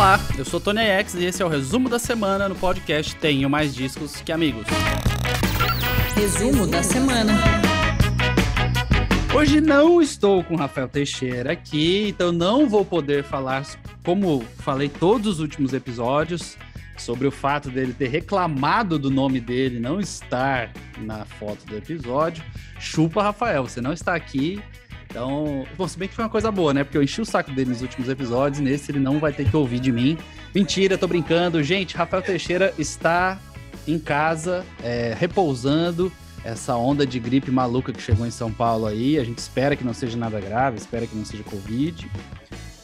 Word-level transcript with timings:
Olá, 0.00 0.18
eu 0.38 0.46
sou 0.46 0.58
Tony 0.58 0.80
X 0.80 1.12
e 1.12 1.26
esse 1.26 1.42
é 1.42 1.44
o 1.44 1.48
resumo 1.50 1.86
da 1.86 1.98
semana 1.98 2.48
no 2.48 2.54
podcast 2.54 3.14
Tenho 3.16 3.50
Mais 3.50 3.74
Discos 3.74 4.22
que 4.22 4.32
Amigos. 4.32 4.64
Resumo 6.16 6.66
da 6.66 6.82
semana. 6.82 7.34
Hoje 9.36 9.60
não 9.60 10.00
estou 10.00 10.42
com 10.42 10.56
Rafael 10.56 10.88
Teixeira 10.88 11.52
aqui, 11.52 12.08
então 12.08 12.32
não 12.32 12.66
vou 12.66 12.82
poder 12.82 13.24
falar, 13.24 13.62
como 14.02 14.42
falei 14.60 14.88
todos 14.88 15.34
os 15.34 15.40
últimos 15.40 15.74
episódios, 15.74 16.56
sobre 16.96 17.28
o 17.28 17.30
fato 17.30 17.68
dele 17.68 17.92
ter 17.92 18.08
reclamado 18.08 18.98
do 18.98 19.10
nome 19.10 19.38
dele 19.38 19.78
não 19.78 20.00
estar 20.00 20.72
na 20.96 21.26
foto 21.26 21.66
do 21.66 21.76
episódio. 21.76 22.42
Chupa, 22.78 23.22
Rafael, 23.22 23.68
você 23.68 23.82
não 23.82 23.92
está 23.92 24.14
aqui. 24.14 24.62
Então, 25.10 25.66
bom, 25.76 25.88
se 25.88 25.98
bem 25.98 26.08
que 26.08 26.14
foi 26.14 26.24
uma 26.24 26.30
coisa 26.30 26.52
boa, 26.52 26.72
né? 26.72 26.84
Porque 26.84 26.96
eu 26.96 27.02
enchi 27.02 27.20
o 27.20 27.24
saco 27.24 27.50
dele 27.50 27.70
nos 27.70 27.82
últimos 27.82 28.08
episódios, 28.08 28.60
nesse 28.60 28.92
ele 28.92 29.00
não 29.00 29.18
vai 29.18 29.32
ter 29.32 29.48
que 29.50 29.56
ouvir 29.56 29.80
de 29.80 29.90
mim. 29.90 30.16
Mentira, 30.54 30.96
tô 30.96 31.08
brincando. 31.08 31.60
Gente, 31.64 31.96
Rafael 31.96 32.22
Teixeira 32.22 32.72
está 32.78 33.36
em 33.88 33.98
casa, 33.98 34.64
é, 34.82 35.14
repousando. 35.18 36.12
Essa 36.44 36.74
onda 36.76 37.04
de 37.04 37.18
gripe 37.18 37.50
maluca 37.50 37.92
que 37.92 38.00
chegou 38.00 38.26
em 38.26 38.30
São 38.30 38.50
Paulo 38.50 38.86
aí, 38.86 39.18
a 39.18 39.24
gente 39.24 39.38
espera 39.38 39.76
que 39.76 39.84
não 39.84 39.92
seja 39.92 40.16
nada 40.16 40.40
grave, 40.40 40.78
espera 40.78 41.06
que 41.06 41.14
não 41.14 41.24
seja 41.24 41.42
Covid. 41.42 42.10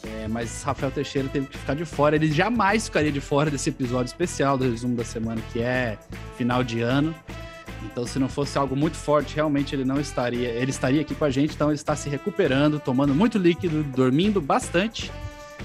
É, 0.03 0.29
mas 0.29 0.63
Rafael 0.63 0.91
Teixeira 0.91 1.29
teve 1.29 1.47
que 1.47 1.57
ficar 1.57 1.75
de 1.75 1.85
fora. 1.85 2.17
Ele 2.17 2.31
jamais 2.31 2.87
ficaria 2.87 3.13
de 3.13 3.21
fora 3.21 3.51
desse 3.51 3.71
episódio 3.71 4.07
especial 4.07 4.59
do 4.59 4.69
resumo 4.69 4.97
da 4.97 5.05
semana, 5.05 5.41
que 5.53 5.61
é 5.61 5.97
final 6.37 6.65
de 6.65 6.81
ano. 6.81 7.15
Então, 7.85 8.07
se 8.07 8.19
não 8.19 8.29
fosse 8.29 8.59
algo 8.59 8.77
muito 8.77 8.97
forte, 8.97 9.35
realmente 9.35 9.75
ele 9.75 9.85
não 9.85 10.01
estaria. 10.01 10.49
Ele 10.49 10.71
estaria 10.71 11.01
aqui 11.01 11.15
com 11.15 11.25
a 11.25 11.31
gente. 11.31 11.55
Então, 11.55 11.69
ele 11.69 11.77
está 11.77 11.95
se 11.95 12.09
recuperando, 12.09 12.81
tomando 12.81 13.15
muito 13.15 13.39
líquido, 13.39 13.83
dormindo 13.83 14.41
bastante 14.41 15.11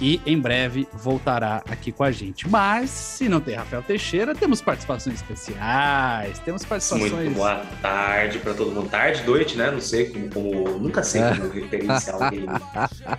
e 0.02 0.20
em 0.26 0.38
breve 0.38 0.88
voltará 0.92 1.64
aqui 1.70 1.92
com 1.92 2.04
a 2.04 2.12
gente. 2.12 2.50
Mas, 2.50 2.90
se 2.90 3.30
não 3.30 3.40
tem 3.40 3.56
Rafael 3.56 3.84
Teixeira, 3.84 4.34
temos 4.34 4.60
participações 4.60 5.18
especiais, 5.18 6.40
temos 6.40 6.66
participações. 6.66 7.12
Muito 7.12 7.36
boa 7.36 7.62
tarde 7.82 8.40
para 8.40 8.56
todo 8.56 8.72
mundo. 8.72 8.90
Tarde, 8.90 9.24
noite, 9.24 9.56
né? 9.56 9.70
Não 9.70 9.80
sei 9.80 10.10
como. 10.10 10.30
como 10.30 10.80
nunca 10.80 11.04
sei 11.04 11.22
como 11.22 11.50
referenciar 11.54 12.16
alguém 12.16 12.46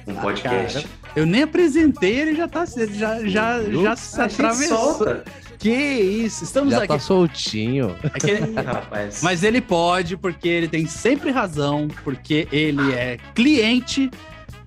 no 0.06 0.14
podcast. 0.20 0.82
Cara, 0.82 1.12
eu 1.14 1.24
nem 1.24 1.44
apresentei, 1.44 2.20
ele 2.20 2.34
já 2.34 2.48
tá. 2.48 2.64
Já, 2.66 3.24
já, 3.26 3.62
já 3.62 3.96
se 3.96 4.20
atravessou. 4.20 5.22
Que 5.62 5.70
isso, 5.70 6.42
estamos 6.42 6.72
Já 6.72 6.78
aqui. 6.78 6.88
tá 6.88 6.98
soltinho. 6.98 7.94
É 8.02 8.18
que 8.18 8.30
ele... 8.32 8.52
Rapaz. 8.60 9.20
Mas 9.22 9.44
ele 9.44 9.60
pode, 9.60 10.16
porque 10.16 10.48
ele 10.48 10.66
tem 10.66 10.86
sempre 10.86 11.30
razão, 11.30 11.86
porque 12.02 12.48
ele 12.50 12.92
é 12.92 13.16
cliente 13.32 14.10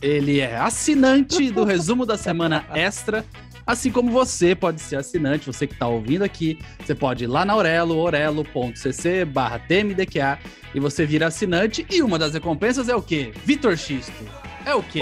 ele 0.06 0.40
é 0.40 0.56
assinante 0.56 1.50
do 1.50 1.64
resumo 1.64 2.06
da 2.06 2.16
semana 2.16 2.64
extra. 2.76 3.26
Assim 3.66 3.90
como 3.90 4.12
você 4.12 4.54
pode 4.54 4.80
ser 4.80 4.98
assinante, 4.98 5.48
você 5.48 5.66
que 5.66 5.74
está 5.74 5.88
ouvindo 5.88 6.24
aqui, 6.24 6.60
você 6.80 6.94
pode 6.94 7.24
ir 7.24 7.28
lá 7.28 7.44
na 7.44 7.54
Aurelo, 7.54 7.98
orelo.cc 7.98 9.26
barra 9.26 9.58
TMDQA 9.58 10.38
e 10.76 10.80
você 10.80 11.08
vira 11.08 11.26
assinante. 11.26 11.88
E 11.90 12.04
uma 12.04 12.20
das 12.20 12.36
recompensas 12.36 12.88
é 12.88 12.96
o 12.96 13.02
quê? 13.02 13.34
Vitor 13.44 13.76
Xisto. 13.76 14.14
É 14.64 14.76
o 14.76 14.84
quê? 14.84 15.00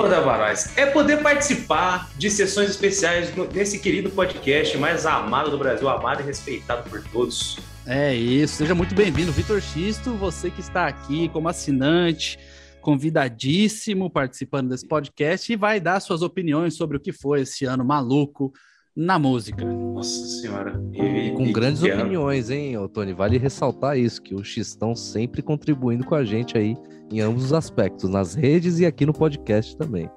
É 0.77 0.85
poder 0.85 1.21
participar 1.21 2.09
de 2.17 2.29
sessões 2.31 2.69
especiais 2.69 3.29
nesse 3.53 3.79
querido 3.79 4.09
podcast 4.09 4.77
mais 4.77 5.05
amado 5.05 5.51
do 5.51 5.57
Brasil, 5.57 5.89
amado 5.89 6.21
e 6.21 6.23
respeitado 6.23 6.89
por 6.89 7.03
todos. 7.11 7.59
É 7.85 8.15
isso, 8.15 8.55
seja 8.55 8.73
muito 8.73 8.95
bem-vindo, 8.95 9.33
Vitor 9.33 9.59
Xisto, 9.59 10.13
você 10.13 10.49
que 10.49 10.61
está 10.61 10.87
aqui 10.87 11.27
como 11.27 11.49
assinante 11.49 12.39
convidadíssimo 12.83 14.09
participando 14.09 14.69
desse 14.69 14.85
podcast 14.85 15.51
e 15.51 15.55
vai 15.55 15.79
dar 15.79 15.99
suas 16.01 16.21
opiniões 16.21 16.75
sobre 16.75 16.97
o 16.97 16.99
que 16.99 17.13
foi 17.13 17.41
esse 17.41 17.65
ano 17.65 17.83
maluco 17.83 18.51
na 18.95 19.17
música. 19.17 19.65
Nossa 19.65 20.27
senhora. 20.41 20.79
E, 20.91 21.01
e 21.01 21.31
com 21.31 21.45
e 21.45 21.53
grandes 21.53 21.81
opiniões, 21.81 22.49
hein, 22.49 22.75
Tony? 22.93 23.13
Vale 23.13 23.37
ressaltar 23.37 23.97
isso, 23.97 24.21
que 24.21 24.35
o 24.35 24.43
Xistão 24.43 24.95
sempre 24.95 25.41
contribuindo 25.41 26.05
com 26.05 26.13
a 26.13 26.23
gente 26.23 26.57
aí 26.57 26.75
em 27.09 27.21
ambos 27.21 27.45
os 27.45 27.53
aspectos, 27.53 28.09
nas 28.09 28.35
redes 28.35 28.79
e 28.79 28.85
aqui 28.85 29.05
no 29.05 29.13
podcast 29.13 29.75
também. 29.77 30.09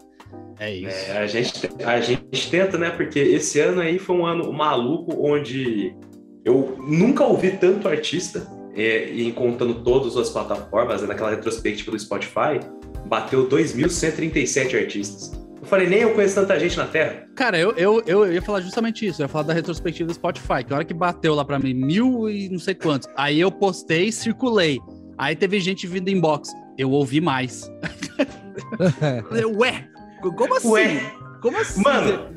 É 0.58 0.74
isso. 0.74 1.10
É, 1.10 1.18
a, 1.18 1.26
gente, 1.26 1.70
a 1.84 2.00
gente 2.00 2.50
tenta, 2.50 2.76
né? 2.76 2.90
Porque 2.90 3.20
esse 3.20 3.60
ano 3.60 3.80
aí 3.80 3.98
foi 3.98 4.16
um 4.16 4.26
ano 4.26 4.52
maluco 4.52 5.14
onde 5.18 5.94
eu 6.44 6.76
nunca 6.80 7.24
ouvi 7.24 7.52
tanto 7.52 7.88
artista 7.88 8.55
é, 8.76 9.10
e 9.10 9.32
contando 9.32 9.82
todas 9.82 10.16
as 10.16 10.28
plataformas, 10.28 11.00
né, 11.00 11.08
naquela 11.08 11.30
retrospectiva 11.30 11.90
do 11.90 11.98
Spotify, 11.98 12.60
bateu 13.06 13.48
2.137 13.48 14.78
artistas. 14.78 15.32
Eu 15.60 15.66
falei, 15.66 15.88
nem 15.88 16.00
eu 16.00 16.12
conheço 16.14 16.34
tanta 16.34 16.60
gente 16.60 16.76
na 16.76 16.86
Terra. 16.86 17.26
Cara, 17.34 17.58
eu, 17.58 17.72
eu, 17.72 18.02
eu 18.06 18.32
ia 18.32 18.42
falar 18.42 18.60
justamente 18.60 19.06
isso. 19.06 19.22
Eu 19.22 19.24
ia 19.24 19.28
falar 19.28 19.44
da 19.44 19.54
retrospectiva 19.54 20.06
do 20.06 20.14
Spotify, 20.14 20.62
que 20.64 20.72
a 20.72 20.76
hora 20.76 20.84
que 20.84 20.94
bateu 20.94 21.34
lá 21.34 21.44
pra 21.44 21.58
mim, 21.58 21.72
mil 21.72 22.28
e 22.28 22.48
não 22.50 22.58
sei 22.58 22.74
quantos. 22.74 23.08
Aí 23.16 23.40
eu 23.40 23.50
postei, 23.50 24.12
circulei. 24.12 24.78
Aí 25.16 25.34
teve 25.34 25.58
gente 25.58 25.86
vindo 25.86 26.08
inbox. 26.08 26.52
Eu 26.76 26.90
ouvi 26.90 27.20
mais. 27.20 27.70
Ué, 29.56 29.88
como 30.36 30.54
assim? 30.54 30.68
Ué. 30.68 31.12
Como 31.40 31.56
assim? 31.56 31.82
Mano, 31.82 32.28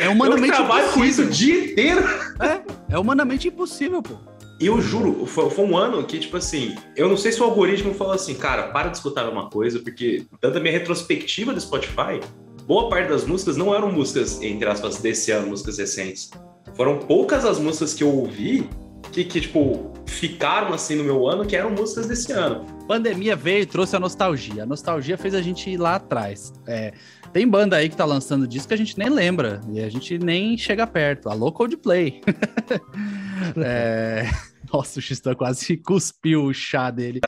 é 0.00 0.08
humanamente 0.08 0.50
eu 0.50 0.56
trabalho 0.56 0.88
impossível. 0.88 0.92
com 0.92 1.04
isso 1.04 1.22
o 1.22 1.30
dia 1.30 1.64
inteiro. 1.64 2.04
É, 2.40 2.94
é 2.94 2.98
humanamente 2.98 3.48
impossível, 3.48 4.02
pô. 4.02 4.27
Eu 4.60 4.80
juro, 4.80 5.24
foi, 5.24 5.48
foi, 5.50 5.64
um 5.64 5.76
ano 5.76 6.02
que, 6.04 6.18
tipo 6.18 6.36
assim, 6.36 6.74
eu 6.96 7.08
não 7.08 7.16
sei 7.16 7.30
se 7.30 7.40
o 7.40 7.44
algoritmo 7.44 7.94
falou 7.94 8.12
assim, 8.12 8.34
cara, 8.34 8.64
para 8.68 8.88
de 8.88 8.96
escutar 8.96 9.28
uma 9.28 9.48
coisa, 9.48 9.78
porque 9.78 10.26
tanto 10.40 10.58
a 10.58 10.60
minha 10.60 10.72
retrospectiva 10.72 11.52
do 11.52 11.60
Spotify, 11.60 12.20
boa 12.66 12.88
parte 12.88 13.08
das 13.08 13.24
músicas 13.24 13.56
não 13.56 13.72
eram 13.72 13.92
músicas, 13.92 14.42
entre 14.42 14.68
aspas, 14.68 14.98
desse 14.98 15.30
ano, 15.30 15.48
músicas 15.48 15.78
recentes. 15.78 16.30
Foram 16.74 16.98
poucas 16.98 17.44
as 17.44 17.58
músicas 17.60 17.94
que 17.94 18.02
eu 18.02 18.12
ouvi 18.12 18.68
que, 19.12 19.24
que, 19.24 19.40
tipo, 19.40 19.92
ficaram 20.06 20.74
assim 20.74 20.96
no 20.96 21.04
meu 21.04 21.28
ano, 21.28 21.46
que 21.46 21.56
eram 21.56 21.70
músicas 21.70 22.06
desse 22.06 22.32
ano. 22.32 22.64
Pandemia 22.86 23.36
veio 23.36 23.62
e 23.62 23.66
trouxe 23.66 23.96
a 23.96 24.00
nostalgia. 24.00 24.64
A 24.64 24.66
nostalgia 24.66 25.16
fez 25.16 25.34
a 25.34 25.42
gente 25.42 25.70
ir 25.70 25.76
lá 25.76 25.96
atrás. 25.96 26.52
É, 26.66 26.92
tem 27.32 27.46
banda 27.46 27.76
aí 27.76 27.88
que 27.88 27.96
tá 27.96 28.04
lançando 28.04 28.46
disco 28.46 28.68
que 28.68 28.74
a 28.74 28.78
gente 28.78 28.98
nem 28.98 29.08
lembra, 29.08 29.60
e 29.72 29.80
a 29.80 29.88
gente 29.88 30.18
nem 30.18 30.56
chega 30.56 30.86
perto. 30.86 31.28
Alô, 31.28 31.52
Coldplay. 31.52 32.20
é... 33.56 34.28
Nossa, 34.72 34.98
o 34.98 35.02
Xistan 35.02 35.34
quase 35.34 35.76
cuspiu 35.82 36.44
o 36.44 36.54
chá 36.54 36.90
dele. 36.90 37.20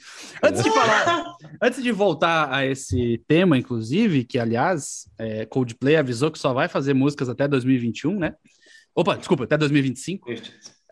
Antes 0.42 0.62
de 0.62 0.70
falar, 0.70 1.36
antes 1.62 1.82
de 1.82 1.92
voltar 1.92 2.52
a 2.52 2.66
esse 2.66 3.22
tema, 3.26 3.56
inclusive, 3.56 4.24
que 4.24 4.38
aliás, 4.38 5.08
é, 5.18 5.46
Coldplay 5.46 5.96
avisou 5.96 6.30
que 6.30 6.38
só 6.38 6.52
vai 6.52 6.68
fazer 6.68 6.94
músicas 6.94 7.28
até 7.28 7.46
2021, 7.48 8.18
né? 8.18 8.34
Opa, 8.94 9.16
desculpa, 9.16 9.44
até 9.44 9.56
2025. 9.56 10.30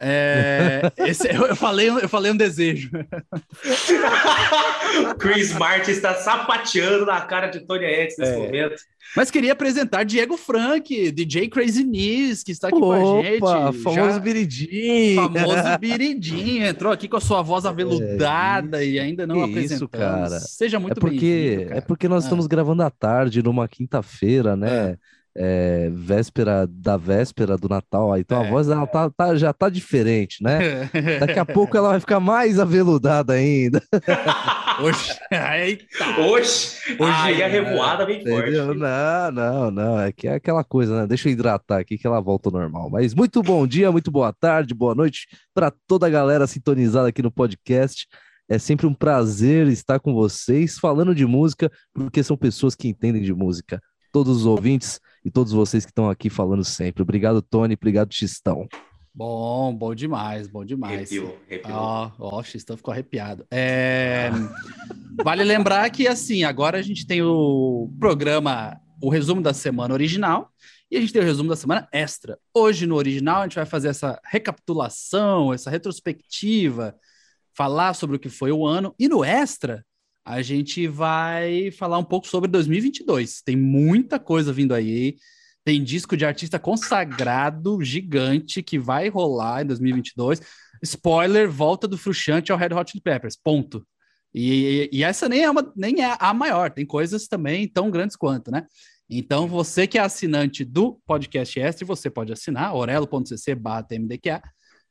É, 0.00 0.92
esse, 0.98 1.26
eu, 1.28 1.56
falei, 1.56 1.88
eu 1.88 2.08
falei 2.08 2.30
um 2.30 2.36
desejo. 2.36 2.90
Chris 5.18 5.52
Martin 5.54 5.90
está 5.90 6.14
sapateando 6.14 7.04
na 7.06 7.20
cara 7.22 7.48
de 7.48 7.58
Tony 7.60 7.84
X 7.84 8.14
nesse 8.18 8.32
é. 8.32 8.36
momento. 8.36 8.76
Mas 9.16 9.30
queria 9.30 9.52
apresentar 9.52 10.04
Diego 10.04 10.36
Frank, 10.36 11.10
DJ 11.10 11.48
Crazy 11.48 11.82
Knees, 11.82 12.44
que 12.44 12.52
está 12.52 12.68
aqui 12.68 12.76
Opa, 12.76 12.98
com 12.98 13.20
a 13.48 13.72
gente. 13.72 13.82
famoso 13.82 14.12
Já... 14.12 14.18
Biridinho. 14.18 15.22
Famoso 15.22 15.78
Biridinho. 15.80 16.66
Entrou 16.66 16.92
aqui 16.92 17.08
com 17.08 17.16
a 17.16 17.20
sua 17.20 17.40
voz 17.42 17.64
aveludada 17.64 18.84
é, 18.84 18.86
e 18.86 19.00
ainda 19.00 19.26
não 19.26 19.42
apresentou. 19.42 19.76
Isso, 19.76 19.88
cara. 19.88 20.38
Seja 20.40 20.78
muito 20.78 20.98
é 20.98 21.00
porque, 21.00 21.66
É 21.70 21.80
porque 21.80 22.06
nós 22.06 22.24
ah. 22.24 22.26
estamos 22.26 22.46
gravando 22.46 22.82
à 22.82 22.90
tarde, 22.90 23.42
numa 23.42 23.66
quinta-feira, 23.66 24.54
né? 24.54 24.92
É 24.92 24.98
é, 25.40 25.88
véspera 25.92 26.66
da 26.68 26.96
véspera 26.96 27.56
do 27.56 27.68
Natal, 27.68 28.18
então 28.18 28.42
é. 28.42 28.46
a 28.46 28.50
voz 28.50 28.68
ela 28.68 28.84
tá, 28.88 29.08
tá, 29.08 29.36
já 29.36 29.52
tá 29.52 29.68
diferente, 29.68 30.42
né? 30.42 30.90
Daqui 31.20 31.38
a 31.38 31.44
pouco 31.44 31.76
ela 31.76 31.90
vai 31.90 32.00
ficar 32.00 32.18
mais 32.18 32.58
aveludada 32.58 33.34
ainda. 33.34 33.80
Hoje, 34.80 35.18
eita. 35.32 36.20
Hoje, 36.20 36.76
hoje 37.00 37.12
aí 37.12 37.42
a 37.42 37.48
revoada 37.48 38.06
vem 38.06 38.24
forte. 38.24 38.52
Não, 38.52 39.32
não, 39.32 39.70
não, 39.72 40.00
é 40.00 40.12
que 40.12 40.28
é 40.28 40.34
aquela 40.34 40.62
coisa, 40.62 41.00
né? 41.00 41.06
Deixa 41.06 41.28
eu 41.28 41.32
hidratar 41.32 41.80
aqui 41.80 41.98
que 41.98 42.06
ela 42.06 42.20
volta 42.20 42.48
ao 42.48 42.52
normal. 42.52 42.88
Mas 42.88 43.12
muito 43.12 43.42
bom 43.42 43.66
dia, 43.66 43.90
muito 43.90 44.08
boa 44.08 44.32
tarde, 44.32 44.72
boa 44.72 44.94
noite 44.94 45.26
para 45.52 45.72
toda 45.88 46.06
a 46.06 46.10
galera 46.10 46.46
sintonizada 46.46 47.08
aqui 47.08 47.20
no 47.22 47.30
podcast. 47.30 48.06
É 48.48 48.56
sempre 48.56 48.86
um 48.86 48.94
prazer 48.94 49.66
estar 49.66 49.98
com 49.98 50.14
vocês 50.14 50.78
falando 50.78 51.12
de 51.12 51.26
música, 51.26 51.70
porque 51.92 52.22
são 52.22 52.36
pessoas 52.36 52.76
que 52.76 52.86
entendem 52.86 53.22
de 53.22 53.34
música. 53.34 53.80
Todos 54.12 54.38
os 54.38 54.46
ouvintes 54.46 55.00
e 55.28 55.30
todos 55.30 55.52
vocês 55.52 55.84
que 55.84 55.90
estão 55.90 56.08
aqui 56.08 56.30
falando 56.30 56.64
sempre. 56.64 57.02
Obrigado, 57.02 57.42
Tony. 57.42 57.74
Obrigado, 57.74 58.14
Xistão. 58.14 58.66
Bom, 59.14 59.74
bom 59.74 59.94
demais, 59.94 60.48
bom 60.48 60.64
demais. 60.64 61.10
Ó, 61.64 62.10
ó, 62.18 62.40
o 62.40 62.42
Xistão 62.42 62.78
ficou 62.78 62.92
arrepiado. 62.92 63.46
É... 63.50 64.30
vale 65.22 65.44
lembrar 65.44 65.90
que, 65.90 66.08
assim, 66.08 66.44
agora 66.44 66.78
a 66.78 66.82
gente 66.82 67.06
tem 67.06 67.20
o 67.22 67.92
programa, 68.00 68.80
o 69.02 69.10
resumo 69.10 69.42
da 69.42 69.52
semana 69.52 69.92
original, 69.92 70.50
e 70.90 70.96
a 70.96 71.00
gente 71.00 71.12
tem 71.12 71.20
o 71.20 71.26
resumo 71.26 71.50
da 71.50 71.56
semana 71.56 71.86
extra. 71.92 72.38
Hoje, 72.54 72.86
no 72.86 72.94
original, 72.94 73.42
a 73.42 73.42
gente 73.42 73.56
vai 73.56 73.66
fazer 73.66 73.88
essa 73.88 74.18
recapitulação, 74.24 75.52
essa 75.52 75.68
retrospectiva, 75.68 76.94
falar 77.54 77.92
sobre 77.92 78.16
o 78.16 78.18
que 78.18 78.30
foi 78.30 78.50
o 78.50 78.66
ano, 78.66 78.94
e 78.98 79.08
no 79.08 79.22
extra, 79.22 79.84
a 80.28 80.42
gente 80.42 80.86
vai 80.86 81.70
falar 81.70 81.96
um 81.96 82.04
pouco 82.04 82.28
sobre 82.28 82.50
2022. 82.50 83.40
Tem 83.40 83.56
muita 83.56 84.18
coisa 84.18 84.52
vindo 84.52 84.74
aí. 84.74 85.16
Tem 85.64 85.82
disco 85.82 86.18
de 86.18 86.26
artista 86.26 86.58
consagrado, 86.58 87.82
gigante, 87.82 88.62
que 88.62 88.78
vai 88.78 89.08
rolar 89.08 89.62
em 89.62 89.66
2022. 89.68 90.42
Spoiler, 90.82 91.50
volta 91.50 91.88
do 91.88 91.96
Fruxante 91.96 92.52
ao 92.52 92.58
Red 92.58 92.74
Hot 92.74 92.90
Chili 92.90 93.02
Peppers, 93.02 93.38
ponto. 93.42 93.86
E, 94.34 94.90
e, 94.92 95.02
essa 95.02 95.30
nem 95.30 95.44
é, 95.44 95.50
uma, 95.50 95.72
nem 95.74 96.04
é 96.04 96.14
a 96.20 96.34
maior, 96.34 96.70
tem 96.70 96.84
coisas 96.84 97.26
também 97.26 97.66
tão 97.66 97.90
grandes 97.90 98.14
quanto, 98.14 98.50
né? 98.50 98.66
Então, 99.08 99.48
você 99.48 99.86
que 99.86 99.96
é 99.96 100.02
assinante 100.02 100.62
do 100.62 101.00
podcast 101.06 101.58
Extra, 101.58 101.86
você 101.86 102.10
pode 102.10 102.34
assinar, 102.34 102.74
orelo.cc 102.74 103.56
tmdqa, 103.88 104.42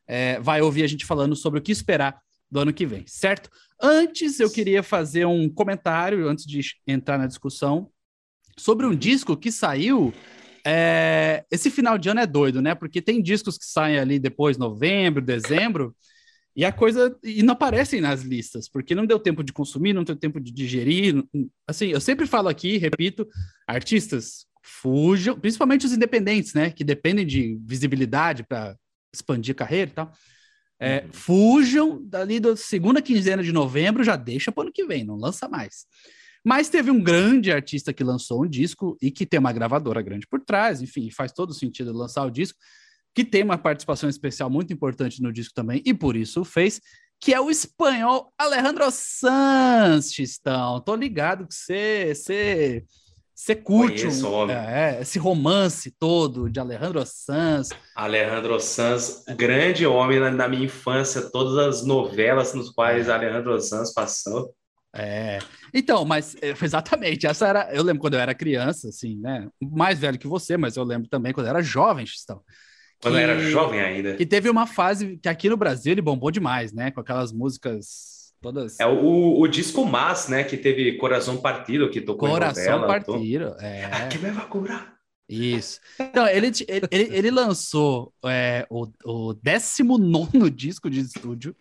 é, 0.08 0.40
vai 0.40 0.64
ouvir 0.64 0.82
a 0.82 0.88
gente 0.88 1.06
falando 1.06 1.36
sobre 1.36 1.60
o 1.60 1.62
que 1.62 1.72
esperar 1.72 2.20
do 2.50 2.60
ano 2.60 2.74
que 2.74 2.88
vem, 2.88 3.04
certo? 3.06 3.52
Antes, 3.82 4.40
eu 4.40 4.50
queria 4.50 4.82
fazer 4.82 5.26
um 5.26 5.50
comentário, 5.50 6.28
antes 6.28 6.46
de 6.46 6.62
entrar 6.88 7.18
na 7.18 7.28
discussão, 7.28 7.90
sobre 8.58 8.86
um 8.86 8.96
disco 8.96 9.38
que 9.38 9.52
saiu. 9.52 10.14
É... 10.66 11.46
Esse 11.52 11.70
final 11.70 11.98
de 11.98 12.10
ano 12.10 12.20
é 12.20 12.26
doido, 12.26 12.62
né? 12.62 12.74
Porque 12.74 13.02
tem 13.02 13.22
discos 13.22 13.58
que 13.58 13.66
saem 13.66 14.00
ali 14.00 14.20
depois, 14.20 14.58
novembro, 14.58 15.22
dezembro, 15.22 15.96
e 16.56 16.66
a 16.66 16.72
coisa. 16.72 17.16
E 17.24 17.44
não 17.44 17.54
aparecem 17.54 18.02
nas 18.02 18.24
listas, 18.24 18.68
porque 18.68 18.96
não 18.96 19.06
deu 19.06 19.20
tempo 19.20 19.44
de 19.44 19.54
consumir, 19.54 19.94
não 19.94 20.04
deu 20.04 20.16
tempo 20.16 20.40
de 20.42 20.52
digerir. 20.52 21.24
Assim, 21.68 21.88
eu 21.88 22.02
sempre 22.02 22.26
falo 22.26 22.50
aqui, 22.50 22.78
repito, 22.78 23.28
artistas 23.68 24.48
fujam, 24.64 25.40
principalmente 25.40 25.86
os 25.86 25.94
independentes, 25.94 26.54
né? 26.54 26.72
Que 26.72 26.84
dependem 26.84 27.26
de 27.26 27.60
visibilidade 27.64 28.44
para 28.44 28.76
expandir 29.14 29.56
carreira 29.56 29.92
e 29.92 29.94
tal. 29.94 30.12
É, 30.80 31.04
uhum. 31.04 31.10
Fujam 31.12 32.04
dali 32.04 32.40
da 32.40 32.56
segunda 32.56 33.02
quinzena 33.02 33.42
de 33.42 33.52
novembro, 33.52 34.04
já 34.04 34.16
deixa 34.16 34.52
para 34.52 34.62
o 34.62 34.64
ano 34.64 34.74
que 34.74 34.86
vem, 34.86 35.04
não 35.04 35.16
lança 35.16 35.48
mais. 35.48 35.86
Mas 36.46 36.70
teve 36.70 36.92
um 36.92 37.02
grande 37.02 37.52
artista 37.52 37.92
que 37.92 38.04
lançou 38.04 38.44
um 38.44 38.48
disco 38.48 38.96
e 39.02 39.12
que 39.12 39.26
tem 39.26 39.40
uma 39.40 39.52
gravadora 39.52 40.02
grande 40.02 40.28
por 40.28 40.40
trás, 40.40 40.82
enfim, 40.82 41.10
faz 41.12 41.32
todo 41.32 41.54
sentido 41.54 41.92
lançar 41.92 42.24
o 42.26 42.32
disco, 42.32 42.58
que 43.14 43.26
tem 43.26 43.44
uma 43.44 43.58
participação 43.58 44.08
especial 44.10 44.50
muito 44.50 44.72
importante 44.72 45.22
no 45.22 45.34
disco 45.34 45.54
também, 45.54 45.82
e 45.86 45.94
por 45.94 46.16
isso 46.16 46.46
fez, 46.46 46.80
que 47.20 47.34
é 47.34 47.42
o 47.42 47.50
espanhol 47.50 48.32
Alejandro 48.38 48.86
Sanz, 48.92 50.14
Xistão. 50.14 50.80
Tô 50.82 50.96
ligado 50.96 51.48
que 51.48 51.56
você, 51.56 52.86
você 53.38 53.56
curte 53.56 54.08
um, 54.08 54.50
é, 54.50 55.00
esse 55.02 55.20
romance 55.20 55.92
todo 55.92 56.50
de 56.50 56.60
Alejandro 56.60 57.04
Sanz. 57.06 57.70
Alejandro 57.96 58.60
Sanz, 58.60 59.24
grande 59.38 59.86
homem 59.86 60.20
na, 60.20 60.32
na, 60.32 60.48
minha 60.48 60.66
infância, 60.66 61.22
todas 61.30 61.56
as 61.56 61.86
novelas 61.86 62.56
nos 62.56 62.72
quais 62.72 63.08
Alejandro 63.08 63.62
Sanz 63.62 63.94
passou. 63.94 64.56
É. 64.96 65.38
Então, 65.72 66.04
mas 66.04 66.36
é, 66.42 66.50
exatamente, 66.60 67.28
essa 67.28 67.48
era. 67.48 67.72
Eu 67.72 67.84
lembro 67.84 68.02
quando 68.02 68.16
eu 68.16 68.20
era 68.20 68.34
criança, 68.34 68.90
assim, 68.90 69.20
né? 69.20 69.48
Mais 69.62 70.00
velho 70.00 70.18
que 70.18 70.28
você, 70.28 70.58
mas 70.58 70.76
eu 70.76 70.84
lembro 70.84 71.08
também 71.08 71.32
quando 71.32 71.46
eu 71.46 71.52
era 71.52 71.62
jovem, 71.62 72.08
Xistão. 72.08 72.42
Quando 73.00 73.20
eu 73.20 73.22
era 73.22 73.40
jovem 73.40 73.80
ainda. 73.80 74.16
E 74.20 74.26
teve 74.26 74.50
uma 74.50 74.66
fase 74.66 75.16
que 75.22 75.30
aqui 75.30 75.48
no 75.48 75.58
Brasil 75.58 75.92
ele 75.92 76.02
bombou 76.02 76.32
demais, 76.32 76.74
né? 76.74 76.90
Com 76.90 77.02
aquelas 77.02 77.32
músicas 77.32 78.17
Todas. 78.42 78.80
É 78.80 78.86
o, 78.86 79.40
o 79.40 79.48
disco 79.48 79.86
Mas, 79.86 80.28
né? 80.28 80.44
Que 80.44 80.58
teve 80.58 80.98
Coração 80.98 81.38
Partido, 81.38 81.90
que 81.90 82.02
tocou 82.02 82.30
Coração 82.30 82.64
em 82.64 82.80
novela. 82.80 82.88
Partido, 82.88 83.56
tô... 83.56 83.62
é. 83.62 83.86
Aqui 83.86 84.18
me 84.20 84.32
vai 84.32 84.48
curar. 84.48 84.98
Isso. 85.28 85.82
Então, 86.00 86.26
ele, 86.28 86.52
ele, 86.68 87.16
ele 87.18 87.32
lançou 87.32 88.14
é, 88.26 88.66
o, 88.70 88.88
o 89.04 89.34
19 89.34 90.50
disco 90.52 90.90
de 90.90 91.02
estúdio. 91.02 91.56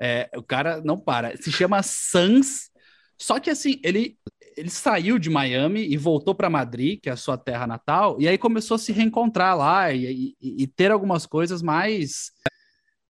É, 0.00 0.30
o 0.36 0.42
cara 0.42 0.80
não 0.82 0.98
para. 0.98 1.36
Se 1.36 1.50
chama 1.52 1.82
Sans. 1.82 2.70
Só 3.18 3.40
que 3.40 3.50
assim, 3.50 3.80
ele, 3.82 4.16
ele 4.56 4.70
saiu 4.70 5.18
de 5.18 5.28
Miami 5.28 5.86
e 5.86 5.96
voltou 5.96 6.34
para 6.34 6.48
Madrid, 6.48 7.00
que 7.02 7.10
é 7.10 7.12
a 7.12 7.16
sua 7.16 7.36
terra 7.36 7.66
natal, 7.66 8.16
e 8.20 8.28
aí 8.28 8.38
começou 8.38 8.76
a 8.76 8.78
se 8.78 8.92
reencontrar 8.92 9.56
lá 9.56 9.92
e, 9.92 10.36
e, 10.40 10.62
e 10.62 10.66
ter 10.68 10.92
algumas 10.92 11.26
coisas 11.26 11.60
mais 11.60 12.30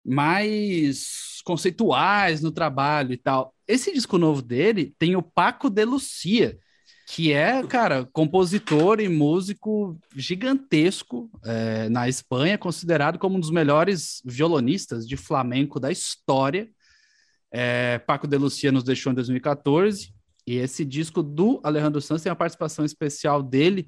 mais 0.08 1.42
conceituais 1.44 2.42
no 2.42 2.52
trabalho 2.52 3.12
e 3.12 3.18
tal. 3.18 3.54
Esse 3.68 3.94
disco 3.94 4.18
novo 4.18 4.42
dele 4.42 4.96
tem 4.98 5.16
o 5.16 5.22
Paco 5.22 5.70
de 5.70 5.84
Lucia, 5.84 6.58
que 7.06 7.34
é, 7.34 7.62
cara, 7.68 8.06
compositor 8.14 9.00
e 9.00 9.10
músico 9.10 9.98
gigantesco 10.16 11.30
é, 11.44 11.90
na 11.90 12.08
Espanha, 12.08 12.58
considerado 12.58 13.20
como 13.20 13.38
um 13.38 13.40
dos 13.40 13.52
melhores 13.52 14.22
violonistas 14.26 15.08
de 15.08 15.18
flamenco 15.18 15.80
da 15.80 15.92
história. 15.92 16.70
É, 17.52 18.00
Paco 18.00 18.28
de 18.28 18.38
Lucia 18.38 18.72
nos 18.72 18.84
deixou 18.84 19.12
em 19.12 19.16
2014 19.16 20.14
e 20.46 20.56
esse 20.56 20.86
disco 20.86 21.22
do 21.22 21.60
Alejandro 21.64 22.02
Sanz 22.02 22.22
tem 22.22 22.32
a 22.32 22.36
participação 22.36 22.86
especial 22.86 23.44
dele. 23.44 23.86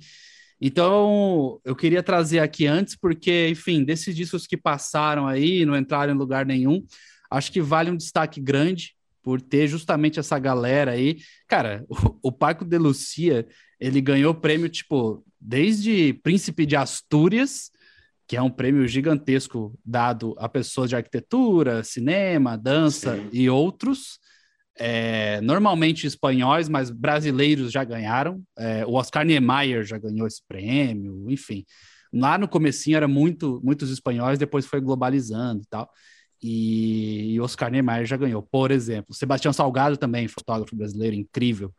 Então, 0.62 1.60
eu 1.64 1.76
queria 1.76 2.04
trazer 2.04 2.40
aqui 2.40 2.68
antes, 2.68 2.96
porque, 2.96 3.48
enfim, 3.50 3.84
desses 3.84 4.16
discos 4.16 4.46
que 4.46 4.58
passaram 4.58 5.28
aí, 5.28 5.66
não 5.66 5.78
entraram 5.78 6.14
em 6.14 6.18
lugar 6.18 6.46
nenhum, 6.46 6.84
acho 7.32 7.52
que 7.52 7.62
vale 7.62 7.90
um 7.90 7.96
destaque 7.96 8.42
grande 8.42 8.96
por 9.24 9.42
ter 9.42 9.68
justamente 9.68 10.20
essa 10.20 10.38
galera 10.38 10.92
aí. 10.92 11.20
Cara, 11.48 11.86
o, 11.90 12.30
o 12.30 12.32
Paco 12.32 12.66
de 12.66 12.78
Lucia, 12.78 13.48
ele 13.80 14.02
ganhou 14.02 14.34
prêmio, 14.34 14.68
tipo, 14.68 15.24
desde 15.40 16.14
Príncipe 16.22 16.66
de 16.66 16.76
Astúrias, 16.76 17.72
que 18.28 18.36
é 18.36 18.42
um 18.42 18.50
prêmio 18.50 18.88
gigantesco 18.88 19.74
dado 19.84 20.36
a 20.38 20.48
pessoas 20.48 20.90
de 20.90 20.96
arquitetura, 20.96 21.84
cinema, 21.84 22.58
dança 22.58 23.16
Sim. 23.16 23.30
e 23.32 23.50
outros. 23.50 24.20
É, 24.80 25.42
normalmente 25.42 26.08
espanhóis, 26.08 26.70
mas 26.70 26.90
brasileiros 26.90 27.72
já 27.72 27.84
ganharam. 27.84 28.42
É, 28.58 28.86
o 28.86 28.94
Oscar 28.94 29.26
Niemeyer 29.26 29.84
já 29.84 29.98
ganhou 29.98 30.26
esse 30.26 30.42
prêmio, 30.48 31.30
enfim. 31.30 31.66
Lá 32.14 32.38
no 32.38 32.48
comecinho 32.48 32.98
era 32.98 33.08
muito, 33.08 33.62
muitos 33.64 33.92
espanhóis, 33.92 34.40
depois 34.40 34.66
foi 34.66 34.80
globalizando 34.80 35.62
e 35.62 35.68
tal 35.70 35.90
e, 36.42 37.34
e 37.34 37.42
Oscar 37.42 37.70
Niemeyer 37.70 38.06
já 38.06 38.18
ganhou, 38.18 38.42
por 38.42 38.72
exemplo. 38.72 39.14
Sebastião 39.14 39.54
Salgado 39.54 39.98
também, 39.98 40.28
fotógrafo 40.28 40.76
brasileiro 40.76 41.16
incrível. 41.16 41.74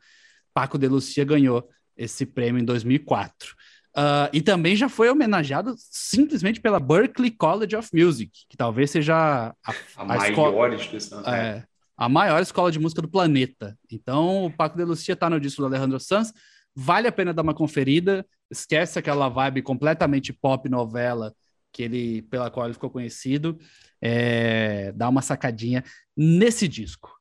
Paco 0.52 0.78
de 0.78 0.88
Lucia 0.88 1.24
ganhou 1.24 1.66
esse 1.96 2.26
prêmio 2.26 2.60
em 2.60 2.64
2004. 2.64 3.50
Uh, 3.50 3.54
ah, 3.96 4.30
e 4.32 4.40
também 4.40 4.76
já 4.76 4.88
foi 4.88 5.10
homenageado 5.10 5.74
simplesmente 5.76 6.60
pela 6.60 6.78
Berklee 6.78 7.30
College 7.30 7.74
of 7.74 7.88
Music, 7.92 8.30
que 8.48 8.56
talvez 8.56 8.90
seja 8.90 9.16
a, 9.16 9.54
a, 9.66 9.74
a 9.96 10.04
maior 10.04 10.30
escola, 10.30 10.74
instituição. 10.74 11.20
É, 11.22 11.54
né? 11.54 11.64
A 12.00 12.08
maior 12.08 12.40
escola 12.40 12.72
de 12.72 12.78
música 12.78 13.02
do 13.02 13.10
planeta. 13.10 13.78
Então, 13.92 14.46
o 14.46 14.50
Paco 14.50 14.74
de 14.74 14.84
Lucia 14.84 15.12
está 15.12 15.28
no 15.28 15.38
disco 15.38 15.60
do 15.60 15.66
Alejandro 15.66 16.00
Sanz. 16.00 16.32
Vale 16.74 17.06
a 17.06 17.12
pena 17.12 17.34
dar 17.34 17.42
uma 17.42 17.52
conferida. 17.52 18.26
Esquece 18.50 18.98
aquela 18.98 19.28
vibe 19.28 19.60
completamente 19.60 20.32
pop 20.32 20.66
novela 20.66 21.34
que 21.70 21.82
ele 21.82 22.22
pela 22.22 22.50
qual 22.50 22.64
ele 22.64 22.72
ficou 22.72 22.88
conhecido 22.88 23.58
é, 24.00 24.92
dar 24.92 25.10
uma 25.10 25.20
sacadinha 25.20 25.84
nesse 26.16 26.66
disco. 26.66 27.14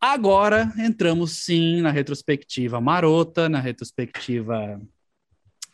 Agora 0.00 0.72
entramos 0.78 1.32
sim 1.44 1.82
na 1.82 1.90
retrospectiva 1.90 2.80
marota, 2.80 3.46
na 3.46 3.60
retrospectiva 3.60 4.80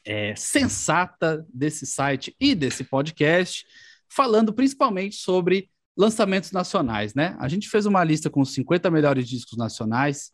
é, 0.04 0.34
sensata 0.34 1.46
desse 1.54 1.86
site 1.86 2.34
e 2.40 2.52
desse 2.52 2.82
podcast, 2.82 3.64
falando 4.08 4.52
principalmente 4.52 5.14
sobre 5.14 5.70
lançamentos 5.96 6.50
nacionais, 6.52 7.14
né? 7.14 7.36
A 7.38 7.48
gente 7.48 7.68
fez 7.68 7.86
uma 7.86 8.02
lista 8.02 8.28
com 8.28 8.40
os 8.40 8.52
50 8.52 8.90
melhores 8.90 9.28
discos 9.28 9.56
nacionais 9.56 10.32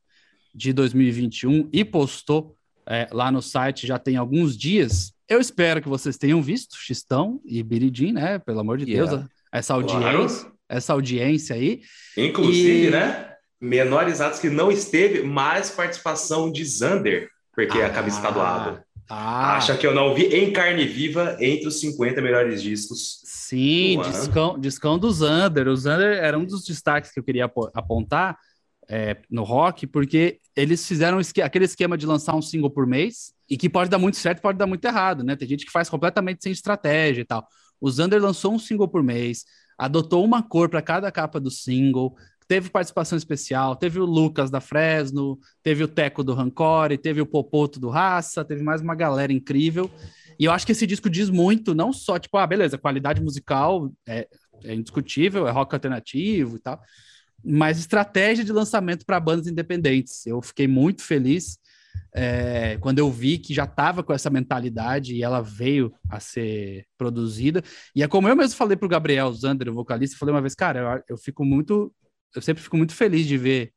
de 0.54 0.72
2021 0.72 1.68
e 1.72 1.84
postou 1.84 2.56
é, 2.86 3.08
lá 3.12 3.30
no 3.30 3.40
site 3.40 3.86
já 3.86 3.98
tem 3.98 4.16
alguns 4.16 4.56
dias. 4.56 5.12
Eu 5.28 5.40
espero 5.40 5.80
que 5.80 5.88
vocês 5.88 6.16
tenham 6.16 6.42
visto 6.42 6.76
Xistão 6.76 7.40
e 7.44 7.62
Biridim, 7.62 8.12
né? 8.12 8.38
Pelo 8.38 8.60
amor 8.60 8.78
de 8.78 8.90
yeah. 8.90 9.10
Deus, 9.10 9.26
essa 9.52 9.74
audiência, 9.74 10.00
claro. 10.00 10.56
essa 10.68 10.92
audiência 10.92 11.54
aí. 11.54 11.82
Inclusive, 12.16 12.88
e... 12.88 12.90
né? 12.90 13.26
Menores 13.60 14.20
atos 14.22 14.40
que 14.40 14.48
não 14.48 14.72
esteve, 14.72 15.22
mais 15.22 15.70
participação 15.70 16.50
de 16.50 16.64
Zander, 16.64 17.28
porque 17.54 17.78
ah, 17.78 17.88
a 17.88 17.90
cabeça 17.90 18.22
tá 18.22 18.30
do 18.30 18.38
lado. 18.38 18.82
Ah. 19.12 19.56
Acha 19.56 19.76
que 19.76 19.84
eu 19.84 19.92
não 19.92 20.14
vi 20.14 20.26
em 20.26 20.52
carne 20.52 20.86
viva 20.86 21.36
entre 21.40 21.66
os 21.66 21.80
50 21.80 22.22
melhores 22.22 22.62
discos. 22.62 23.20
Sim, 23.24 24.00
discão, 24.02 24.56
discão 24.56 24.96
do 24.96 25.10
Zander. 25.10 25.66
O 25.66 25.76
Zander 25.76 26.16
era 26.22 26.38
um 26.38 26.44
dos 26.44 26.64
destaques 26.64 27.10
que 27.10 27.18
eu 27.18 27.24
queria 27.24 27.50
apontar 27.74 28.38
é, 28.88 29.16
no 29.28 29.42
rock, 29.42 29.84
porque 29.84 30.38
eles 30.54 30.86
fizeram 30.86 31.18
aquele 31.42 31.64
esquema 31.64 31.98
de 31.98 32.06
lançar 32.06 32.36
um 32.36 32.42
single 32.42 32.70
por 32.70 32.86
mês 32.86 33.32
e 33.48 33.56
que 33.56 33.68
pode 33.68 33.90
dar 33.90 33.98
muito 33.98 34.16
certo, 34.16 34.40
pode 34.40 34.56
dar 34.56 34.68
muito 34.68 34.84
errado, 34.84 35.24
né? 35.24 35.34
Tem 35.34 35.48
gente 35.48 35.66
que 35.66 35.72
faz 35.72 35.90
completamente 35.90 36.44
sem 36.44 36.52
estratégia 36.52 37.22
e 37.22 37.24
tal. 37.24 37.44
O 37.80 37.90
Zander 37.90 38.22
lançou 38.22 38.54
um 38.54 38.58
single 38.60 38.86
por 38.86 39.02
mês, 39.02 39.44
adotou 39.76 40.24
uma 40.24 40.40
cor 40.40 40.68
para 40.68 40.80
cada 40.80 41.10
capa 41.10 41.40
do 41.40 41.50
single, 41.50 42.14
teve 42.50 42.68
participação 42.68 43.16
especial, 43.16 43.76
teve 43.76 44.00
o 44.00 44.04
Lucas 44.04 44.50
da 44.50 44.60
Fresno, 44.60 45.38
teve 45.62 45.84
o 45.84 45.88
Teco 45.88 46.24
do 46.24 46.34
Rancore, 46.34 46.98
teve 46.98 47.20
o 47.20 47.26
Popoto 47.26 47.78
do 47.78 47.88
Raça, 47.88 48.44
teve 48.44 48.60
mais 48.60 48.80
uma 48.80 48.96
galera 48.96 49.32
incrível. 49.32 49.88
E 50.36 50.46
eu 50.46 50.50
acho 50.50 50.66
que 50.66 50.72
esse 50.72 50.84
disco 50.84 51.08
diz 51.08 51.30
muito, 51.30 51.76
não 51.76 51.92
só, 51.92 52.18
tipo, 52.18 52.36
ah, 52.36 52.46
beleza, 52.48 52.76
qualidade 52.76 53.22
musical 53.22 53.92
é, 54.04 54.26
é 54.64 54.74
indiscutível, 54.74 55.46
é 55.46 55.52
rock 55.52 55.76
alternativo 55.76 56.56
e 56.56 56.58
tal, 56.58 56.80
mas 57.44 57.78
estratégia 57.78 58.44
de 58.44 58.50
lançamento 58.50 59.06
para 59.06 59.20
bandas 59.20 59.46
independentes. 59.46 60.26
Eu 60.26 60.42
fiquei 60.42 60.66
muito 60.66 61.04
feliz 61.04 61.56
é, 62.12 62.76
quando 62.80 62.98
eu 62.98 63.10
vi 63.10 63.38
que 63.38 63.54
já 63.54 63.64
estava 63.64 64.02
com 64.02 64.12
essa 64.12 64.28
mentalidade 64.28 65.14
e 65.14 65.22
ela 65.22 65.40
veio 65.40 65.92
a 66.08 66.18
ser 66.18 66.84
produzida. 66.98 67.62
E 67.94 68.02
é 68.02 68.08
como 68.08 68.28
eu 68.28 68.34
mesmo 68.34 68.56
falei 68.56 68.76
para 68.76 68.86
o 68.86 68.90
Gabriel 68.90 69.32
Zander, 69.32 69.68
o 69.68 69.74
vocalista, 69.74 70.18
falei 70.18 70.34
uma 70.34 70.40
vez, 70.40 70.54
cara, 70.54 71.04
eu, 71.08 71.14
eu, 71.14 71.16
fico 71.16 71.44
muito, 71.44 71.92
eu 72.34 72.42
sempre 72.42 72.62
fico 72.62 72.76
muito 72.76 72.94
feliz 72.94 73.26
de 73.26 73.36
ver 73.36 73.72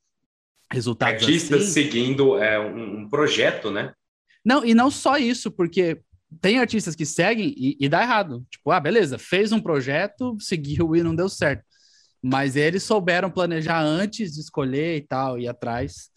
resultados 0.72 1.24
Artistas 1.24 1.64
assim. 1.64 1.72
seguindo 1.72 2.38
é, 2.38 2.60
um, 2.60 3.02
um 3.02 3.10
projeto, 3.10 3.70
né? 3.70 3.94
Não, 4.44 4.66
e 4.66 4.74
não 4.74 4.92
só 4.92 5.18
isso, 5.18 5.52
porque 5.52 6.02
tem 6.42 6.60
artistas 6.60 6.96
que 6.96 7.06
seguem 7.06 7.54
e, 7.56 7.78
e, 7.80 7.88
dá 7.88 8.02
errado. 8.02 8.46
Tipo, 8.50 8.72
ah, 8.72 8.80
beleza, 8.80 9.18
fez 9.18 9.52
um 9.52 9.62
projeto, 9.62 10.36
seguiu 10.40 10.96
e 10.96 11.04
não 11.04 11.16
deu 11.16 11.30
certo. 11.30 11.64
Mas 12.24 12.56
eles 12.56 12.84
souberam 12.84 13.30
planejar 13.30 13.82
antes 13.82 14.34
de 14.34 14.40
escolher 14.40 14.96
e 14.96 15.02
tal, 15.02 15.38
ir 15.38 15.48
atrás, 15.48 16.10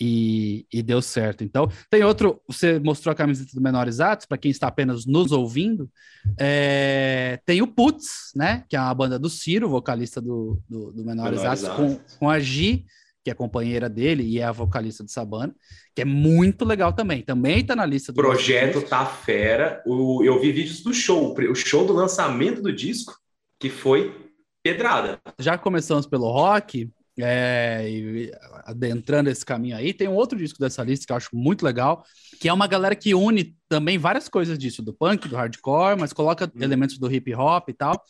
e, 0.00 0.66
e 0.72 0.82
deu 0.82 1.00
certo. 1.00 1.44
Então, 1.44 1.70
tem 1.88 2.02
outro. 2.02 2.40
Você 2.48 2.80
mostrou 2.80 3.12
a 3.12 3.14
camiseta 3.14 3.52
do 3.54 3.60
Menores 3.60 4.00
Atos, 4.00 4.26
para 4.26 4.38
quem 4.38 4.50
está 4.50 4.66
apenas 4.66 5.06
nos 5.06 5.30
ouvindo. 5.30 5.88
É, 6.36 7.38
tem 7.46 7.62
o 7.62 7.66
Putz, 7.66 8.32
né? 8.34 8.64
Que 8.68 8.74
é 8.74 8.80
uma 8.80 8.94
banda 8.94 9.18
do 9.18 9.30
Ciro, 9.30 9.68
vocalista 9.68 10.20
do, 10.20 10.60
do, 10.68 10.92
do 10.92 11.04
Menores, 11.04 11.40
Menores 11.40 11.62
Atos, 11.62 11.76
com, 11.76 12.00
com 12.18 12.28
a 12.28 12.40
Gi 12.40 12.84
que 13.24 13.30
é 13.30 13.34
companheira 13.34 13.88
dele 13.88 14.24
e 14.24 14.38
é 14.40 14.44
a 14.44 14.52
vocalista 14.52 15.04
de 15.04 15.12
Sabana, 15.12 15.54
que 15.94 16.02
é 16.02 16.04
muito 16.04 16.64
legal 16.64 16.92
também. 16.92 17.22
Também 17.22 17.64
tá 17.64 17.76
na 17.76 17.86
lista 17.86 18.12
do 18.12 18.16
projeto 18.16 18.82
tá 18.82 19.06
fera. 19.06 19.80
O, 19.86 20.24
eu 20.24 20.40
vi 20.40 20.50
vídeos 20.50 20.82
do 20.82 20.92
show, 20.92 21.32
o 21.32 21.54
show 21.54 21.86
do 21.86 21.92
lançamento 21.92 22.60
do 22.60 22.72
disco, 22.72 23.16
que 23.60 23.70
foi 23.70 24.31
pedrada. 24.62 25.20
Já 25.38 25.58
começamos 25.58 26.06
pelo 26.06 26.30
rock, 26.30 26.90
é, 27.18 27.88
e 27.88 28.32
adentrando 28.64 29.28
esse 29.28 29.44
caminho 29.44 29.76
aí, 29.76 29.92
tem 29.92 30.08
um 30.08 30.14
outro 30.14 30.38
disco 30.38 30.58
dessa 30.58 30.82
lista 30.82 31.06
que 31.06 31.12
eu 31.12 31.16
acho 31.16 31.28
muito 31.34 31.64
legal, 31.64 32.04
que 32.40 32.48
é 32.48 32.52
uma 32.52 32.66
galera 32.66 32.96
que 32.96 33.14
une 33.14 33.54
também 33.68 33.98
várias 33.98 34.28
coisas 34.28 34.58
disso, 34.58 34.82
do 34.82 34.94
punk, 34.94 35.28
do 35.28 35.36
hardcore, 35.36 35.98
mas 35.98 36.12
coloca 36.12 36.46
hum. 36.46 36.62
elementos 36.62 36.98
do 36.98 37.12
hip 37.12 37.34
hop 37.34 37.68
e 37.68 37.74
tal, 37.74 38.02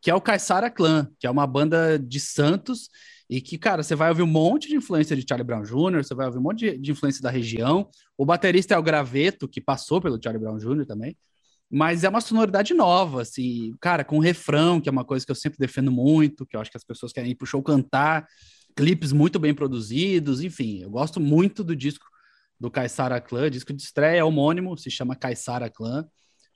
que 0.00 0.10
é 0.10 0.14
o 0.14 0.20
Caissara 0.20 0.70
Clan, 0.70 1.08
que 1.18 1.26
é 1.26 1.30
uma 1.30 1.46
banda 1.46 1.98
de 1.98 2.20
Santos 2.20 2.88
e 3.28 3.40
que, 3.40 3.58
cara, 3.58 3.82
você 3.82 3.94
vai 3.94 4.08
ouvir 4.08 4.22
um 4.22 4.26
monte 4.26 4.68
de 4.68 4.76
influência 4.76 5.16
de 5.16 5.24
Charlie 5.28 5.44
Brown 5.44 5.62
Jr., 5.62 6.04
você 6.04 6.14
vai 6.14 6.26
ouvir 6.26 6.38
um 6.38 6.42
monte 6.42 6.60
de, 6.60 6.78
de 6.78 6.92
influência 6.92 7.20
da 7.20 7.30
região. 7.30 7.88
O 8.16 8.24
baterista 8.24 8.74
é 8.74 8.78
o 8.78 8.82
Graveto, 8.82 9.48
que 9.48 9.60
passou 9.60 10.00
pelo 10.00 10.18
Charlie 10.22 10.40
Brown 10.40 10.58
Jr. 10.58 10.86
também. 10.86 11.16
Mas 11.70 12.04
é 12.04 12.08
uma 12.08 12.20
sonoridade 12.20 12.72
nova, 12.74 13.22
assim, 13.22 13.74
cara, 13.80 14.04
com 14.04 14.18
refrão, 14.18 14.80
que 14.80 14.88
é 14.88 14.92
uma 14.92 15.04
coisa 15.04 15.26
que 15.26 15.32
eu 15.32 15.36
sempre 15.36 15.58
defendo 15.58 15.90
muito, 15.90 16.46
que 16.46 16.56
eu 16.56 16.60
acho 16.60 16.70
que 16.70 16.76
as 16.76 16.84
pessoas 16.84 17.12
querem 17.12 17.32
ir 17.32 17.34
pro 17.34 17.46
show 17.46 17.62
cantar, 17.62 18.26
clipes 18.76 19.12
muito 19.12 19.38
bem 19.38 19.52
produzidos, 19.52 20.40
enfim, 20.40 20.82
eu 20.82 20.90
gosto 20.90 21.18
muito 21.18 21.64
do 21.64 21.74
disco 21.74 22.06
do 22.58 22.70
Caissara 22.70 23.20
Clan, 23.20 23.50
disco 23.50 23.72
de 23.72 23.82
estreia 23.82 24.20
é 24.20 24.24
homônimo, 24.24 24.76
se 24.76 24.90
chama 24.90 25.16
Caissara 25.16 25.68
Clan. 25.68 26.06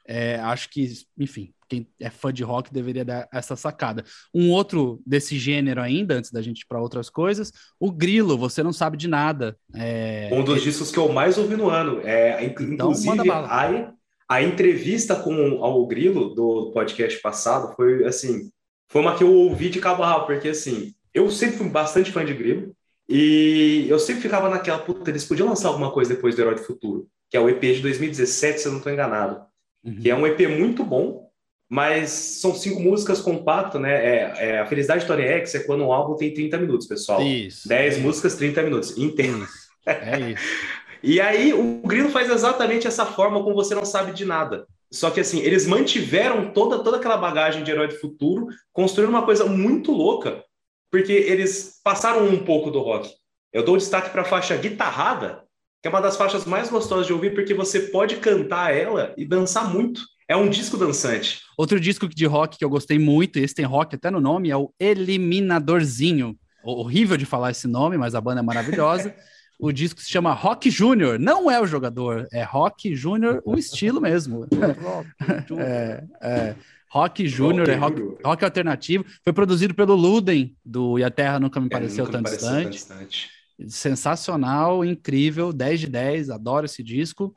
É, 0.06 0.36
acho 0.40 0.70
que, 0.70 0.92
enfim, 1.18 1.52
quem 1.68 1.86
é 2.00 2.10
fã 2.10 2.32
de 2.32 2.42
rock 2.42 2.72
deveria 2.72 3.04
dar 3.04 3.28
essa 3.32 3.54
sacada. 3.54 4.04
Um 4.34 4.50
outro 4.50 5.00
desse 5.06 5.38
gênero 5.38 5.80
ainda, 5.80 6.14
antes 6.14 6.32
da 6.32 6.42
gente 6.42 6.62
ir 6.62 6.66
para 6.66 6.80
outras 6.80 7.08
coisas, 7.08 7.52
o 7.78 7.92
Grilo, 7.92 8.36
Você 8.36 8.62
Não 8.62 8.72
Sabe 8.72 8.96
de 8.96 9.06
Nada. 9.06 9.56
É... 9.74 10.30
Um 10.32 10.42
dos 10.42 10.62
discos 10.62 10.90
que 10.90 10.98
eu 10.98 11.12
mais 11.12 11.38
ouvi 11.38 11.54
no 11.54 11.68
ano. 11.68 12.00
É, 12.02 12.44
então, 12.44 12.66
inclusive, 12.66 13.30
a, 13.30 13.92
a 14.30 14.40
entrevista 14.40 15.16
com 15.16 15.60
o 15.60 15.86
Grilo 15.88 16.32
do 16.32 16.70
podcast 16.70 17.20
passado 17.20 17.74
foi, 17.74 18.06
assim, 18.06 18.48
foi 18.88 19.00
uma 19.00 19.16
que 19.16 19.24
eu 19.24 19.34
ouvi 19.34 19.68
de 19.68 19.80
cabo 19.80 20.04
a 20.04 20.06
rabo, 20.06 20.26
porque, 20.26 20.50
assim, 20.50 20.94
eu 21.12 21.28
sempre 21.32 21.56
fui 21.56 21.68
bastante 21.68 22.12
fã 22.12 22.24
de 22.24 22.32
Grilo, 22.32 22.72
e 23.08 23.86
eu 23.88 23.98
sempre 23.98 24.22
ficava 24.22 24.48
naquela, 24.48 24.78
puta, 24.78 25.10
eles 25.10 25.24
podiam 25.24 25.48
lançar 25.48 25.66
alguma 25.66 25.90
coisa 25.90 26.14
depois 26.14 26.36
do 26.36 26.42
Herói 26.42 26.54
do 26.54 26.62
Futuro, 26.62 27.08
que 27.28 27.36
é 27.36 27.40
o 27.40 27.48
EP 27.48 27.60
de 27.60 27.80
2017, 27.80 28.60
se 28.60 28.66
eu 28.68 28.70
não 28.70 28.78
estou 28.78 28.92
enganado. 28.92 29.42
Uhum. 29.82 29.96
Que 29.96 30.08
é 30.08 30.14
um 30.14 30.24
EP 30.24 30.48
muito 30.48 30.84
bom, 30.84 31.28
mas 31.68 32.10
são 32.10 32.54
cinco 32.54 32.78
músicas 32.78 33.20
compactas, 33.20 33.80
né? 33.80 33.94
É, 33.94 34.34
é, 34.36 34.58
a 34.60 34.66
Felicidade 34.66 35.06
Tony 35.08 35.24
X 35.24 35.56
é 35.56 35.64
quando 35.64 35.82
um 35.82 35.92
álbum 35.92 36.14
tem 36.14 36.32
30 36.32 36.56
minutos, 36.58 36.86
pessoal. 36.86 37.20
Isso. 37.20 37.68
10 37.68 37.96
é 37.96 37.98
músicas, 37.98 38.36
30 38.36 38.62
minutos. 38.62 38.96
Entendo. 38.96 39.44
É 39.84 40.20
isso. 40.20 40.42
e 41.02 41.20
aí 41.20 41.52
o 41.52 41.80
Grilo 41.86 42.10
faz 42.10 42.30
exatamente 42.30 42.86
essa 42.86 43.06
forma 43.06 43.42
como 43.42 43.54
você 43.54 43.74
não 43.74 43.84
sabe 43.84 44.12
de 44.12 44.24
nada. 44.24 44.66
Só 44.92 45.10
que 45.10 45.20
assim, 45.20 45.40
eles 45.40 45.66
mantiveram 45.66 46.52
toda, 46.52 46.82
toda 46.82 46.96
aquela 46.96 47.16
bagagem 47.16 47.62
de 47.62 47.70
herói 47.70 47.88
do 47.88 47.98
futuro, 47.98 48.48
construindo 48.72 49.10
uma 49.10 49.24
coisa 49.24 49.46
muito 49.46 49.92
louca, 49.92 50.42
porque 50.90 51.12
eles 51.12 51.80
passaram 51.84 52.26
um 52.26 52.44
pouco 52.44 52.70
do 52.70 52.80
rock. 52.80 53.08
Eu 53.52 53.64
dou 53.64 53.76
destaque 53.76 54.10
para 54.10 54.22
a 54.22 54.24
faixa 54.24 54.56
guitarrada, 54.56 55.44
que 55.80 55.88
é 55.88 55.90
uma 55.90 56.00
das 56.00 56.16
faixas 56.16 56.44
mais 56.44 56.68
gostosas 56.68 57.06
de 57.06 57.12
ouvir, 57.12 57.34
porque 57.34 57.54
você 57.54 57.80
pode 57.80 58.16
cantar 58.16 58.74
ela 58.74 59.14
e 59.16 59.24
dançar 59.24 59.72
muito. 59.72 60.02
É 60.28 60.36
um 60.36 60.48
disco 60.48 60.76
dançante. 60.76 61.40
Outro 61.56 61.80
disco 61.80 62.08
de 62.08 62.26
rock 62.26 62.58
que 62.58 62.64
eu 62.64 62.70
gostei 62.70 62.98
muito, 62.98 63.38
e 63.38 63.42
esse 63.42 63.54
tem 63.54 63.64
rock 63.64 63.94
até 63.94 64.10
no 64.10 64.20
nome, 64.20 64.50
é 64.50 64.56
o 64.56 64.72
Eliminadorzinho. 64.78 66.36
Horrível 66.62 67.16
de 67.16 67.24
falar 67.24 67.52
esse 67.52 67.66
nome, 67.66 67.96
mas 67.96 68.14
a 68.14 68.20
banda 68.20 68.40
é 68.40 68.42
maravilhosa. 68.42 69.14
o 69.60 69.72
disco 69.72 70.00
se 70.00 70.10
chama 70.10 70.32
Rock 70.32 70.70
Júnior. 70.70 71.18
Não 71.18 71.50
é 71.50 71.60
o 71.60 71.66
jogador, 71.66 72.26
é 72.32 72.42
Rock 72.42 72.94
Júnior, 72.94 73.42
o 73.44 73.56
estilo 73.56 74.00
mesmo. 74.00 74.46
é, 75.58 76.04
é. 76.22 76.56
Rock 76.90 77.28
Júnior, 77.28 77.68
é 77.68 77.76
rock, 77.76 78.02
rock, 78.24 78.44
alternativo. 78.44 79.04
Foi 79.22 79.32
produzido 79.32 79.74
pelo 79.74 79.94
Luden, 79.94 80.56
do 80.64 80.98
E 80.98 81.04
a 81.04 81.10
Terra 81.10 81.38
Nunca 81.38 81.60
Me 81.60 81.66
é, 81.66 81.70
Pareceu, 81.70 82.04
nunca 82.04 82.12
tão, 82.12 82.22
pareceu 82.22 82.48
distante. 82.48 82.86
tão 82.86 82.98
Distante. 82.98 83.30
Sensacional, 83.68 84.84
incrível, 84.84 85.52
10 85.52 85.80
de 85.80 85.86
10, 85.86 86.30
adoro 86.30 86.66
esse 86.66 86.82
disco. 86.82 87.32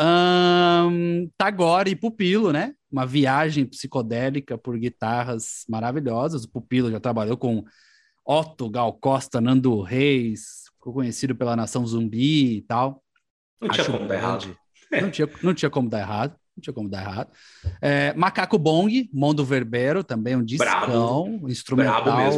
Um, 0.00 1.28
Tagore 1.36 1.90
e 1.90 1.96
Pupilo, 1.96 2.52
né? 2.52 2.72
Uma 2.90 3.04
viagem 3.04 3.66
psicodélica 3.66 4.56
por 4.56 4.78
guitarras 4.78 5.64
maravilhosas. 5.68 6.44
O 6.44 6.48
Pupilo 6.48 6.90
já 6.90 6.98
trabalhou 6.98 7.36
com 7.36 7.64
Otto, 8.24 8.70
Gal 8.70 8.92
Costa, 8.94 9.40
Nando 9.40 9.80
Reis, 9.82 10.67
ficou 10.88 10.92
conhecido 10.92 11.34
pela 11.34 11.56
Nação 11.56 11.86
Zumbi 11.86 12.56
e 12.56 12.62
tal. 12.62 13.02
Não 13.60 13.70
Acho 13.70 13.82
tinha 13.82 13.96
como 13.96 14.08
dar 14.08 14.14
errado. 14.14 14.56
Não 14.90 15.10
tinha, 15.10 15.28
não 15.42 15.54
tinha 15.54 15.70
como 15.70 15.88
dar 15.88 16.00
errado. 16.00 16.36
Não 16.56 16.62
tinha 16.62 16.74
como 16.74 16.88
dar 16.88 17.02
errado. 17.02 17.30
É, 17.80 18.12
Macaco 18.14 18.58
Bong, 18.58 19.08
Mondo 19.12 19.44
Verbero, 19.44 20.02
também 20.02 20.34
um 20.34 20.44
discão, 20.44 21.40
instrumental, 21.46 22.32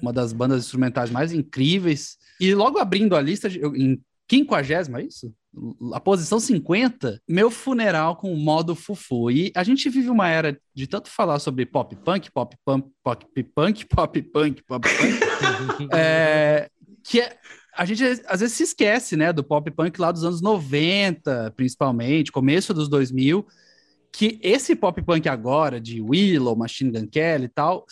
uma 0.00 0.12
das 0.12 0.32
bandas 0.32 0.64
instrumentais 0.64 1.10
mais 1.10 1.32
incríveis. 1.32 2.16
E 2.40 2.54
logo 2.54 2.78
abrindo 2.78 3.16
a 3.16 3.20
lista, 3.20 3.48
em 3.48 4.00
quinquagésima, 4.26 5.00
é 5.00 5.04
isso? 5.04 5.32
a 5.94 6.00
posição 6.00 6.38
50, 6.38 7.20
meu 7.26 7.50
funeral 7.50 8.16
com 8.16 8.32
o 8.32 8.36
modo 8.36 8.74
fufu. 8.74 9.30
E 9.30 9.50
a 9.54 9.64
gente 9.64 9.88
vive 9.88 10.10
uma 10.10 10.28
era 10.28 10.58
de 10.74 10.86
tanto 10.86 11.08
falar 11.08 11.38
sobre 11.38 11.64
pop 11.64 11.96
punk, 11.96 12.30
pop 12.30 12.56
punk, 12.64 12.88
pop 13.02 13.26
punk, 13.54 13.86
pop 13.86 14.22
punk, 14.22 14.62
pop 14.64 14.88
punk, 14.88 15.88
é, 15.92 16.68
que 17.02 17.20
é, 17.20 17.36
a 17.76 17.84
gente 17.84 18.02
às 18.26 18.40
vezes 18.40 18.56
se 18.56 18.62
esquece, 18.62 19.16
né, 19.16 19.32
do 19.32 19.44
pop 19.44 19.70
punk 19.70 20.00
lá 20.00 20.10
dos 20.10 20.24
anos 20.24 20.40
90, 20.40 21.52
principalmente, 21.56 22.32
começo 22.32 22.72
dos 22.72 22.88
2000, 22.88 23.46
que 24.10 24.38
esse 24.42 24.74
pop 24.74 25.00
punk 25.02 25.28
agora, 25.28 25.80
de 25.80 26.00
Willow, 26.00 26.56
Machine 26.56 26.90
Gun 26.90 27.06
Kelly 27.06 27.44
e 27.44 27.48
tal, 27.48 27.84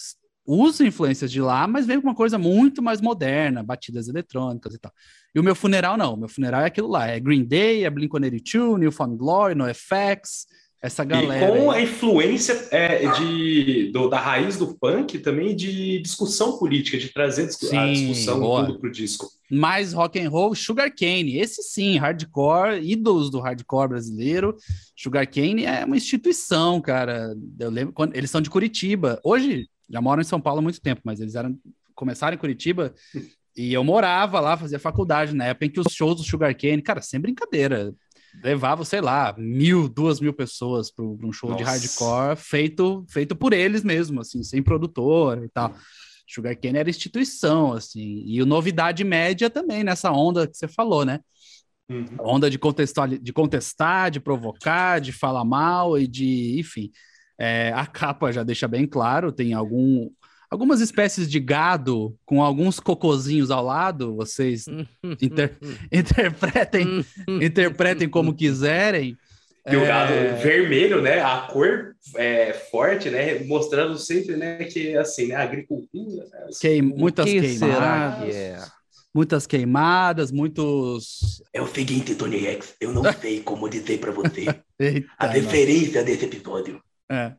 usa 0.47 0.87
influências 0.87 1.31
de 1.31 1.41
lá, 1.41 1.67
mas 1.67 1.87
vem 1.87 2.00
com 2.00 2.09
uma 2.09 2.14
coisa 2.14 2.38
muito 2.38 2.83
mais 2.83 3.00
moderna, 3.00 3.62
batidas 3.62 4.09
eletrônicas 4.09 4.75
e 4.75 4.79
tal. 4.79 4.93
E 5.35 5.41
o 5.41 5.43
meu 5.43 5.55
funeral 5.55 5.97
não, 5.97 6.14
o 6.14 6.17
meu 6.17 6.29
funeral 6.29 6.62
é 6.62 6.67
aquilo 6.67 6.88
lá, 6.88 7.07
é 7.07 7.21
Green 7.21 7.45
Day, 7.45 7.85
é 7.85 7.91
Blink-182, 7.91 8.79
New 8.79 8.93
Found 8.93 9.17
Glory, 9.17 9.55
NoFX, 9.55 10.47
essa 10.85 11.03
galera. 11.03 11.57
E 11.57 11.59
com 11.59 11.71
a 11.71 11.81
influência 11.81 12.69
é, 12.71 13.11
de, 13.12 13.91
do, 13.91 14.07
da 14.07 14.21
raiz 14.21 14.59
do 14.59 14.75
punk 14.75 15.19
também 15.19 15.57
de 15.57 15.99
discussão 16.00 16.59
política, 16.59 16.99
de 16.99 17.09
trazer 17.09 17.50
sim, 17.50 17.75
a 17.75 17.91
discussão 17.91 18.38
boa. 18.38 18.67
tudo 18.67 18.79
pro 18.79 18.93
disco. 18.93 19.26
Mais 19.50 19.95
rock 19.95 20.21
and 20.21 20.29
roll, 20.29 20.55
Sugar 20.55 20.95
Cane, 20.95 21.38
esse 21.38 21.62
sim, 21.62 21.97
hardcore, 21.97 22.83
ídolos 22.83 23.31
do 23.31 23.41
hardcore 23.41 23.88
brasileiro. 23.88 24.55
Sugar 24.95 25.26
Cane 25.26 25.64
é 25.64 25.87
uma 25.87 25.97
instituição, 25.97 26.83
cara. 26.83 27.35
Eu 27.59 27.71
lembro 27.71 27.95
quando 27.95 28.14
eles 28.14 28.31
são 28.31 28.43
de 28.43 28.50
Curitiba. 28.50 29.19
Hoje 29.25 29.67
já 29.88 30.03
moram 30.03 30.21
em 30.21 30.26
São 30.26 30.41
Paulo 30.41 30.59
há 30.59 30.62
muito 30.62 30.83
tempo, 30.83 31.00
mas 31.03 31.19
eles 31.19 31.35
eram 31.35 31.59
começaram 31.95 32.35
em 32.35 32.38
Curitiba 32.38 32.93
e 33.57 33.73
eu 33.73 33.85
morava 33.85 34.41
lá, 34.41 34.57
fazia 34.57 34.79
faculdade 34.81 35.35
na 35.35 35.47
época 35.47 35.67
em 35.67 35.71
que 35.71 35.81
os 35.81 35.93
shows 35.93 36.17
do 36.17 36.25
Sugar 36.25 36.55
Cane, 36.55 36.83
cara, 36.83 37.00
sem 37.00 37.21
brincadeira, 37.21 37.95
levava, 38.43 38.85
sei 38.85 39.00
lá, 39.00 39.35
mil, 39.37 39.88
duas 39.88 40.21
mil 40.21 40.33
pessoas 40.33 40.91
para 40.91 41.05
um 41.05 41.33
show 41.33 41.50
Nossa. 41.50 41.62
de 41.62 41.69
hardcore 41.69 42.37
feito, 42.37 43.05
feito 43.09 43.35
por 43.37 43.53
eles 43.53 43.85
mesmo, 43.85 44.21
assim, 44.21 44.43
sem 44.43 44.62
produtor 44.62 45.45
e 45.45 45.49
tal. 45.49 45.75
Sugar 46.26 46.57
Cane 46.57 46.79
era 46.79 46.91
instituição, 46.91 47.73
assim, 47.73 48.23
e 48.26 48.43
o 48.43 48.47
Novidade 48.47 49.05
Média 49.05 49.50
também, 49.50 49.85
nessa 49.85 50.11
onda 50.11 50.47
que 50.47 50.57
você 50.57 50.67
falou, 50.67 51.05
né? 51.05 51.21
Uhum. 51.88 52.07
Onda 52.21 52.49
de 52.49 52.59
contestar, 52.59 53.09
de 53.09 53.33
contestar, 53.33 54.11
de 54.11 54.21
provocar, 54.21 55.00
de 55.00 55.12
falar 55.12 55.45
mal 55.45 55.99
e 55.99 56.07
de, 56.07 56.59
enfim. 56.59 56.91
É, 57.38 57.73
a 57.75 57.87
capa 57.87 58.33
já 58.33 58.43
deixa 58.43 58.67
bem 58.67 58.87
claro, 58.87 59.33
tem 59.33 59.53
algum 59.53 60.09
algumas 60.54 60.80
espécies 60.80 61.28
de 61.28 61.38
gado 61.40 62.16
com 62.25 62.42
alguns 62.42 62.80
cocozinhos 62.80 63.50
ao 63.50 63.64
lado, 63.64 64.14
vocês 64.16 64.64
inter- 65.20 65.56
interpretem, 65.92 67.04
interpretem 67.42 68.08
como 68.08 68.34
quiserem. 68.34 69.16
E 69.66 69.76
o 69.76 69.80
É, 69.82 69.87
gado 69.87 70.12
vermelho, 70.42 71.00
né? 71.00 71.20
A 71.23 71.49
cor 71.50 71.94
é 72.16 72.52
forte, 72.70 73.08
né? 73.08 73.40
Mostrando 73.44 73.96
sempre, 73.99 74.37
né? 74.37 74.64
Que 74.64 74.94
assim, 74.96 75.28
né? 75.28 75.37
A 75.37 75.42
agricultura. 75.42 76.25
Né? 76.25 76.46
queim- 76.61 76.82
muitas 76.82 77.25
o 77.25 77.28
que 77.28 77.49
será 77.58 77.68
queimadas, 78.18 78.25
que 78.28 78.37
é? 78.37 78.58
muitas 79.14 79.46
queimadas, 79.46 80.30
muitos. 80.30 81.42
É 81.52 81.62
o 81.62 81.66
seguinte, 81.66 82.14
Tony 82.14 82.44
X, 82.46 82.75
eu 82.80 82.92
não 82.92 83.02
sei 83.20 83.40
como 83.40 83.68
dizer 83.68 83.99
pra 84.00 84.11
você 84.12 84.46
Eita, 84.78 85.08
a 85.18 85.26
nossa. 85.28 85.38
referência 85.38 86.02
desse 86.04 86.26
episódio. 86.26 86.80
É, 87.11 87.32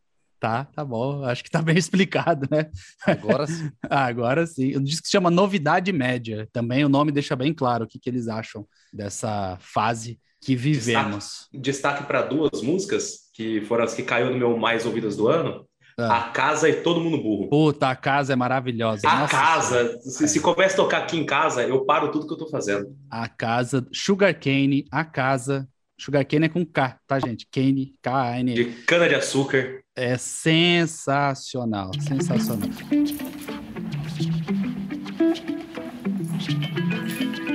tá, 0.45 0.65
tá 0.65 0.85
bom. 0.85 1.23
Acho 1.25 1.43
que 1.43 1.49
tá 1.49 1.61
bem 1.61 1.75
explicado, 1.77 2.47
né? 2.51 2.69
Agora 3.05 3.47
sim. 3.47 3.71
Agora 3.89 4.45
sim. 4.45 4.75
O 4.75 4.83
disco 4.83 5.07
se 5.07 5.11
chama 5.11 5.31
Novidade 5.31 5.91
Média. 5.91 6.47
Também 6.53 6.85
o 6.85 6.89
nome 6.89 7.11
deixa 7.11 7.35
bem 7.35 7.51
claro 7.51 7.85
o 7.85 7.87
que, 7.87 7.97
que 7.97 8.09
eles 8.09 8.27
acham 8.27 8.67
dessa 8.93 9.57
fase 9.59 10.19
que 10.39 10.55
vivemos. 10.55 11.47
Destaque 11.51 12.03
para 12.03 12.21
duas 12.21 12.61
músicas, 12.61 13.31
que 13.33 13.61
foram 13.61 13.85
as 13.85 13.95
que 13.95 14.03
caiu 14.03 14.29
no 14.29 14.37
meu 14.37 14.55
mais 14.55 14.85
ouvidas 14.85 15.17
do 15.17 15.27
ano. 15.27 15.65
Ah. 15.97 16.17
A 16.17 16.29
Casa 16.29 16.69
e 16.69 16.81
Todo 16.81 16.99
Mundo 16.99 17.17
Burro. 17.17 17.49
Puta, 17.49 17.89
a 17.89 17.95
casa 17.95 18.33
é 18.33 18.35
maravilhosa. 18.35 19.07
A 19.07 19.21
Nossa 19.21 19.31
casa, 19.31 19.97
se, 20.01 20.27
se 20.27 20.39
começa 20.41 20.73
a 20.73 20.77
tocar 20.77 20.97
aqui 20.99 21.17
em 21.17 21.25
casa, 21.25 21.63
eu 21.63 21.85
paro 21.85 22.11
tudo 22.11 22.27
que 22.27 22.33
eu 22.33 22.37
tô 22.37 22.49
fazendo. 22.49 22.93
A 23.09 23.29
casa, 23.29 23.87
Sugarcane, 23.93 24.85
a 24.91 25.05
casa. 25.05 25.67
Sugarcane 25.97 26.47
é 26.47 26.49
com 26.49 26.65
K, 26.65 26.99
tá, 27.07 27.17
gente? 27.17 27.47
Cane, 27.49 27.95
K-A-N. 28.01 28.53
De 28.53 28.65
cana 28.83 29.07
de 29.07 29.15
açúcar. 29.15 29.84
É 29.97 30.17
sensacional, 30.17 31.89
sensacional. 32.01 32.67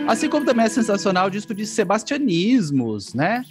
Assim 0.09 0.27
como 0.31 0.47
também 0.47 0.65
é 0.65 0.69
sensacional 0.71 1.27
o 1.27 1.31
disco 1.31 1.53
de 1.53 1.67
Sebastianismos, 1.67 3.13
né? 3.13 3.45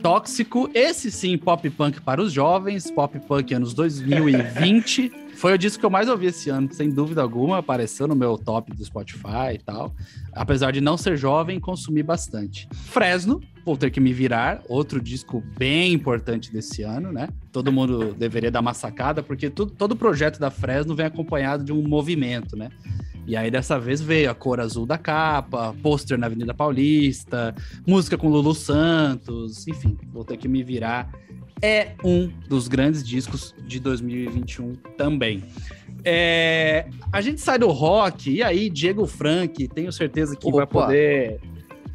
Tóxico, 0.00 0.70
esse 0.72 1.10
sim, 1.10 1.36
pop 1.36 1.68
punk 1.70 2.00
para 2.00 2.22
os 2.22 2.32
jovens, 2.32 2.88
pop 2.88 3.18
punk 3.18 3.52
anos 3.52 3.74
2020. 3.74 5.10
Foi 5.34 5.52
o 5.52 5.58
disco 5.58 5.80
que 5.80 5.86
eu 5.86 5.90
mais 5.90 6.08
ouvi 6.08 6.26
esse 6.26 6.48
ano, 6.48 6.72
sem 6.72 6.88
dúvida 6.88 7.22
alguma, 7.22 7.58
apareceu 7.58 8.06
no 8.06 8.14
meu 8.14 8.38
top 8.38 8.72
do 8.72 8.84
Spotify 8.84 9.54
e 9.54 9.58
tal. 9.58 9.92
Apesar 10.32 10.70
de 10.70 10.80
não 10.80 10.96
ser 10.96 11.16
jovem, 11.16 11.58
consumi 11.58 12.00
bastante. 12.00 12.68
Fresno, 12.72 13.42
vou 13.66 13.76
ter 13.76 13.90
que 13.90 13.98
me 13.98 14.12
virar, 14.12 14.62
outro 14.68 15.00
disco 15.00 15.42
bem 15.58 15.92
importante 15.92 16.52
desse 16.52 16.84
ano, 16.84 17.10
né? 17.10 17.28
Todo 17.50 17.72
mundo 17.72 18.14
deveria 18.14 18.48
dar 18.48 18.60
uma 18.60 18.72
sacada, 18.72 19.24
porque 19.24 19.50
tudo, 19.50 19.72
todo 19.72 19.96
projeto 19.96 20.38
da 20.38 20.52
Fresno 20.52 20.94
vem 20.94 21.06
acompanhado 21.06 21.64
de 21.64 21.72
um 21.72 21.82
movimento, 21.82 22.56
né? 22.56 22.70
E 23.26 23.36
aí 23.36 23.50
dessa 23.50 23.76
vez 23.76 24.00
veio 24.00 24.30
a 24.30 24.34
cor 24.36 24.60
azul 24.60 24.86
da 24.86 24.96
capa, 24.96 25.74
pôster 25.82 26.16
na 26.16 26.26
Avenida 26.26 26.54
Paulista, 26.54 27.52
música 27.84 28.16
com 28.16 28.28
Lulu 28.28 28.54
Santos, 28.54 29.66
enfim, 29.66 29.98
vou 30.12 30.24
ter 30.24 30.36
que 30.36 30.46
me 30.46 30.62
virar. 30.62 31.10
É 31.60 31.94
um 32.04 32.30
dos 32.48 32.68
grandes 32.68 33.02
discos 33.02 33.52
de 33.66 33.80
2021 33.80 34.74
também. 34.96 35.42
É, 36.04 36.86
a 37.12 37.20
gente 37.20 37.40
sai 37.40 37.58
do 37.58 37.66
rock, 37.66 38.30
e 38.30 38.44
aí, 38.44 38.70
Diego 38.70 39.06
Frank, 39.06 39.66
tenho 39.68 39.90
certeza 39.90 40.36
que 40.36 40.48
vai 40.52 40.62
Opa. 40.62 40.82
poder 40.82 41.40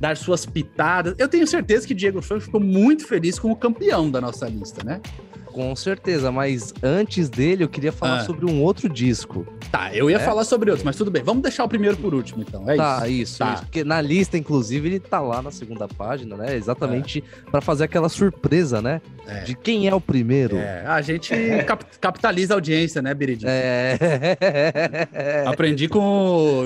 dar 0.01 0.17
suas 0.17 0.45
pitadas. 0.47 1.13
Eu 1.19 1.27
tenho 1.29 1.45
certeza 1.45 1.87
que 1.87 1.93
Diego 1.93 2.21
Frank 2.23 2.43
ficou 2.43 2.59
muito 2.59 3.05
feliz 3.07 3.37
com 3.37 3.51
o 3.51 3.55
campeão 3.55 4.09
da 4.09 4.19
nossa 4.19 4.47
lista, 4.49 4.83
né? 4.83 4.99
Com 5.45 5.75
certeza, 5.75 6.31
mas 6.31 6.73
antes 6.81 7.29
dele 7.29 7.63
eu 7.65 7.67
queria 7.69 7.91
falar 7.91 8.19
Ah. 8.21 8.23
sobre 8.25 8.45
um 8.45 8.61
outro 8.63 8.87
disco. 8.87 9.45
Tá, 9.69 9.93
eu 9.93 10.09
ia 10.09 10.15
É? 10.15 10.19
falar 10.19 10.45
sobre 10.45 10.69
outros, 10.71 10.83
mas 10.85 10.95
tudo 10.95 11.11
bem. 11.11 11.21
Vamos 11.21 11.43
deixar 11.43 11.65
o 11.65 11.67
primeiro 11.67 11.97
por 11.97 12.15
último, 12.15 12.41
então. 12.41 12.67
É 12.69 12.75
tá, 12.77 13.05
isso. 13.07 13.21
isso, 13.33 13.37
Tá. 13.39 13.53
isso, 13.55 13.63
Porque 13.63 13.83
na 13.83 13.99
lista, 14.01 14.37
inclusive, 14.37 14.87
ele 14.87 14.99
tá 14.99 15.19
lá 15.19 15.41
na 15.41 15.51
segunda 15.51 15.87
página, 15.89 16.37
né? 16.37 16.55
Exatamente 16.55 17.21
É. 17.45 17.51
pra 17.51 17.59
fazer 17.61 17.83
aquela 17.83 18.07
surpresa, 18.09 18.81
né? 18.81 19.01
É. 19.27 19.41
De 19.41 19.53
quem 19.53 19.87
é 19.89 19.93
o 19.93 19.99
primeiro. 20.01 20.55
É, 20.57 20.85
a 20.87 21.01
gente 21.01 21.31
cap- 21.67 21.85
capitaliza 21.99 22.53
a 22.53 22.55
audiência, 22.55 23.01
né, 23.01 23.13
Biridinho? 23.13 23.49
É. 23.51 23.97
Aprendi 25.45 25.87
com 25.89 25.99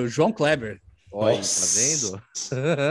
o 0.03 0.07
João 0.07 0.31
Kleber. 0.31 0.79
Olha, 1.17 1.31
tá 1.31 1.37
Nossa. 1.37 1.79
vendo? 1.79 2.21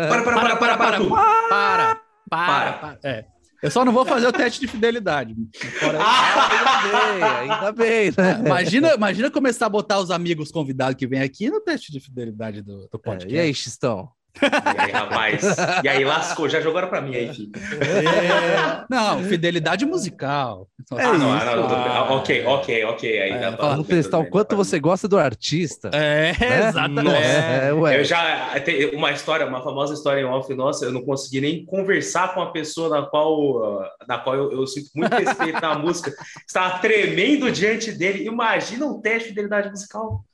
Para, 0.09 0.23
para, 0.23 0.35
para, 0.35 0.57
para, 0.57 0.77
para. 0.79 0.99
Para, 0.99 1.09
para, 1.49 2.01
Para. 2.31 2.73
para. 2.73 2.99
É. 3.05 3.27
Eu 3.63 3.71
só 3.71 3.83
não 3.85 3.93
vou 3.93 4.05
fazer 4.05 4.27
o 4.27 4.33
teste 4.33 4.61
de 4.61 4.67
fidelidade. 4.69 5.35
Fora 5.81 5.99
ainda 5.99 6.83
bem, 6.83 7.23
ainda 7.53 7.73
bem, 7.73 8.13
né? 8.17 8.41
Imagina, 8.47 8.95
imagina 8.95 9.31
começar 9.31 9.67
a 9.67 9.71
botar 9.71 10.01
os 10.01 10.11
amigos 10.11 10.51
convidados 10.51 10.97
que 10.99 11.07
vêm 11.07 11.23
aqui 11.23 11.49
no 11.51 11.61
teste 11.63 11.91
de 11.91 11.99
fidelidade 11.99 12.61
do, 12.61 12.81
do 12.89 12.91
É, 12.97 12.99
podcast. 12.99 13.35
e 13.35 13.39
aí, 13.39 13.55
Xistão? 13.55 14.11
E 14.43 14.81
aí, 14.81 14.91
rapaz? 14.91 15.43
E 15.83 15.89
aí, 15.89 16.05
lascou. 16.05 16.49
Já 16.49 16.61
jogaram 16.61 16.89
pra 16.89 17.01
mim 17.01 17.15
aí, 17.15 17.33
filho. 17.33 17.53
É. 17.81 18.85
Não, 18.91 19.23
fidelidade 19.25 19.85
musical. 19.87 20.69
É 20.93 21.03
Ah, 21.05 21.13
não, 21.19 21.37
isso. 21.37 21.47
não. 21.47 21.69
Ah. 21.71 22.15
ok, 22.15 22.45
ok, 22.45 22.85
ok. 22.85 23.23
Aí, 23.23 23.31
É, 23.31 23.51
Vamos 23.53 23.87
testar 23.87 24.19
o 24.19 24.27
quanto 24.27 24.57
você 24.57 24.79
gosta 24.81 25.07
do 25.07 25.19
artista. 25.19 25.89
É, 25.93 26.33
né? 26.39 26.69
exatamente. 26.69 27.05
Nossa. 27.05 27.17
É, 27.19 27.73
ué. 27.73 28.01
Eu 28.01 28.05
já 28.05 28.61
tem 28.61 28.95
uma 28.95 29.13
história, 29.13 29.47
uma 29.47 29.63
famosa 29.63 29.95
história 29.95 30.21
em 30.21 30.25
off, 30.25 30.53
nossa, 30.55 30.85
eu 30.85 30.93
não 30.93 31.03
consegui 31.03 31.41
nem 31.41 31.65
conversar 31.65 32.35
com 32.35 32.43
a 32.43 32.51
pessoa 32.51 32.89
na 32.89 33.07
qual, 33.07 33.89
na 34.07 34.19
qual 34.19 34.35
eu, 34.37 34.53
eu 34.53 34.67
sinto 34.67 34.91
muito 34.95 35.15
respeito 35.15 35.61
na 35.61 35.79
música. 35.79 36.13
Estava 36.47 36.79
tremendo 36.79 37.51
diante 37.51 37.93
dele. 37.93 38.25
Imagina 38.27 38.85
um 38.87 39.01
teste 39.01 39.25
de 39.25 39.29
fidelidade 39.31 39.71
musical. 39.71 40.25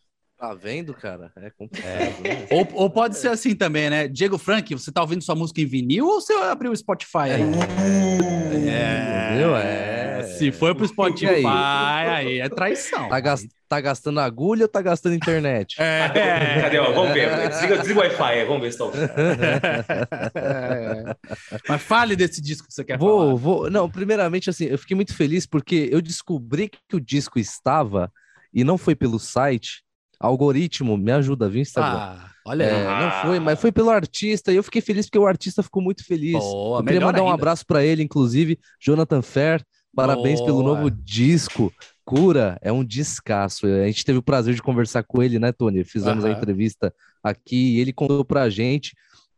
Tá 0.41 0.55
vendo, 0.55 0.95
cara? 0.95 1.31
É 1.37 1.51
complicado. 1.51 2.23
né? 2.23 2.47
Ou, 2.51 2.67
ou 2.73 2.89
pode 2.91 3.19
ser 3.19 3.29
assim 3.29 3.55
também, 3.55 3.91
né? 3.91 4.09
Diego 4.09 4.39
Frank, 4.39 4.73
você 4.75 4.91
tá 4.91 5.03
ouvindo 5.03 5.23
sua 5.23 5.35
música 5.35 5.61
em 5.61 5.67
vinil 5.67 6.07
ou 6.07 6.19
você 6.19 6.33
abriu 6.33 6.73
o 6.73 6.77
Spotify 6.77 7.19
aí? 7.19 7.43
É, 8.67 9.29
Entendeu? 9.33 9.55
É. 9.55 10.23
Se 10.39 10.51
for 10.51 10.75
pro 10.75 10.89
Spotify, 10.89 11.25
E 11.27 11.29
aí? 11.47 12.09
aí 12.09 12.39
é 12.41 12.49
traição. 12.49 13.11
Tá, 13.11 13.21
gas- 13.21 13.47
tá 13.69 13.79
gastando 13.83 14.19
agulha 14.21 14.63
ou 14.65 14.69
tá 14.69 14.81
gastando 14.81 15.15
internet? 15.15 15.77
Cadê, 15.77 16.19
É, 16.21 16.61
cadê? 16.63 16.79
ó? 16.79 16.91
Vamos 16.93 17.13
ver. 17.13 17.49
Desliga, 17.51 17.77
desliga 17.79 18.01
o 18.01 18.03
Wi-Fi 18.03 18.23
aí, 18.23 18.45
vamos 18.47 18.63
ver 18.63 18.73
se 18.73 18.79
tá 18.79 18.85
ouvindo. 18.85 19.11
é. 20.35 21.17
Mas 21.69 21.83
fale 21.83 22.17
desse 22.17 22.41
disco 22.41 22.67
que 22.67 22.73
você 22.73 22.83
quer 22.83 22.99
Vou, 22.99 23.21
falar. 23.21 23.35
vou. 23.35 23.71
Não, 23.71 23.91
primeiramente, 23.91 24.49
assim, 24.49 24.65
eu 24.65 24.79
fiquei 24.79 24.95
muito 24.95 25.15
feliz 25.15 25.47
porque 25.47 25.89
eu 25.93 26.01
descobri 26.01 26.71
que 26.71 26.97
o 26.97 27.01
disco 27.01 27.39
estava 27.39 28.11
e 28.55 28.65
não 28.65 28.79
foi 28.79 28.95
pelo 28.95 29.19
site. 29.19 29.83
Algoritmo, 30.21 30.97
me 30.99 31.11
ajuda, 31.13 31.49
viu, 31.49 31.63
Instagram? 31.63 31.99
Ah, 31.99 32.31
olha 32.45 32.65
É, 32.65 32.87
aí. 32.87 33.05
não 33.05 33.11
foi, 33.23 33.41
mas 33.41 33.59
foi 33.61 33.73
pelo 33.73 33.89
artista 33.91 34.53
e 34.53 34.57
eu 34.57 34.63
fiquei 34.63 34.83
feliz 34.83 35.07
porque 35.07 35.19
o 35.19 35.27
artista 35.27 35.63
ficou 35.63 35.83
muito 35.83 36.05
feliz. 36.05 36.39
Boa, 36.39 36.81
eu 36.81 36.85
queria 36.85 37.01
mandar 37.01 37.23
um 37.23 37.27
ainda. 37.27 37.35
abraço 37.35 37.65
para 37.67 37.83
ele, 37.85 38.03
inclusive, 38.03 38.59
Jonathan 38.81 39.23
Fer. 39.23 39.65
Parabéns 39.97 40.41
pelo 40.41 40.63
Boa. 40.63 40.77
novo 40.77 40.91
disco. 40.91 41.73
Cura 42.05 42.59
é 42.63 42.71
um 42.71 42.85
descasso. 42.85 43.67
A 43.67 43.87
gente 43.87 44.05
teve 44.05 44.19
o 44.19 44.23
prazer 44.23 44.55
de 44.55 44.63
conversar 44.63 45.03
com 45.03 45.23
ele, 45.23 45.39
né, 45.39 45.51
Tony? 45.53 45.83
Fizemos 45.85 46.25
a 46.25 46.29
Aham. 46.29 46.37
entrevista 46.37 46.95
aqui 47.23 47.77
e 47.77 47.81
ele 47.81 47.93
contou 47.93 48.25
pra 48.25 48.49
gente 48.49 48.95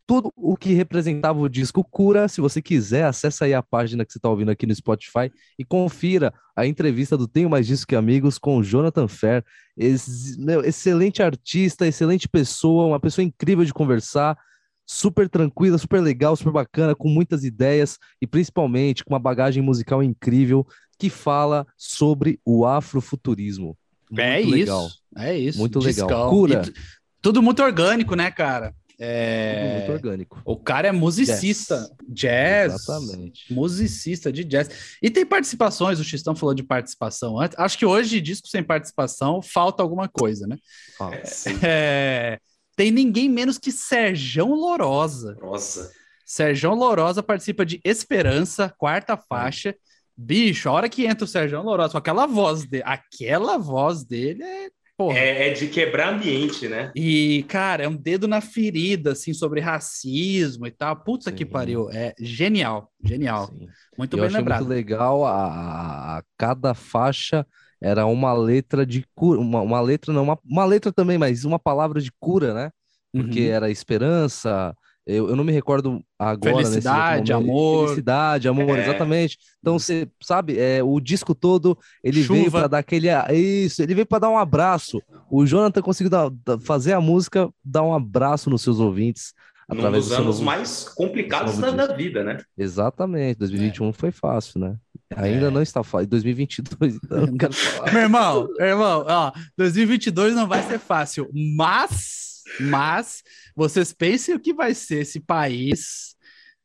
tudo 0.07 0.33
o 0.37 0.57
que 0.57 0.73
representava 0.73 1.39
o 1.39 1.49
disco 1.49 1.83
Cura. 1.85 2.29
Se 2.29 2.41
você 2.41 2.61
quiser, 2.61 3.05
acessa 3.05 3.45
aí 3.45 3.55
a 3.55 3.63
página 3.63 4.05
que 4.05 4.13
você 4.13 4.19
está 4.19 4.29
ouvindo 4.29 4.51
aqui 4.51 4.67
no 4.67 4.75
Spotify 4.75 5.33
e 5.59 5.65
confira 5.65 6.33
a 6.57 6.67
entrevista 6.67 7.17
do 7.17 7.27
Tenho 7.29 7.49
Mais 7.49 7.67
Disco 7.67 7.87
que 7.89 7.97
Amigos 7.97 8.39
com 8.39 8.57
o 8.59 8.63
Jonathan 8.63 9.09
Fer. 9.09 9.45
Ex- 9.77 10.37
meu, 10.37 10.63
excelente 10.65 11.23
artista, 11.23 11.87
excelente 11.87 12.29
pessoa, 12.29 12.87
uma 12.87 13.01
pessoa 13.01 13.25
incrível 13.25 13.65
de 13.65 13.73
conversar, 13.73 14.37
super 14.85 15.29
tranquila, 15.29 15.79
super 15.79 16.01
legal, 16.03 16.37
super 16.37 16.53
bacana, 16.53 16.95
com 16.95 17.09
muitas 17.09 17.45
ideias 17.45 17.99
e 18.21 18.27
principalmente 18.27 19.05
com 19.05 19.15
uma 19.15 19.19
bagagem 19.21 19.63
musical 19.63 20.03
incrível 20.03 20.67
que 20.99 21.09
fala 21.09 21.67
sobre 21.77 22.39
o 22.45 22.67
afrofuturismo. 22.67 23.77
É 24.17 24.35
Muito 24.43 24.49
isso. 24.49 24.53
legal. 24.59 24.89
É 25.17 25.39
isso. 25.39 25.59
Muito 25.59 25.79
legal. 25.79 26.07
Discão. 26.09 26.31
Cura. 26.31 26.63
E 26.67 26.71
tu- 26.71 26.81
tudo 27.23 27.41
muito 27.43 27.63
orgânico, 27.63 28.15
né, 28.17 28.31
cara? 28.33 28.75
É... 29.05 29.79
Muito 29.79 29.93
orgânico. 29.93 30.41
O 30.45 30.57
cara 30.57 30.87
é 30.87 30.93
musicista. 30.93 31.91
Jazz. 32.09 32.75
Exatamente. 32.75 33.53
Musicista 33.53 34.33
de 34.33 34.45
jazz. 34.45 34.97
E 35.03 35.11
tem 35.11 35.27
participações, 35.27 35.99
o 35.99 36.05
Xistão 36.05 36.37
falou 36.37 36.55
de 36.55 36.63
participação 36.63 37.41
antes. 37.41 37.59
Acho 37.59 37.77
que 37.77 37.85
hoje, 37.85 38.21
disco 38.21 38.47
sem 38.47 38.63
participação, 38.63 39.43
falta 39.43 39.83
alguma 39.83 40.09
coisa, 40.09 40.47
né? 40.47 40.57
Fala. 40.97 41.17
É, 41.65 42.39
Tem 42.77 42.93
ninguém 42.93 43.29
menos 43.29 43.59
que 43.59 43.73
Serjão 43.73 44.55
Lorosa. 44.55 45.37
Nossa. 45.41 45.91
Serjão 46.25 46.75
Lorosa 46.75 47.25
participa 47.25 47.67
de 47.67 47.81
Esperança, 47.85 48.73
quarta 48.79 49.17
faixa. 49.17 49.75
Bicho, 50.17 50.69
a 50.69 50.73
hora 50.73 50.89
que 50.89 51.07
entra 51.07 51.25
o 51.25 51.29
Serjão 51.29 51.65
Lorosa, 51.65 51.91
com 51.91 51.99
aquela 51.99 52.27
voz 52.27 52.65
dele, 52.65 52.85
aquela 52.87 53.59
voz 53.59 54.05
dele 54.05 54.45
é. 54.45 54.71
É, 55.09 55.49
é 55.49 55.53
de 55.53 55.69
quebrar 55.69 56.15
ambiente, 56.15 56.69
né? 56.69 56.93
E, 56.95 57.45
cara, 57.49 57.85
é 57.85 57.89
um 57.89 57.97
dedo 57.97 58.29
na 58.29 58.41
ferida, 58.41 59.13
assim, 59.13 59.33
sobre 59.35 59.61
racismo 59.61 60.67
e 60.67 60.71
tal. 60.71 60.97
Puta 61.03 61.33
que 61.33 61.45
Sim. 61.45 61.47
pariu. 61.47 61.91
É 61.91 62.15
genial, 62.21 62.93
genial. 63.05 63.57
Sim. 63.59 63.75
Muito 63.97 64.17
eu 64.17 64.19
bem 64.19 64.29
achei 64.29 64.45
lembrado. 64.45 64.65
muito 64.65 64.65
legal 64.65 65.25
a, 65.25 66.17
a 66.17 66.19
a 66.19 66.23
cada 66.37 66.75
faixa 66.75 67.47
era 67.81 68.07
uma 68.07 68.33
letra 68.33 68.87
de 68.87 69.05
cura, 69.15 69.41
uma, 69.41 69.61
uma 69.63 69.81
letra 69.81 70.13
não, 70.13 70.23
uma, 70.23 70.39
uma 70.45 70.65
letra 70.65 70.93
também, 70.93 71.19
mas 71.19 71.45
uma 71.45 71.59
palavra 71.59 72.01
de 72.01 72.13
cura, 72.21 72.55
né? 72.55 72.71
Porque 73.17 73.41
Uhum. 73.41 73.43
era 73.43 73.71
esperança, 73.71 74.75
eu, 75.07 75.29
eu 75.31 75.37
não 75.37 75.43
me 75.45 75.53
recordo 75.53 76.01
agora. 76.19 76.57
Felicidade, 76.57 77.33
momento. 77.33 77.51
amor. 77.51 77.83
Felicidade, 77.85 78.49
amor, 78.49 78.79
É. 78.79 78.83
exatamente. 78.83 79.39
Então 79.61 79.79
você 79.79 80.09
sabe, 80.23 80.59
é, 80.59 80.83
o 80.83 80.99
disco 81.01 81.35
todo 81.35 81.77
ele 82.05 82.23
veio 82.23 82.45
Chuva. 82.45 82.59
para 82.61 82.69
dar 82.69 82.79
aquele, 82.79 83.09
isso, 83.33 83.83
ele 83.83 83.95
veio 83.95 84.07
para 84.07 84.21
dar 84.21 84.29
um 84.31 84.39
abraço. 84.39 85.03
O 85.31 85.45
Jonathan 85.47 85.83
conseguiu 85.83 86.11
dar- 86.11 86.31
fazer 86.65 86.93
a 86.93 87.01
música, 87.01 87.49
dar 87.65 87.83
um 87.83 87.95
abraço 87.95 88.49
nos 88.51 88.63
seus 88.63 88.79
ouvintes 88.79 89.33
Num 89.69 89.77
através 89.79 90.05
dos 90.05 90.13
anos 90.13 90.27
novo- 90.37 90.45
mais 90.45 90.89
complicados 90.89 91.59
da, 91.59 91.71
da 91.71 91.95
vida, 91.95 92.23
né? 92.23 92.39
Exatamente, 92.59 93.39
2021 93.39 93.93
foi 93.93 94.11
fácil, 94.11 94.61
né? 94.61 94.77
Ainda 95.17 95.47
É. 95.47 95.51
não 95.51 95.63
está 95.63 95.83
fácil. 95.85 96.07
2022, 96.09 96.97
então, 96.97 97.19
eu 97.19 97.27
não 97.27 97.37
quero 97.37 97.53
falar. 97.53 97.93
Meu 97.93 98.03
irmão, 98.03 98.49
meu 98.59 98.67
irmão, 98.67 99.05
ó, 99.09 99.33
2022 99.59 100.35
não 100.35 100.47
vai 100.47 100.63
ser 100.63 100.79
fácil, 100.79 101.29
mas, 101.57 102.32
mas, 102.61 103.23
vocês 103.55 103.93
pensem 103.93 104.35
o 104.35 104.41
que 104.41 104.53
vai 104.55 104.75
ser 104.75 105.03
esse 105.03 105.21
país. 105.21 106.15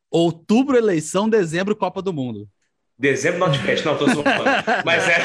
Outubro, 0.10 0.78
eleição, 0.78 1.30
dezembro, 1.30 1.76
Copa 1.76 2.02
do 2.02 2.14
Mundo. 2.14 2.48
Dezembro 3.00 3.40
Notepad, 3.40 3.86
não, 3.86 3.98
tô 3.98 4.06
zoando. 4.08 4.24
Mas 4.84 5.04
é. 5.08 5.18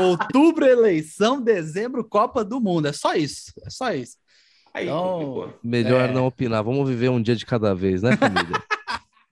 Outubro, 0.00 0.66
eleição, 0.66 1.40
dezembro, 1.40 2.04
Copa 2.04 2.44
do 2.44 2.60
Mundo. 2.60 2.88
É 2.88 2.92
só 2.92 3.14
isso. 3.14 3.52
É 3.64 3.70
só 3.70 3.92
isso. 3.94 4.16
Aí, 4.74 4.84
Então. 4.86 5.54
Melhor 5.64 6.10
É. 6.10 6.12
não 6.12 6.26
opinar. 6.26 6.62
Vamos 6.62 6.88
viver 6.88 7.08
um 7.08 7.22
dia 7.22 7.34
de 7.34 7.46
cada 7.46 7.74
vez, 7.74 8.02
né, 8.02 8.16
família? 8.16 8.62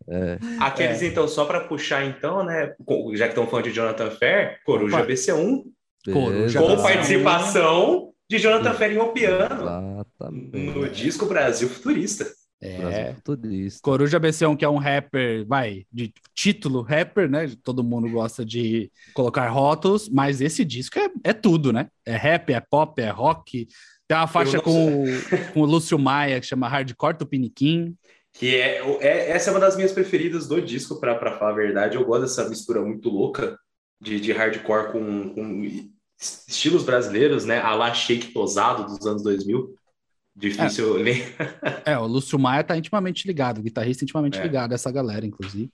Aqueles, 0.60 1.02
então, 1.02 1.28
só 1.28 1.44
para 1.44 1.60
puxar, 1.60 2.04
então, 2.06 2.42
né? 2.42 2.74
Já 3.14 3.24
que 3.26 3.32
estão 3.32 3.46
falando 3.46 3.66
de 3.66 3.72
Jonathan 3.72 4.10
Fair, 4.10 4.58
Coruja 4.64 4.96
Opa. 4.96 5.06
BC1, 5.06 5.62
Coruja 6.10 6.58
com 6.60 6.66
BC1. 6.76 6.82
participação 6.82 8.12
de 8.30 8.38
Jonathan 8.38 8.72
Fair 8.74 8.92
em 8.92 8.98
O 8.98 9.08
Piano, 9.08 9.97
Exatamente. 10.20 10.56
no 10.56 10.88
disco 10.88 11.26
Brasil 11.26 11.68
Futurista. 11.68 12.26
É. 12.60 12.78
Brasil 12.78 13.14
futurista. 13.14 13.80
Coruja 13.82 14.18
BC1, 14.18 14.56
que 14.56 14.64
é 14.64 14.68
um 14.68 14.78
rapper, 14.78 15.46
vai, 15.46 15.86
de 15.92 16.12
título 16.34 16.82
rapper, 16.82 17.30
né? 17.30 17.52
Todo 17.62 17.84
mundo 17.84 18.10
gosta 18.10 18.44
de 18.44 18.90
colocar 19.14 19.48
rótulos, 19.48 20.08
mas 20.08 20.40
esse 20.40 20.64
disco 20.64 20.98
é, 20.98 21.08
é 21.22 21.32
tudo, 21.32 21.72
né? 21.72 21.88
É 22.04 22.16
rap, 22.16 22.52
é 22.52 22.60
pop, 22.60 23.00
é 23.00 23.10
rock. 23.10 23.68
Tem 24.08 24.16
uma 24.16 24.26
faixa 24.26 24.60
com, 24.60 25.04
com 25.54 25.60
o 25.60 25.64
Lúcio 25.66 25.98
Maia, 25.98 26.40
que 26.40 26.46
chama 26.46 26.68
Hardcore 26.68 27.18
Tupiniquim. 27.18 27.94
Que 28.32 28.56
é, 28.56 28.82
é- 29.00 29.30
essa 29.30 29.50
é 29.50 29.52
uma 29.52 29.60
das 29.60 29.76
minhas 29.76 29.92
preferidas 29.92 30.48
do 30.48 30.60
disco, 30.60 30.98
para 30.98 31.38
falar 31.38 31.52
a 31.52 31.54
verdade. 31.54 31.96
Eu 31.96 32.04
gosto 32.04 32.22
dessa 32.22 32.48
mistura 32.48 32.80
muito 32.80 33.08
louca 33.08 33.56
de, 34.00 34.18
de 34.18 34.32
hardcore 34.32 34.92
com, 34.92 35.34
com 35.34 35.90
estilos 36.20 36.82
brasileiros, 36.82 37.44
né? 37.44 37.60
A 37.60 37.74
la 37.74 37.94
Shake 37.94 38.32
Tosado 38.32 38.84
dos 38.84 39.06
anos 39.06 39.22
2000. 39.22 39.77
Difícil 40.38 40.94
ler. 40.94 41.34
É, 41.84 41.98
o 41.98 42.06
Lúcio 42.06 42.38
Maia 42.38 42.62
tá 42.62 42.76
intimamente 42.76 43.26
ligado, 43.26 43.58
o 43.58 43.62
guitarrista 43.62 44.04
intimamente 44.04 44.38
É. 44.38 44.42
ligado 44.42 44.72
a 44.72 44.74
essa 44.76 44.90
galera, 44.90 45.26
inclusive. 45.26 45.70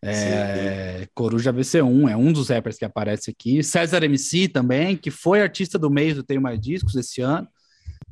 É, 0.00 1.08
Coruja 1.14 1.52
BC1 1.52 2.08
é 2.08 2.16
um 2.16 2.32
dos 2.32 2.48
rappers 2.48 2.76
que 2.78 2.84
aparece 2.84 3.30
aqui. 3.30 3.62
César 3.62 4.02
MC 4.04 4.48
também, 4.48 4.96
que 4.96 5.10
foi 5.10 5.42
artista 5.42 5.78
do 5.78 5.90
mês 5.90 6.14
do 6.14 6.22
Tenho 6.22 6.40
Mais 6.40 6.60
Discos 6.60 6.94
esse 6.94 7.20
ano. 7.20 7.48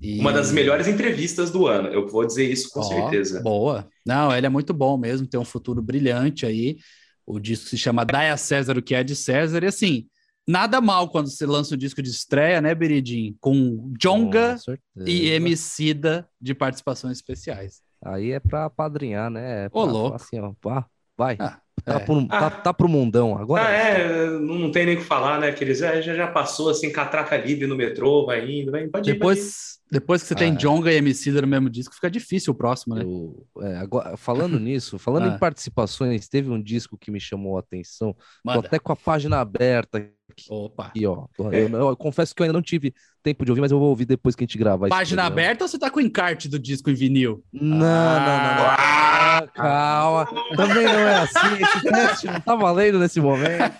E- 0.02 0.18
Uma 0.18 0.32
das 0.32 0.50
melhores 0.52 0.88
entrevistas 0.88 1.50
do 1.50 1.66
ano. 1.66 1.88
Eu 1.88 2.06
vou 2.08 2.26
dizer 2.26 2.50
isso 2.50 2.68
com 2.70 2.80
Ó, 2.80 2.82
certeza. 2.82 3.40
Boa. 3.40 3.88
Não, 4.04 4.34
ele 4.36 4.46
é 4.46 4.50
muito 4.50 4.74
bom 4.74 4.98
mesmo, 4.98 5.26
tem 5.26 5.38
um 5.38 5.44
futuro 5.44 5.80
brilhante 5.80 6.44
aí. 6.44 6.76
O 7.24 7.38
disco 7.38 7.68
se 7.68 7.78
chama 7.78 8.04
Dai 8.04 8.30
a 8.30 8.36
César 8.36 8.76
o 8.76 8.82
que 8.82 8.94
é 8.94 9.02
de 9.02 9.14
César. 9.16 9.62
E 9.62 9.66
assim, 9.66 10.06
nada 10.46 10.80
mal 10.80 11.08
quando 11.10 11.28
você 11.30 11.44
lança 11.46 11.74
um 11.74 11.78
disco 11.78 12.02
de 12.02 12.10
estreia, 12.10 12.60
né, 12.60 12.74
Beridim? 12.74 13.36
Com 13.40 13.92
Jonga 13.98 14.56
Com 14.64 14.76
e 15.06 15.28
Emicida 15.30 16.28
de 16.40 16.54
participações 16.54 17.18
especiais. 17.18 17.80
Aí 18.04 18.32
é 18.32 18.40
pra 18.40 18.68
padrinhar, 18.70 19.30
né? 19.30 19.64
É 19.64 19.66
Ô, 19.66 19.70
pra 19.70 19.82
pro- 19.82 19.92
falar 19.92 20.16
assim, 20.16 20.38
ó, 20.38 20.52
pá, 20.60 20.86
vai. 21.16 21.36
Ah, 21.40 21.58
tá, 21.84 21.94
é. 21.94 21.98
pro, 22.00 22.28
tá, 22.28 22.46
Ah. 22.46 22.50
tá 22.50 22.74
pro 22.74 22.88
mundão 22.88 23.36
agora. 23.36 23.66
Ah, 23.66 23.70
é, 23.70 24.28
não 24.38 24.70
tem 24.70 24.86
nem 24.86 24.96
o 24.96 24.98
que 24.98 25.04
falar, 25.04 25.40
né? 25.40 25.48
Aqueles 25.48 25.80
é, 25.82 26.00
já, 26.02 26.14
já 26.14 26.26
passou 26.28 26.68
assim, 26.68 26.92
catraca 26.92 27.36
livre 27.36 27.66
no 27.66 27.74
metrô, 27.74 28.26
vai 28.26 28.48
indo, 28.48 28.70
vai 28.70 28.82
indo, 28.84 28.90
pode 28.90 29.10
ir, 29.10 29.14
pode 29.14 29.38
ir. 29.40 29.40
Depois, 29.40 29.78
depois 29.90 30.22
que 30.22 30.28
você 30.28 30.34
tem 30.34 30.52
Ah. 30.52 30.56
Jonga 30.56 30.92
e 30.92 30.96
Emicida 30.96 31.40
no 31.40 31.46
mesmo 31.48 31.70
disco, 31.70 31.94
fica 31.94 32.10
difícil 32.10 32.52
o 32.52 32.56
próximo, 32.56 32.94
né? 32.94 33.02
Eu- 33.02 33.46
é, 33.62 33.76
agora, 33.78 34.16
falando 34.16 34.60
nisso, 34.60 34.98
falando 34.98 35.24
Ah. 35.30 35.34
em 35.34 35.38
participações, 35.38 36.28
teve 36.28 36.50
um 36.50 36.62
disco 36.62 36.98
que 36.98 37.10
me 37.10 37.18
chamou 37.18 37.56
a 37.56 37.60
atenção. 37.60 38.12
Tô 38.12 38.20
Manda. 38.44 38.66
até 38.66 38.78
com 38.78 38.92
a 38.92 38.96
página 38.96 39.40
aberta 39.40 40.06
Opa. 40.50 40.86
aqui, 40.86 41.06
ó. 41.06 41.26
Tô- 41.36 41.50
É. 41.52 41.62
Eu, 41.62 41.68
eu 41.88 41.96
confesso 41.96 42.34
que 42.34 42.42
eu 42.42 42.44
ainda 42.44 42.52
não 42.52 42.62
tive 42.62 42.94
tempo 43.22 43.44
de 43.44 43.50
ouvir, 43.50 43.60
mas 43.60 43.70
eu 43.72 43.78
vou 43.78 43.88
ouvir 43.88 44.04
depois 44.04 44.34
que 44.36 44.44
a 44.44 44.46
gente 44.46 44.58
gravar. 44.58 44.88
Página 44.88 45.24
aberta 45.24 45.64
ou 45.64 45.68
você 45.68 45.78
tá 45.78 45.90
com 45.90 45.98
o 45.98 46.02
encarte 46.02 46.48
do 46.48 46.58
disco 46.58 46.90
em 46.90 46.94
vinil? 46.94 47.42
Não, 47.52 47.70
não, 47.70 47.78
não, 47.78 47.80
não. 47.80 48.66
Ah! 48.68 49.16
Ah, 49.38 49.46
calma. 49.48 50.26
Também 50.56 50.84
não 50.84 50.92
é 51.08 51.16
assim. 51.18 51.62
Esse 51.62 51.82
teste 51.82 52.26
não 52.26 52.40
tá 52.40 52.54
valendo 52.54 52.98
nesse 52.98 53.20
momento. 53.20 53.74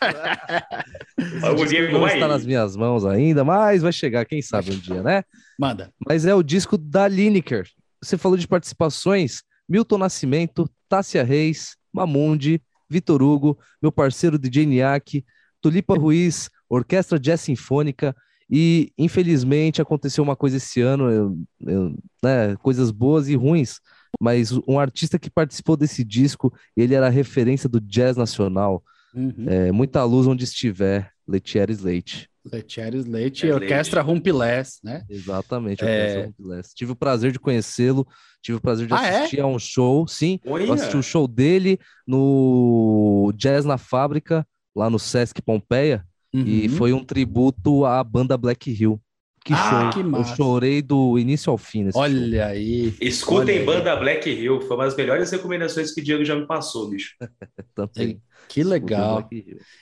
Esse 1.18 1.46
O 1.46 1.54
disco 1.54 1.66
Diego 1.68 1.98
não 1.98 2.06
está 2.06 2.28
nas 2.28 2.44
minhas 2.44 2.76
mãos 2.76 3.04
ainda, 3.06 3.42
mas 3.44 3.80
vai 3.82 3.92
chegar, 3.92 4.24
quem 4.26 4.42
sabe 4.42 4.72
um 4.72 4.78
dia, 4.78 5.02
né? 5.02 5.22
Manda. 5.58 5.90
Mas 6.06 6.26
é 6.26 6.34
o 6.34 6.42
disco 6.42 6.76
da 6.76 7.08
Lineker. 7.08 7.66
Você 8.02 8.18
falou 8.18 8.36
de 8.36 8.46
participações: 8.46 9.42
Milton 9.68 9.98
Nascimento, 9.98 10.68
Tássia 10.88 11.22
Reis, 11.24 11.76
Mamundi, 11.92 12.60
Vitor 12.88 13.22
Hugo, 13.22 13.58
meu 13.80 13.90
parceiro 13.90 14.38
DJ 14.38 14.66
Niak, 14.66 15.24
Tulipa 15.60 15.94
Ruiz, 15.94 16.48
Orquestra 16.68 17.18
Jazz 17.18 17.40
Sinfônica. 17.42 18.14
E 18.48 18.92
infelizmente 18.96 19.82
aconteceu 19.82 20.22
uma 20.22 20.36
coisa 20.36 20.56
esse 20.58 20.80
ano, 20.80 21.10
eu- 21.10 21.36
eu- 21.62 21.98
né, 22.22 22.54
coisas 22.62 22.92
boas 22.92 23.28
e 23.28 23.34
ruins, 23.34 23.80
mas 24.20 24.52
um 24.68 24.78
artista 24.78 25.18
que 25.18 25.28
participou 25.28 25.76
desse 25.76 26.04
disco, 26.04 26.54
ele 26.76 26.94
era 26.94 27.08
a 27.08 27.10
referência 27.10 27.68
do 27.68 27.80
jazz 27.80 28.16
nacional. 28.16 28.84
Uhum. 29.12 29.46
É, 29.48 29.72
muita 29.72 30.04
luz 30.04 30.28
onde 30.28 30.44
estiver, 30.44 31.10
Letieres 31.26 31.80
Leite. 31.80 32.28
Letieres 32.52 33.04
Leite 33.06 33.46
e 33.46 33.50
É, 33.50 33.54
Orquestra 33.54 34.00
Rumpilés, 34.00 34.78
né? 34.84 35.02
Exatamente, 35.10 35.84
É. 35.84 35.88
Orquestra 35.90 36.24
Rumpilés. 36.26 36.68
Tive 36.72 36.92
o 36.92 36.96
prazer 36.96 37.32
de 37.32 37.40
conhecê-lo, 37.40 38.06
tive 38.40 38.58
o 38.58 38.60
prazer 38.60 38.86
de 38.86 38.94
Ah, 38.94 39.04
é? 39.04 39.18
assistir 39.18 39.40
a 39.40 39.46
um 39.48 39.58
show, 39.58 40.06
sim. 40.06 40.38
Olha, 40.46 40.62
Eu 40.66 40.72
assisti 40.74 40.96
o 40.96 41.02
show 41.02 41.26
dele 41.26 41.80
no 42.06 43.32
Jazz 43.36 43.64
na 43.64 43.76
Fábrica, 43.76 44.46
lá 44.76 44.90
no 44.90 44.98
Sesc 44.98 45.40
Pompeia, 45.42 46.04
e 46.34 46.68
Uhum. 46.68 46.76
foi 46.76 46.92
um 46.92 47.02
tributo 47.04 47.84
à 47.86 48.04
banda 48.04 48.36
Black 48.36 48.70
Hill. 48.70 49.00
Que 49.44 49.52
Ah, 49.54 49.90
show! 49.90 49.90
que 49.90 50.00
Eu 50.00 50.10
massa. 50.10 50.34
chorei 50.36 50.82
do 50.82 51.16
início 51.18 51.50
ao 51.52 51.56
fim 51.56 51.84
nesse 51.84 51.94
show. 51.94 52.02
Olha 52.02 52.46
aí. 52.46 52.94
Escutem 53.00 53.42
Olha 53.42 53.60
aí. 53.60 53.64
Banda 53.64 53.96
Black 53.96 54.28
Hill, 54.28 54.60
foi 54.62 54.76
uma 54.76 54.84
das 54.84 54.96
melhores 54.96 55.30
recomendações 55.30 55.92
que 55.94 56.00
o 56.00 56.04
Diego 56.04 56.24
já 56.24 56.34
me 56.34 56.46
passou, 56.46 56.90
bicho. 56.90 57.14
Também. 57.74 58.20
Que 58.48 58.62
legal. 58.64 59.28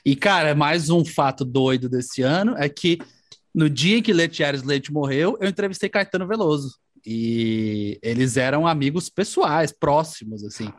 E, 0.05 0.15
cara, 0.15 0.53
mais 0.55 0.89
um 0.89 1.03
fato 1.03 1.43
doido 1.43 1.89
desse 1.89 2.21
ano 2.21 2.55
é 2.57 2.69
que 2.69 2.99
no 3.53 3.69
dia 3.69 3.97
em 3.97 4.01
que 4.03 4.13
Letieres 4.13 4.61
Leite 4.63 4.93
morreu, 4.93 5.35
eu 5.41 5.49
entrevistei 5.49 5.89
Caetano 5.89 6.27
Veloso. 6.27 6.75
E 7.05 7.97
eles 8.01 8.35
eram 8.37 8.65
amigos 8.67 9.09
pessoais, 9.09 9.71
próximos, 9.71 10.43
assim. 10.43 10.69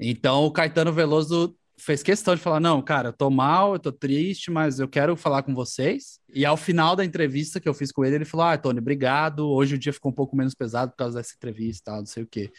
Então, 0.00 0.44
o 0.46 0.50
Caetano 0.50 0.92
Veloso 0.92 1.54
fez 1.84 2.02
questão 2.02 2.34
de 2.34 2.40
falar: 2.40 2.60
não, 2.60 2.80
cara, 2.80 3.08
eu 3.08 3.12
tô 3.12 3.28
mal, 3.30 3.74
eu 3.74 3.78
tô 3.78 3.92
triste, 3.92 4.50
mas 4.50 4.78
eu 4.78 4.88
quero 4.88 5.16
falar 5.16 5.42
com 5.42 5.54
vocês. 5.54 6.20
E 6.32 6.44
ao 6.44 6.56
final 6.56 6.94
da 6.94 7.04
entrevista 7.04 7.60
que 7.60 7.68
eu 7.68 7.74
fiz 7.74 7.90
com 7.90 8.04
ele, 8.04 8.16
ele 8.16 8.24
falou: 8.24 8.46
ah, 8.46 8.56
Tony, 8.56 8.78
obrigado. 8.78 9.50
Hoje 9.50 9.74
o 9.74 9.78
dia 9.78 9.92
ficou 9.92 10.10
um 10.10 10.14
pouco 10.14 10.36
menos 10.36 10.54
pesado 10.54 10.92
por 10.92 10.96
causa 10.96 11.18
dessa 11.18 11.34
entrevista, 11.34 11.90
tal, 11.90 11.98
não 11.98 12.06
sei 12.06 12.22
o 12.22 12.26
quê. 12.26 12.52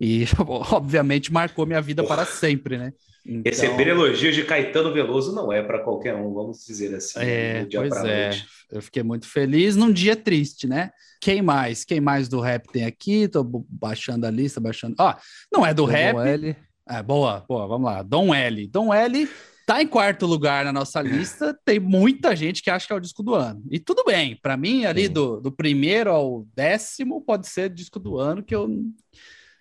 E, 0.00 0.24
obviamente, 0.72 1.32
marcou 1.32 1.66
minha 1.66 1.80
vida 1.80 2.02
para 2.04 2.24
sempre, 2.24 2.78
né? 2.78 2.92
Então, 3.24 3.52
Receber 3.52 3.88
elogios 3.88 4.34
de 4.34 4.44
Caetano 4.44 4.92
Veloso 4.94 5.34
não 5.34 5.52
é 5.52 5.62
para 5.62 5.80
qualquer 5.80 6.14
um, 6.14 6.32
vamos 6.32 6.64
dizer 6.64 6.94
assim. 6.94 7.20
É, 7.20 7.64
dia 7.66 7.80
pois 7.80 8.04
é. 8.04 8.28
noite. 8.28 8.46
Eu 8.70 8.80
fiquei 8.80 9.02
muito 9.02 9.26
feliz 9.26 9.76
num 9.76 9.92
dia 9.92 10.16
triste, 10.16 10.66
né? 10.66 10.90
Quem 11.20 11.42
mais? 11.42 11.84
Quem 11.84 12.00
mais 12.00 12.28
do 12.28 12.40
rap 12.40 12.66
tem 12.72 12.86
aqui? 12.86 13.28
Tô 13.28 13.44
baixando 13.68 14.26
a 14.26 14.30
lista, 14.30 14.58
baixando. 14.58 14.94
Ó, 14.98 15.14
não 15.52 15.66
é 15.66 15.74
do 15.74 15.84
Dom 15.84 15.92
rap. 15.92 16.16
L, 16.16 16.56
É, 16.90 17.00
boa, 17.04 17.44
boa, 17.48 17.68
vamos 17.68 17.88
lá. 17.88 18.02
Dom 18.02 18.34
L. 18.34 18.66
Dom 18.66 18.92
L 18.92 19.28
tá 19.64 19.80
em 19.80 19.86
quarto 19.86 20.26
lugar 20.26 20.64
na 20.64 20.72
nossa 20.72 21.00
lista. 21.00 21.56
Tem 21.64 21.78
muita 21.78 22.34
gente 22.34 22.60
que 22.60 22.68
acha 22.68 22.84
que 22.84 22.92
é 22.92 22.96
o 22.96 23.00
disco 23.00 23.22
do 23.22 23.32
ano. 23.32 23.62
E 23.70 23.78
tudo 23.78 24.02
bem, 24.04 24.36
para 24.42 24.56
mim, 24.56 24.84
ali 24.86 25.06
Sim. 25.06 25.12
do, 25.12 25.40
do 25.40 25.52
primeiro 25.52 26.10
ao 26.10 26.44
décimo, 26.52 27.22
pode 27.22 27.46
ser 27.46 27.70
disco 27.70 28.00
do 28.00 28.18
ano, 28.18 28.42
que 28.42 28.52
eu. 28.52 28.68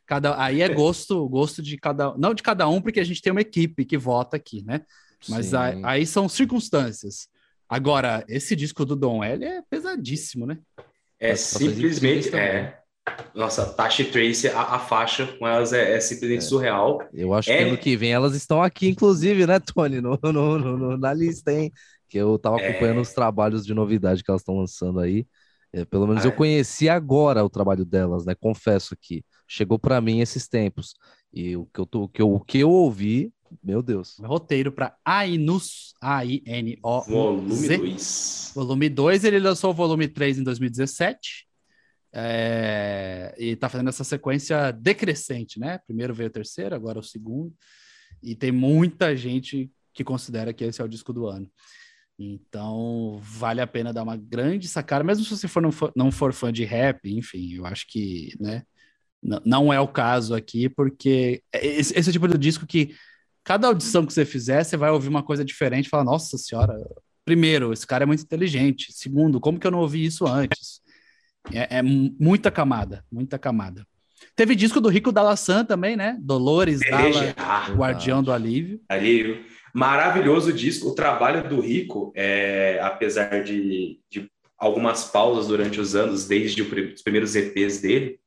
Cada, 0.08 0.42
aí 0.42 0.64
é 0.64 0.70
gosto, 0.70 1.30
gosto 1.30 1.62
de 1.62 1.78
cada 1.78 2.18
não 2.18 2.34
de 2.34 2.42
cada 2.42 2.68
um, 2.68 2.82
porque 2.82 3.00
a 3.00 3.04
gente 3.04 3.22
tem 3.22 3.32
uma 3.32 3.42
equipe 3.42 3.86
que 3.86 3.96
vota 3.96 4.36
aqui, 4.36 4.64
né? 4.66 4.82
Mas 5.28 5.54
aí, 5.54 5.80
aí 5.84 6.06
são 6.08 6.28
circunstâncias. 6.28 7.28
Agora, 7.70 8.26
esse 8.28 8.56
disco 8.56 8.84
do 8.84 8.96
Dom 8.96 9.24
L 9.24 9.46
é 9.46 9.62
pesadíssimo, 9.70 10.48
né? 10.48 10.58
É 11.20 11.36
simplesmente. 11.36 12.36
É, 12.36 12.79
Nossa, 13.36 13.66
Tasha 13.66 14.02
e 14.04 14.06
Tracy, 14.12 14.48
a, 14.50 14.62
a 14.76 14.80
faixa 14.80 15.28
com 15.38 15.48
elas 15.48 15.72
é, 15.74 15.96
é 15.96 16.00
simplesmente 16.00 16.44
surreal. 16.44 17.00
Eu 17.14 17.34
acho 17.34 17.52
É. 17.52 17.58
que 17.58 17.64
ano 17.64 17.78
que 17.78 17.96
vem 17.98 18.12
elas 18.12 18.36
estão 18.36 18.62
aqui, 18.62 18.88
inclusive, 18.90 19.46
né, 19.48 19.60
Tony? 19.60 20.02
No, 20.02 20.18
no- 20.24 20.32
no- 20.60 20.78
no- 20.78 20.98
na 20.98 21.14
lista, 21.14 21.52
hein? 21.54 21.72
Que 22.08 22.18
eu 22.18 22.38
tava 22.40 22.60
É. 22.60 22.70
acompanhando 22.70 23.02
os 23.02 23.14
trabalhos 23.14 23.66
de 23.66 23.74
novidade 23.74 24.24
que 24.24 24.30
elas 24.32 24.42
estão 24.42 24.58
lançando 24.58 25.00
aí. 25.00 25.26
É, 25.72 25.86
pelo 25.86 26.08
menos 26.08 26.24
Ah, 26.24 26.28
eu 26.28 26.32
é. 26.32 26.36
conheci 26.36 26.90
agora 26.90 27.46
o 27.46 27.50
trabalho 27.50 27.86
delas, 27.86 28.26
né? 28.26 28.34
Confesso 28.34 28.96
que 29.00 29.24
chegou 29.48 29.78
pra 29.78 30.02
mim 30.02 30.20
esses 30.20 30.48
tempos. 30.48 30.96
E 31.32 31.56
o 31.56 31.66
que 31.72 31.80
eu, 31.80 31.86
tô, 31.86 32.04
o 32.04 32.10
que 32.10 32.22
eu, 32.22 32.34
o 32.34 32.40
que 32.40 32.58
eu 32.58 32.72
ouvi, 32.72 33.32
meu 33.64 33.84
Deus. 33.84 34.18
Roteiro 34.20 34.72
para 34.72 34.96
Ainus, 35.06 35.94
Volume 36.02 36.42
A-I-N-O-Z. 36.48 37.78
2. 37.78 38.52
Volume 38.56 38.90
2, 38.90 39.24
ele 39.24 39.40
lançou 39.40 39.70
o 39.70 39.74
volume 39.74 40.08
3 40.08 40.40
em 40.40 40.44
2017. 40.44 41.48
É, 42.12 43.36
e 43.38 43.56
tá 43.56 43.70
fazendo 43.70 43.90
essa 43.90 44.04
sequência 44.04 44.72
decrescente, 44.72 45.60
né? 45.60 45.80
Primeiro 45.86 46.14
veio 46.14 46.30
o 46.30 46.34
terceiro, 46.34 46.76
agora 46.76 47.00
o 47.00 47.04
segundo. 47.04 47.54
E 48.22 48.36
tem 48.36 48.52
muita 48.52 49.16
gente 49.16 49.72
que 49.94 50.04
considera 50.04 50.54
que 50.54 50.64
esse 50.64 50.82
é 50.82 50.84
o 50.84 50.90
disco 50.90 51.14
do 51.14 51.28
ano. 51.28 51.50
Então, 52.18 53.20
vale 53.22 53.62
a 53.62 53.68
pena 53.68 53.94
dar 53.94 54.04
uma 54.04 54.18
grande 54.18 54.68
sacada, 54.68 55.06
mesmo 55.06 55.24
se 55.24 55.30
você 55.30 55.48
for, 55.48 55.62
não, 55.62 55.72
for, 55.72 55.92
não 55.96 56.12
for 56.12 56.34
fã 56.34 56.52
de 56.52 56.66
rap, 56.66 57.10
enfim, 57.10 57.54
eu 57.54 57.66
acho 57.66 57.88
que, 57.88 58.36
né? 58.40 58.64
Não 59.22 59.72
é 59.72 59.80
o 59.80 59.88
caso 59.88 60.34
aqui, 60.34 60.70
porque 60.70 61.42
esse, 61.54 61.98
esse 61.98 62.10
é 62.10 62.12
o 62.12 62.14
tipo 62.14 62.28
de 62.28 62.38
disco 62.38 62.66
que 62.66 62.96
cada 63.44 63.68
audição 63.68 64.06
que 64.06 64.14
você 64.14 64.26
fizer, 64.26 64.64
você 64.64 64.78
vai 64.78 64.92
ouvir 64.92 65.08
uma 65.08 65.24
coisa 65.24 65.44
diferente 65.44 65.88
e 65.88 65.90
falar, 65.90 66.04
nossa 66.04 66.38
senhora, 66.38 66.74
primeiro, 67.26 67.74
esse 67.74 67.88
cara 67.88 68.04
é 68.04 68.06
muito 68.06 68.24
inteligente. 68.24 68.92
Segundo, 68.92 69.40
como 69.40 69.60
que 69.60 69.68
eu 69.68 69.72
não 69.72 69.80
ouvi 69.80 70.06
isso 70.06 70.28
antes? 70.28 70.82
É, 71.52 71.78
é 71.78 71.82
mu- 71.82 72.16
muita 72.20 72.52
camada, 72.52 73.04
muita 73.12 73.38
camada. 73.40 73.86
Teve 74.36 74.56
disco 74.56 74.82
do 74.82 74.90
Rico 74.90 75.12
Dalassan 75.12 75.64
também, 75.66 75.96
né? 75.96 76.18
Dolores 76.22 76.80
Dalla. 76.80 77.34
Guardião 77.76 78.22
do 78.22 78.32
Alívio. 78.32 78.82
Ali, 78.90 79.46
maravilhoso 79.74 80.52
disco. 80.52 80.90
O 80.90 80.96
trabalho 80.96 81.48
do 81.48 81.60
Rico, 81.62 82.12
é, 82.16 82.80
apesar 82.82 83.44
de, 83.44 84.00
de 84.12 84.30
algumas 84.58 85.06
pausas 85.06 85.48
durante 85.48 85.80
os 85.80 85.96
anos, 85.96 86.28
desde 86.28 86.62
os 86.62 87.02
primeiros 87.02 87.36
EPs 87.36 87.82
dele, 87.82 88.20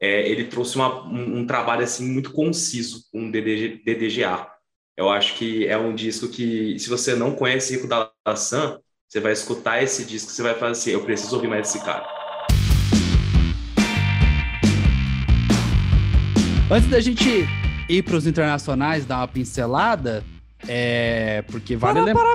é, 0.00 0.28
ele 0.28 0.44
trouxe 0.44 0.76
uma- 0.76 1.04
um, 1.06 1.40
um 1.40 1.46
trabalho 1.46 1.82
assim 1.82 2.06
muito 2.10 2.32
conciso, 2.32 3.04
um 3.12 3.30
DDG, 3.30 3.82
DDGA. 3.84 4.48
Eu 4.96 5.08
acho 5.10 5.34
que 5.36 5.66
é 5.66 5.76
um 5.76 5.94
disco 5.94 6.28
que, 6.28 6.78
se 6.78 6.88
você 6.88 7.16
não 7.16 7.34
conhece 7.34 7.74
Rico 7.74 7.88
da 7.88 8.10
Sam, 8.36 8.78
você 9.08 9.18
vai 9.20 9.32
escutar 9.32 9.82
esse 9.82 10.04
disco, 10.04 10.30
você 10.30 10.42
vai 10.42 10.54
falar 10.54 10.72
assim, 10.72 10.90
eu 10.92 11.04
preciso 11.04 11.34
ouvir 11.34 11.48
mais 11.48 11.68
esse 11.68 11.84
cara. 11.84 12.06
Antes 16.74 16.90
da 16.90 16.98
gente 17.00 17.48
ir 17.88 18.02
para 18.02 18.16
os 18.16 18.26
internacionais, 18.26 19.06
dar 19.06 19.18
uma 19.18 19.28
pincelada, 19.28 20.24
é, 20.66 21.44
porque 21.48 21.76
vale 21.76 22.00
lembrar. 22.00 22.34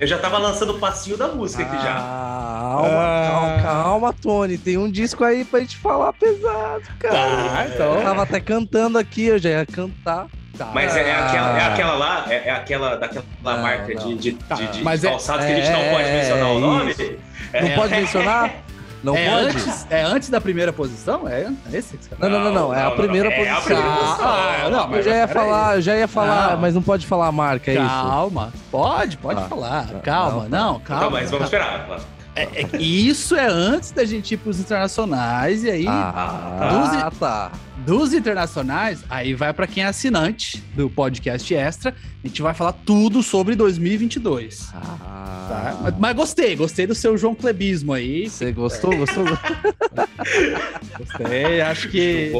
Eu 0.00 0.06
já 0.08 0.18
tava 0.18 0.38
lançando 0.38 0.72
o 0.72 0.78
passinho 0.80 1.16
da 1.16 1.28
música 1.28 1.62
aqui 1.62 1.76
já. 1.76 1.94
Calma, 1.94 2.88
Ah. 2.88 3.28
calma, 3.30 3.62
calma, 3.62 4.12
Tony. 4.12 4.58
Tem 4.58 4.76
um 4.76 4.90
disco 4.90 5.22
aí 5.22 5.44
pra 5.44 5.60
gente 5.60 5.76
falar 5.76 6.12
pesado, 6.12 6.82
cara. 6.98 7.14
Tá, 7.14 7.66
então. 7.72 7.94
Eu 7.94 8.02
tava 8.02 8.22
até 8.24 8.40
cantando 8.40 8.98
aqui, 8.98 9.26
eu 9.26 9.38
já 9.38 9.50
ia 9.50 9.64
cantar. 9.66 10.26
Tá. 10.58 10.72
Mas 10.74 10.96
é, 10.96 11.08
é 11.08 11.14
aquela, 11.14 11.56
é 11.56 11.62
Ah. 11.62 11.66
aquela 11.72 11.94
lá, 11.94 12.26
é, 12.28 12.48
é 12.48 12.50
aquela 12.50 12.96
daquela 12.96 13.24
Não, 13.44 13.62
marca 13.62 13.94
não. 13.94 14.08
de, 14.08 14.14
de, 14.16 14.32
Tá, 14.32 14.56
de, 14.56 14.66
de 14.72 14.82
mas 14.82 15.04
é- 15.04 15.08
calçados 15.10 15.46
que 15.46 15.52
a 15.52 15.54
gente 15.54 15.70
não 15.70 15.90
pode 15.92 16.08
é, 16.08 16.16
mencionar 16.16 16.48
o 16.48 16.56
é 16.56 16.60
nome. 16.60 16.90
isso. 16.90 17.12
É. 17.52 17.62
Não 17.62 17.70
pode 17.76 17.94
mencionar? 17.94 18.50
Não 19.02 19.16
é, 19.16 19.30
pode? 19.30 19.46
antes, 19.56 19.86
é 19.90 20.02
antes 20.02 20.28
da 20.30 20.40
primeira 20.40 20.72
posição? 20.72 21.28
É, 21.28 21.42
é 21.72 21.76
esse 21.76 21.96
que 21.96 22.04
você 22.04 22.14
Não, 22.18 22.28
não, 22.28 22.44
não, 22.44 22.52
não. 22.52 22.74
É 22.74 22.82
a 22.84 22.90
primeira 22.92 23.28
não. 23.30 23.36
É 23.36 23.48
a 23.50 23.54
posição. 23.56 23.76
primeira 23.76 23.96
posição. 23.98 24.26
Ah, 24.28 24.68
não, 24.70 24.80
Eu 24.82 24.88
mas 24.88 25.04
já 25.04 25.16
ia 25.16 25.28
falar, 25.28 25.80
já 25.80 25.96
ia 25.96 26.08
falar, 26.08 26.50
Não. 26.52 26.60
mas 26.60 26.74
não 26.74 26.82
pode 26.82 27.06
falar 27.06 27.26
a 27.26 27.32
marca, 27.32 27.70
é 27.70 27.74
isso? 27.74 27.84
Calma, 27.84 28.52
pode, 28.70 29.16
pode 29.16 29.40
Tá. 29.40 29.48
falar. 29.48 29.86
Tá. 29.88 29.98
Calma, 30.00 30.48
Não, 30.48 30.72
não, 30.74 30.80
calma. 30.80 31.02
Então, 31.02 31.10
mas 31.10 31.30
vamos 31.30 31.44
esperar. 31.46 31.86
É, 32.34 32.42
é, 32.62 32.76
isso 32.78 33.36
é 33.36 33.46
antes 33.46 33.90
da 33.90 34.04
gente 34.06 34.32
ir 34.32 34.36
para 34.38 34.50
os 34.50 34.58
internacionais, 34.60 35.64
e 35.64 35.70
aí, 35.70 35.86
Ah, 35.86 37.10
tá. 37.20 37.50
Dos 37.78 38.12
internacionais, 38.12 39.04
aí 39.10 39.34
vai 39.34 39.52
para 39.52 39.66
quem 39.66 39.82
é 39.82 39.86
assinante 39.86 40.62
do 40.76 40.88
podcast 40.90 41.52
extra. 41.54 41.94
A 42.22 42.26
gente 42.28 42.40
vai 42.40 42.54
falar 42.54 42.72
tudo 42.72 43.22
sobre 43.22 43.56
2022. 43.56 44.68
Tá? 44.70 44.80
Ah, 45.04 45.78
Mas, 45.82 45.94
mas 45.98 46.16
gostei, 46.16 46.54
gostei 46.54 46.86
do 46.86 46.94
seu 46.94 47.16
João 47.18 47.34
Clebismo 47.34 47.92
aí. 47.92 48.28
Você 48.28 48.52
gostou? 48.52 48.96
Gostou? 48.96 49.24
Gostei, 50.98 51.60
acho 51.60 51.88
que. 51.88 52.32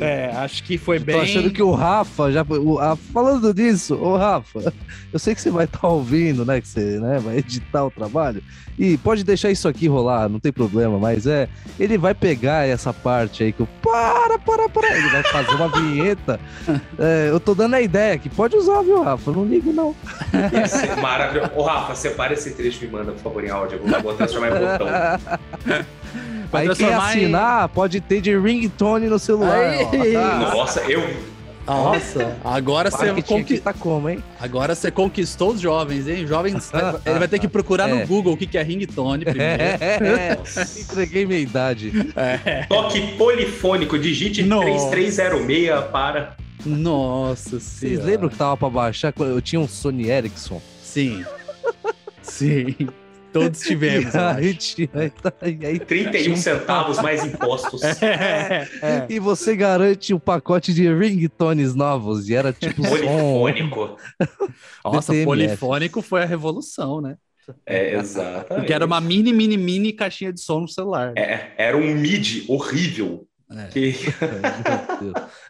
É, 0.00 0.30
acho 0.36 0.62
que 0.64 0.76
foi 0.78 0.98
Tô 0.98 1.04
bem. 1.06 1.20
achando 1.20 1.50
que 1.50 1.62
o 1.62 1.72
Rafa 1.72 2.32
já. 2.32 2.42
o- 2.42 2.78
a- 2.78 2.96
falando 2.96 3.52
disso, 3.54 3.94
ô 3.94 4.16
Rafa, 4.16 4.72
eu 5.12 5.18
sei 5.18 5.34
que 5.34 5.40
você 5.40 5.50
vai 5.50 5.64
estar 5.64 5.86
ouvindo, 5.86 6.44
né? 6.44 6.60
Que 6.60 6.68
você 6.68 6.98
né, 6.98 7.18
vai 7.18 7.38
editar 7.38 7.84
o 7.84 7.90
trabalho. 7.90 8.42
E 8.78 8.96
pode 8.98 9.22
deixar 9.22 9.50
isso 9.50 9.68
aqui 9.68 9.86
rolar, 9.86 10.28
não 10.28 10.40
tem 10.40 10.52
problema, 10.52 10.98
mas 10.98 11.26
é. 11.26 11.48
Ele 11.78 11.96
vai 11.96 12.14
pegar 12.14 12.66
essa 12.66 12.92
parte 12.92 13.44
aí 13.44 13.52
que 13.52 13.60
eu. 13.60 13.68
Para, 13.82 14.38
para, 14.38 14.53
para. 14.68 14.96
Ele 14.96 15.08
vai 15.08 15.22
fazer 15.24 15.50
uma 15.54 15.68
vinheta. 15.68 16.40
É, 16.98 17.28
eu 17.30 17.38
tô 17.40 17.54
dando 17.54 17.74
a 17.74 17.80
ideia 17.80 18.16
que 18.18 18.28
pode 18.28 18.56
usar, 18.56 18.82
viu, 18.82 19.02
Rafa? 19.02 19.30
Eu 19.30 19.34
não 19.34 19.44
ligo, 19.44 19.72
não. 19.72 19.94
Esse- 20.64 21.00
Maravilhoso. 21.00 21.50
Ô, 21.54 21.62
Rafa, 21.62 21.94
separa 21.94 22.32
esse 22.34 22.50
trecho 22.52 22.84
e 22.84 22.86
me 22.86 22.92
manda, 22.92 23.12
por 23.12 23.20
favor, 23.22 23.44
em 23.44 23.50
áudio. 23.50 23.80
Eu 23.84 24.02
vou, 24.02 24.14
transformar 24.14 24.48
em 24.48 24.60
botão. 24.60 24.86
Vai 26.50 26.62
Aí 26.62 26.68
quem 26.68 26.76
transformar 26.86 27.16
em- 27.16 27.22
assinar 27.24 27.68
pode 27.70 28.00
ter 28.00 28.20
de 28.20 28.38
ringtone 28.38 29.06
no 29.08 29.18
celular. 29.18 29.56
Aí. 29.58 30.16
ó. 30.16 30.54
Nossa, 30.54 30.80
eu. 30.82 31.02
Nossa, 31.66 32.36
agora 32.44 32.90
você, 32.90 33.06
Marketing 33.06 33.28
conqui... 33.34 33.54
aqui 33.54 33.62
tá 33.62 33.72
como, 33.72 34.08
hein? 34.10 34.22
agora 34.38 34.74
você 34.74 34.90
conquistou 34.90 35.52
os 35.52 35.60
jovens, 35.60 36.06
hein? 36.08 36.26
Jovens, 36.26 36.70
ele 37.06 37.18
vai 37.18 37.28
ter 37.28 37.38
que 37.38 37.48
procurar 37.48 37.88
É. 37.88 37.94
no 37.94 38.06
Google 38.06 38.34
o 38.34 38.36
que 38.36 38.46
que 38.46 38.58
é 38.58 38.62
ringtone 38.62 39.24
primeiro. 39.24 39.62
É, 39.62 40.36
Nossa. 40.38 40.80
entreguei 40.80 41.24
minha 41.26 41.40
idade. 41.40 41.92
Toque 42.68 43.16
polifônico, 43.16 43.98
digite 43.98 44.42
Nossa. 44.42 44.90
3306 44.90 45.90
para. 45.90 46.36
Nossa 46.66 47.60
Vocês 47.60 48.02
lembram 48.02 48.28
que 48.28 48.36
tava 48.36 48.56
pra 48.56 48.70
baixar? 48.70 49.12
quando 49.12 49.30
Eu 49.30 49.40
tinha 49.42 49.60
um 49.60 49.68
Sony 49.68 50.08
Ericsson. 50.08 50.60
Sim. 50.82 51.24
Sim. 52.22 52.74
Todos 53.34 53.60
tivemos. 53.60 54.14
E 54.14 54.16
eu 54.16 54.22
aí, 54.28 54.54
tinha- 54.54 54.88
e 55.62 55.66
aí 55.66 55.78
31 55.78 56.36
centavos 56.36 56.98
mais 57.00 57.24
impostos. 57.24 57.82
É, 58.02 58.68
é. 58.82 59.06
E 59.10 59.18
você 59.18 59.54
garante 59.56 60.14
um 60.14 60.18
pacote 60.18 60.72
de 60.72 60.92
ringtones 60.92 61.74
novos. 61.74 62.28
E 62.28 62.34
era 62.34 62.52
tipo 62.52 62.82
som. 62.82 62.88
Polifônico. 62.90 63.96
Nossa, 64.84 65.12
DTMF. 65.12 65.24
polifônico 65.26 66.02
foi 66.02 66.22
a 66.22 66.26
revolução, 66.26 67.00
né? 67.00 67.16
É, 67.66 67.94
exatamente. 67.96 68.54
Porque 68.54 68.72
era 68.72 68.86
uma 68.86 69.00
mini, 69.00 69.32
mini, 69.32 69.56
mini 69.56 69.92
caixinha 69.92 70.32
de 70.32 70.40
som 70.40 70.60
no 70.60 70.68
celular. 70.68 71.12
né? 71.14 71.20
É, 71.20 71.52
era 71.58 71.76
um 71.76 71.94
MIDI 71.94 72.44
horrível. 72.48 73.26
É. 73.50 73.66
Que... 73.66 73.94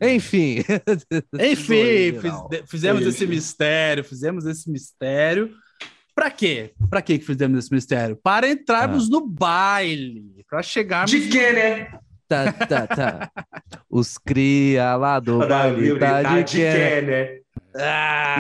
Enfim. 0.02 0.64
Enfim, 1.38 2.18
fiz- 2.20 2.68
fizemos 2.70 3.06
esse 3.06 3.26
mistério, 3.26 4.04
fizemos 4.04 4.44
esse 4.46 4.68
mistério. 4.70 5.50
Pra 6.14 6.30
quê? 6.30 6.72
Pra 6.88 7.02
quê 7.02 7.18
que 7.18 7.24
fizemos 7.24 7.58
esse 7.58 7.72
mistério? 7.72 8.16
Para 8.16 8.48
entrarmos 8.48 9.08
no 9.10 9.26
baile, 9.26 10.44
para 10.48 10.62
chegarmos 10.62 11.10
De 11.10 11.28
que, 11.28 11.52
né? 11.52 11.88
Tá, 12.28 12.52
tá, 12.52 12.86
tá. 12.86 13.30
Os 13.90 14.16
cria 14.16 14.96
lá 14.96 15.18
do 15.20 15.40
Da 15.40 15.64
baile 15.64 15.98
tá 15.98 16.40
de 16.40 16.44
que 16.44 16.56
que, 16.56 17.00
né? 17.02 17.38
Ah, 17.76 18.36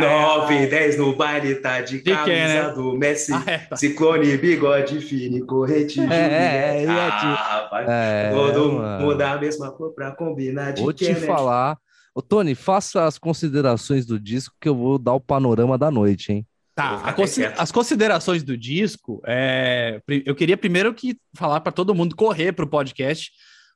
9 0.46 0.62
e 0.62 0.66
10 0.68 0.98
no 0.98 1.16
baile, 1.16 1.56
tá 1.56 1.80
de 1.80 2.00
De 2.00 2.14
camisa 2.14 2.68
né? 2.68 2.72
do 2.72 2.96
Messi. 2.96 3.32
Ah, 3.32 3.42
é, 3.46 3.58
tá. 3.58 3.76
Ciclone, 3.76 4.36
bigode 4.36 5.00
fino, 5.00 5.38
e 5.38 5.42
corretivo. 5.42 6.12
É, 6.12 6.84
é, 6.84 6.86
ah, 6.88 7.68
vai. 7.68 7.84
É, 7.88 8.30
Todo 8.32 8.72
mundo 8.72 9.16
da 9.16 9.36
mesma 9.36 9.72
cor 9.72 9.92
pra 9.92 10.12
combinar 10.12 10.72
de 10.72 10.82
Vou 10.82 10.94
que, 10.94 11.06
te 11.06 11.12
né? 11.12 11.26
falar. 11.26 11.76
Ô, 12.14 12.22
Tony, 12.22 12.54
faça 12.54 13.04
as 13.04 13.18
considerações 13.18 14.06
do 14.06 14.20
disco 14.20 14.54
que 14.60 14.68
eu 14.68 14.76
vou 14.76 14.98
dar 15.00 15.14
o 15.14 15.20
panorama 15.20 15.76
da 15.76 15.90
noite, 15.90 16.32
hein? 16.32 16.46
Tá, 16.74 17.12
consi- 17.12 17.44
as 17.44 17.70
considerações 17.70 18.42
do 18.42 18.56
disco, 18.56 19.22
é, 19.26 20.02
eu 20.26 20.34
queria 20.34 20.56
primeiro 20.56 20.92
que 20.92 21.16
falar 21.36 21.60
para 21.60 21.70
todo 21.70 21.94
mundo 21.94 22.16
correr 22.16 22.52
para 22.52 22.64
o 22.64 22.68
podcast, 22.68 23.30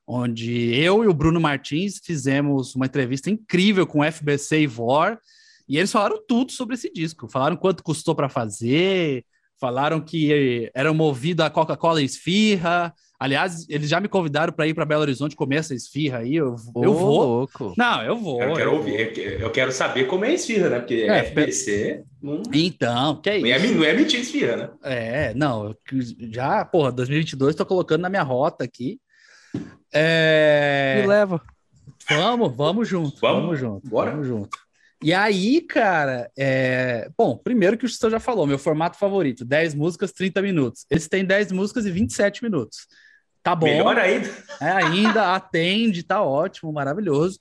onde 0.06 0.74
eu 0.74 1.04
e 1.04 1.06
o 1.06 1.14
Bruno 1.14 1.40
Martins 1.40 2.00
fizemos 2.04 2.74
uma 2.74 2.86
entrevista 2.86 3.30
incrível 3.30 3.86
com 3.86 4.00
o 4.00 4.04
FBC 4.04 4.62
e 4.62 4.66
VOR, 4.66 5.18
e 5.68 5.78
eles 5.78 5.92
falaram 5.92 6.18
tudo 6.26 6.50
sobre 6.50 6.74
esse 6.74 6.90
disco. 6.92 7.28
Falaram 7.28 7.56
quanto 7.56 7.84
custou 7.84 8.14
para 8.14 8.28
fazer, 8.28 9.24
Falaram 9.60 10.00
que 10.00 10.70
eram 10.74 10.94
movidos 10.94 11.44
a 11.44 11.50
Coca-Cola 11.50 12.00
esfirra. 12.02 12.94
Aliás, 13.20 13.66
eles 13.68 13.88
já 13.88 13.98
me 13.98 14.06
convidaram 14.06 14.52
para 14.52 14.68
ir 14.68 14.74
para 14.74 14.84
Belo 14.84 15.02
Horizonte 15.02 15.34
comer 15.34 15.56
essa 15.56 15.74
esfirra 15.74 16.18
aí. 16.18 16.36
Eu, 16.36 16.54
eu 16.76 16.90
Ô, 16.92 16.94
vou. 16.94 17.18
louco. 17.26 17.74
Não, 17.76 18.00
eu 18.04 18.16
vou. 18.16 18.40
Eu 18.40 18.54
quero 18.54 18.70
eu 18.70 18.74
ouvir, 18.76 19.00
eu 19.00 19.12
que- 19.12 19.20
eu 19.42 19.50
quero 19.50 19.72
saber 19.72 20.04
como 20.06 20.24
é 20.24 20.32
esfirra, 20.34 20.68
né? 20.68 20.78
Porque 20.78 20.94
É, 21.08 21.24
FBC 21.24 22.04
vou. 22.22 22.42
Então, 22.54 23.20
que 23.20 23.30
é 23.30 23.40
não, 23.40 23.48
é, 23.48 23.56
isso? 23.58 23.74
não 23.74 23.84
é 23.84 23.92
mentira 23.94 24.22
esfirra, 24.22 24.56
né? 24.56 24.70
É, 24.84 25.34
não, 25.34 25.66
eu 25.66 25.76
já, 26.32 26.64
porra, 26.64 26.92
2022 26.92 27.56
tô 27.56 27.66
colocando 27.66 28.02
na 28.02 28.08
minha 28.08 28.22
rota 28.22 28.62
aqui. 28.62 29.00
É, 29.92 31.00
Me 31.00 31.06
leva. 31.08 31.42
vamos, 32.08 32.56
vamos 32.56 32.88
junto, 32.88 33.18
vamos, 33.20 33.42
Vamos? 33.42 33.58
junto, 33.58 33.88
Bora? 33.88 34.10
vamos 34.12 34.26
junto. 34.28 34.56
E 35.02 35.14
aí, 35.14 35.60
cara, 35.60 36.30
é... 36.36 37.08
bom, 37.16 37.36
primeiro 37.36 37.78
que 37.78 37.84
o 37.84 37.88
Chustão 37.88 38.10
já 38.10 38.18
falou, 38.18 38.46
meu 38.46 38.58
formato 38.58 38.98
favorito, 38.98 39.44
10 39.44 39.74
músicas, 39.74 40.12
30 40.12 40.42
minutos. 40.42 40.84
Esse 40.90 41.08
tem 41.08 41.24
10 41.24 41.52
músicas 41.52 41.86
e 41.86 41.90
27 41.90 42.42
minutos. 42.42 42.86
Tá 43.42 43.54
bom. 43.54 43.66
Melhor 43.66 43.96
ainda. 43.96 44.28
É, 44.60 44.70
ainda 44.70 45.34
atende, 45.34 46.02
tá 46.02 46.22
ótimo, 46.22 46.72
maravilhoso. 46.72 47.38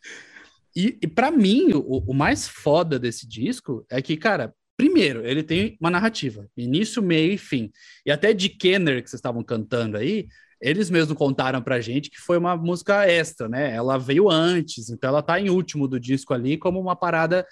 E, 0.76 0.98
e 1.02 1.08
para 1.08 1.32
mim, 1.32 1.72
o, 1.74 2.12
o 2.12 2.14
mais 2.14 2.48
foda 2.48 3.00
desse 3.00 3.28
disco 3.28 3.84
é 3.90 4.02
que, 4.02 4.16
cara, 4.16 4.54
primeiro, 4.78 5.26
ele 5.26 5.42
tem 5.42 5.76
uma 5.82 5.90
narrativa, 5.90 6.48
início, 6.56 7.02
meio 7.02 7.34
e 7.34 7.38
fim. 7.38 7.72
E 8.06 8.12
até 8.12 8.32
de 8.32 8.50
Kenner, 8.50 9.04
que 9.04 9.10
vocês 9.10 9.20
estavam 9.20 9.44
cantando 9.44 9.98
aí, 9.98 10.28
eles 10.62 10.90
mesmos 10.90 11.18
contaram 11.18 11.62
pra 11.62 11.82
gente 11.82 12.10
que 12.10 12.18
foi 12.18 12.38
uma 12.38 12.56
música 12.56 13.08
extra, 13.08 13.48
né? 13.48 13.74
Ela 13.74 13.98
veio 13.98 14.30
antes, 14.30 14.90
então 14.90 15.10
ela 15.10 15.22
tá 15.22 15.40
em 15.40 15.50
último 15.50 15.88
do 15.88 16.00
disco 16.00 16.34
ali 16.34 16.58
como 16.58 16.80
uma 16.80 16.96
parada 16.96 17.46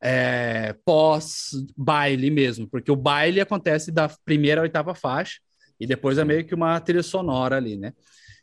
é, 0.00 0.74
pós-baile 0.84 2.30
mesmo, 2.30 2.68
porque 2.68 2.90
o 2.92 2.96
baile 2.96 3.40
acontece 3.40 3.90
da 3.90 4.08
primeira 4.24 4.60
à 4.60 4.62
oitava 4.62 4.94
faixa, 4.94 5.40
e 5.80 5.86
depois 5.86 6.18
é 6.18 6.24
meio 6.24 6.44
que 6.44 6.54
uma 6.54 6.78
trilha 6.80 7.02
sonora 7.02 7.56
ali, 7.56 7.76
né? 7.76 7.92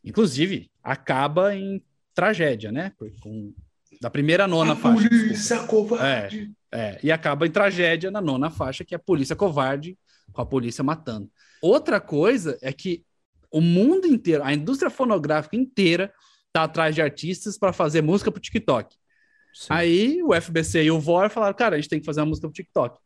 Inclusive, 0.03 0.69
acaba 0.83 1.55
em 1.55 1.83
tragédia, 2.13 2.71
né? 2.71 2.91
Com, 2.97 3.53
da 4.01 4.09
primeira 4.09 4.45
à 4.45 4.47
nona 4.47 4.75
faixa. 4.75 5.07
desculpa. 5.07 5.27
Polícia 5.27 5.59
covarde. 5.63 6.51
É, 6.71 6.99
e 7.03 7.11
acaba 7.11 7.45
em 7.45 7.51
tragédia 7.51 8.09
na 8.09 8.21
nona 8.21 8.49
faixa, 8.49 8.83
que 8.83 8.95
é 8.95 8.97
a 8.97 8.99
polícia 8.99 9.35
covarde, 9.35 9.97
com 10.33 10.41
a 10.41 10.45
polícia 10.45 10.83
matando. 10.83 11.29
Outra 11.61 12.01
coisa 12.01 12.57
é 12.61 12.73
que 12.73 13.03
o 13.51 13.61
mundo 13.61 14.07
inteiro, 14.07 14.43
a 14.43 14.53
indústria 14.53 14.89
fonográfica 14.89 15.55
inteira, 15.55 16.11
tá 16.53 16.63
atrás 16.63 16.95
de 16.95 17.01
artistas 17.01 17.57
para 17.57 17.73
fazer 17.73 18.01
música 18.01 18.31
pro 18.31 18.41
TikTok. 18.41 18.95
Sim. 19.53 19.67
Aí 19.69 20.23
o 20.23 20.33
FBC 20.33 20.83
e 20.83 20.91
o 20.91 20.99
VOR 20.99 21.29
falaram, 21.29 21.55
cara, 21.55 21.75
a 21.75 21.79
gente 21.79 21.89
tem 21.89 21.99
que 21.99 22.05
fazer 22.05 22.21
uma 22.21 22.27
música 22.27 22.47
pro 22.47 22.53
TikTok. 22.53 22.97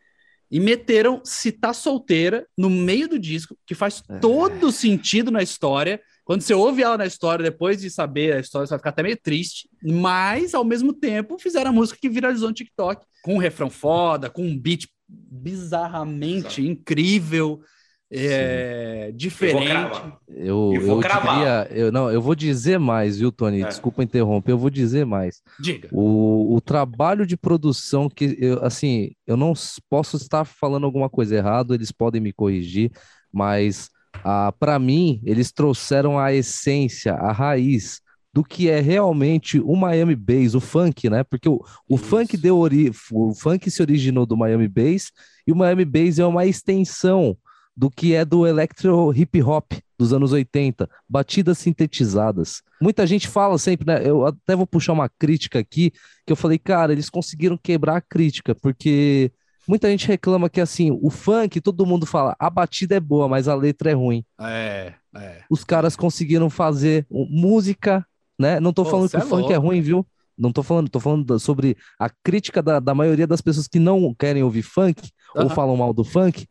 E 0.52 0.60
meteram 0.60 1.22
Se 1.24 1.52
Tá 1.52 1.74
Solteira 1.74 2.46
no 2.56 2.70
meio 2.70 3.08
do 3.10 3.18
disco, 3.18 3.58
que 3.66 3.74
faz 3.74 4.04
É. 4.08 4.20
todo 4.20 4.72
sentido 4.72 5.32
na 5.32 5.42
história. 5.42 6.00
Quando 6.24 6.42
você 6.42 6.54
ouve 6.54 6.84
ela 6.84 6.98
na 6.98 7.06
história, 7.06 7.44
depois 7.44 7.82
de 7.82 7.90
saber 7.90 8.34
a 8.34 8.40
história, 8.40 8.66
você 8.68 8.72
vai 8.72 8.80
ficar 8.80 8.90
até 8.92 9.02
meio 9.04 9.18
triste. 9.18 9.68
Mas, 9.84 10.54
ao 10.54 10.64
mesmo 10.64 10.94
tempo, 10.94 11.38
fizeram 11.40 11.72
a 11.72 11.74
música 11.74 11.98
que 12.00 12.10
viralizou 12.10 12.48
no 12.50 12.54
TikTok. 12.54 13.06
Com 13.24 13.36
um 13.36 13.40
refrão 13.40 13.70
foda, 13.72 14.30
com 14.30 14.44
um 14.44 14.58
beat 14.58 14.88
bizarramente 15.08 16.62
Exato. 16.62 16.62
incrível, 16.62 17.62
é, 18.12 19.08
Eu 19.08 19.10
vou 19.10 19.18
diferente. 19.18 19.68
cravar. 19.68 20.20
Eu, 20.30 20.72
Eu 20.74 20.82
vou 20.82 21.02
eu 21.02 21.02
diria, 21.02 21.68
eu, 21.72 21.92
não, 21.92 22.12
eu 22.12 22.22
vou 22.22 22.36
dizer 22.36 22.80
mais, 22.80 23.18
viu, 23.18 23.32
Tony? 23.32 23.62
É. 23.62 23.68
Desculpa 23.68 24.04
interromper, 24.04 24.52
eu 24.52 24.58
vou 24.58 24.70
dizer 24.70 25.06
mais. 25.06 25.42
Diga. 25.60 25.90
O, 25.92 26.56
o 26.56 26.62
trabalho 26.62 27.26
de 27.26 27.36
produção 27.36 28.10
que 28.10 28.38
eu, 28.40 28.64
assim, 28.64 29.12
eu 29.26 29.36
não 29.36 29.54
posso 29.90 30.18
estar 30.18 30.46
falando 30.46 30.86
alguma 30.86 31.10
coisa 31.10 31.36
errada, 31.36 31.74
eles 31.74 31.92
podem 31.92 32.22
me 32.22 32.32
corrigir, 32.32 32.92
mas 33.32 33.90
ah, 34.24 34.54
para 34.60 34.78
mim 34.80 35.22
eles 35.24 35.52
trouxeram 35.52 36.20
a 36.20 36.32
essência, 36.34 37.14
a 37.14 37.32
raiz 37.32 38.02
do 38.36 38.44
que 38.44 38.70
é 38.70 38.82
realmente 38.82 39.62
o 39.62 39.76
Miami 39.78 40.14
Bass, 40.14 40.56
o 40.56 40.60
funk, 40.60 41.10
né? 41.10 41.24
Porque 41.24 41.48
o, 41.48 41.64
o 41.88 41.96
Isso. 41.96 42.04
funk 42.04 42.36
deu 42.36 42.58
ori 42.58 42.92
o 43.12 43.34
funk 43.34 43.72
se 43.72 43.82
originou 43.82 44.26
do 44.26 44.36
Miami 44.36 44.68
Bass 44.68 45.12
e 45.48 45.54
o 45.54 45.56
Miami 45.56 45.86
Bass 45.86 46.20
é 46.20 46.26
uma 46.26 46.46
extensão 46.46 47.38
do 47.76 47.90
que 47.90 48.14
é 48.14 48.24
do 48.24 48.48
electro 48.48 49.14
hip 49.14 49.42
hop 49.42 49.74
dos 49.98 50.14
anos 50.14 50.32
80, 50.32 50.90
batidas 51.08 51.58
sintetizadas. 51.58 52.62
Muita 52.82 53.06
gente 53.08 53.28
fala 53.28 53.58
sempre, 53.58 53.86
né? 53.86 54.02
Eu 54.08 54.26
até 54.26 54.56
vou 54.56 54.68
puxar 54.68 54.94
uma 54.94 55.10
crítica 55.10 55.60
aqui, 55.60 55.92
que 56.26 56.32
eu 56.32 56.36
falei, 56.36 56.58
cara, 56.58 56.92
eles 56.92 57.10
conseguiram 57.10 57.58
quebrar 57.58 57.98
a 57.98 58.02
crítica, 58.02 58.54
porque 58.54 59.32
muita 59.68 59.90
gente 59.90 60.08
reclama 60.08 60.50
que 60.50 60.62
assim, 60.62 60.92
o 61.02 61.10
funk, 61.10 61.60
todo 61.62 61.86
mundo 61.86 62.06
fala, 62.06 62.36
a 62.40 62.50
batida 62.50 62.96
é 62.96 63.00
boa, 63.00 63.28
mas 63.28 63.48
a 63.48 63.56
letra 63.56 63.92
é 63.92 63.94
ruim. 63.94 64.24
É, 64.40 64.94
é. 65.16 65.42
Os 65.50 65.64
caras 65.64 65.96
conseguiram 65.96 66.50
fazer 66.50 67.06
música, 67.10 68.06
né? 68.38 68.60
Não 68.60 68.74
tô 68.74 68.84
Pô, 68.84 68.92
falando 68.92 69.10
que 69.10 69.16
é 69.16 69.20
o 69.20 69.28
funk 69.28 69.52
é 69.52 69.58
ruim, 69.58 69.82
viu? 69.82 70.06
Não 70.38 70.52
tô 70.52 70.62
falando, 70.62 70.90
tô 70.90 71.00
falando 71.00 71.40
sobre 71.40 71.78
a 71.98 72.10
crítica 72.10 72.62
da, 72.62 72.80
da 72.80 72.94
maioria 72.94 73.26
das 73.26 73.40
pessoas 73.40 73.68
que 73.68 73.80
não 73.80 74.14
querem 74.14 74.44
ouvir 74.44 74.64
funk 74.64 75.10
ou 75.34 75.44
Aham. 75.44 75.50
falam 75.50 75.78
mal 75.78 75.94
do 75.94 76.04
funk, 76.04 76.46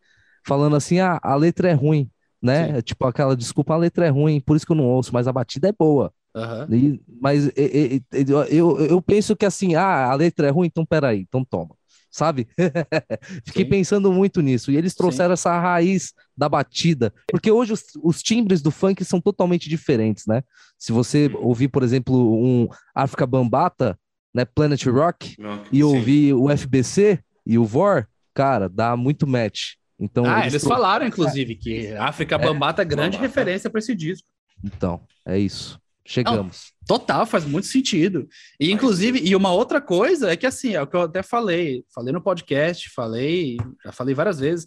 falando 0.44 0.76
assim, 0.76 1.00
ah, 1.00 1.18
a 1.22 1.34
letra 1.34 1.70
é 1.70 1.72
ruim, 1.72 2.10
né? 2.40 2.74
Sim. 2.76 2.80
Tipo 2.82 3.06
aquela 3.06 3.36
desculpa, 3.36 3.74
a 3.74 3.78
letra 3.78 4.06
é 4.06 4.10
ruim, 4.10 4.40
por 4.40 4.56
isso 4.56 4.66
que 4.66 4.72
eu 4.72 4.76
não 4.76 4.84
ouço, 4.86 5.12
mas 5.12 5.26
a 5.26 5.32
batida 5.32 5.68
é 5.68 5.72
boa. 5.72 6.12
Aham. 6.34 6.68
E- 6.70 7.00
mas 7.20 7.46
e- 7.56 8.02
e- 8.12 8.26
eu, 8.50 8.78
eu, 8.80 9.00
penso 9.00 9.36
que 9.36 9.46
assim, 9.46 9.74
ah, 9.74 10.10
a 10.10 10.14
letra 10.14 10.48
é 10.48 10.50
ruim, 10.50 10.66
então 10.66 10.84
peraí, 10.84 11.20
então 11.20 11.44
toma. 11.44 11.76
Sabe? 12.10 12.46
Fiquei 13.44 13.64
Sim. 13.64 13.70
pensando 13.70 14.12
muito 14.12 14.40
nisso. 14.40 14.70
E 14.70 14.76
eles 14.76 14.92
Sim. 14.92 14.98
trouxeram 14.98 15.32
essa 15.34 15.58
raiz 15.58 16.12
da 16.36 16.48
batida. 16.48 17.12
Porque 17.28 17.50
hoje 17.50 17.72
os, 17.72 17.82
os 18.02 18.22
timbres 18.22 18.62
do 18.62 18.70
funk 18.70 19.04
são 19.04 19.20
totalmente 19.20 19.68
diferentes, 19.68 20.24
né? 20.26 20.42
Se 20.78 20.92
você 20.92 21.28
ouvir, 21.40 21.68
por 21.68 21.82
exemplo, 21.82 22.14
um 22.40 22.68
África 22.94 23.26
Bambata, 23.26 23.98
né? 24.32 24.44
Planet 24.44 24.84
Rock, 24.86 25.34
Não, 25.40 25.60
e 25.72 25.78
sim. 25.78 25.82
ouvir 25.82 26.34
o 26.34 26.48
FBC 26.50 27.18
e 27.44 27.58
o 27.58 27.64
VOR, 27.64 28.06
cara, 28.32 28.68
dá 28.68 28.96
muito 28.96 29.26
match. 29.26 29.72
Então, 29.98 30.24
Ah, 30.26 30.40
eles 30.42 30.54
eles 30.54 30.64
falaram, 30.64 31.06
inclusive, 31.06 31.54
que 31.56 31.92
África 31.94 32.36
Bambata 32.36 32.82
é 32.82 32.84
grande 32.84 33.16
Bambata. 33.16 33.26
referência 33.26 33.70
para 33.70 33.78
esse 33.78 33.94
disco. 33.94 34.26
Então, 34.62 35.00
é 35.26 35.38
isso. 35.38 35.78
Chegamos. 36.06 36.72
Total, 36.86 37.24
faz 37.24 37.44
muito 37.46 37.66
sentido. 37.66 38.28
E, 38.60 38.70
inclusive, 38.70 39.20
e 39.24 39.34
uma 39.34 39.52
outra 39.52 39.80
coisa 39.80 40.30
é 40.30 40.36
que, 40.36 40.46
assim, 40.46 40.74
é 40.74 40.82
o 40.82 40.86
que 40.86 40.94
eu 40.96 41.02
até 41.02 41.22
falei, 41.22 41.82
falei 41.94 42.12
no 42.12 42.20
podcast, 42.20 42.90
falei, 42.90 43.56
já 43.82 43.90
falei 43.90 44.14
várias 44.14 44.38
vezes, 44.38 44.66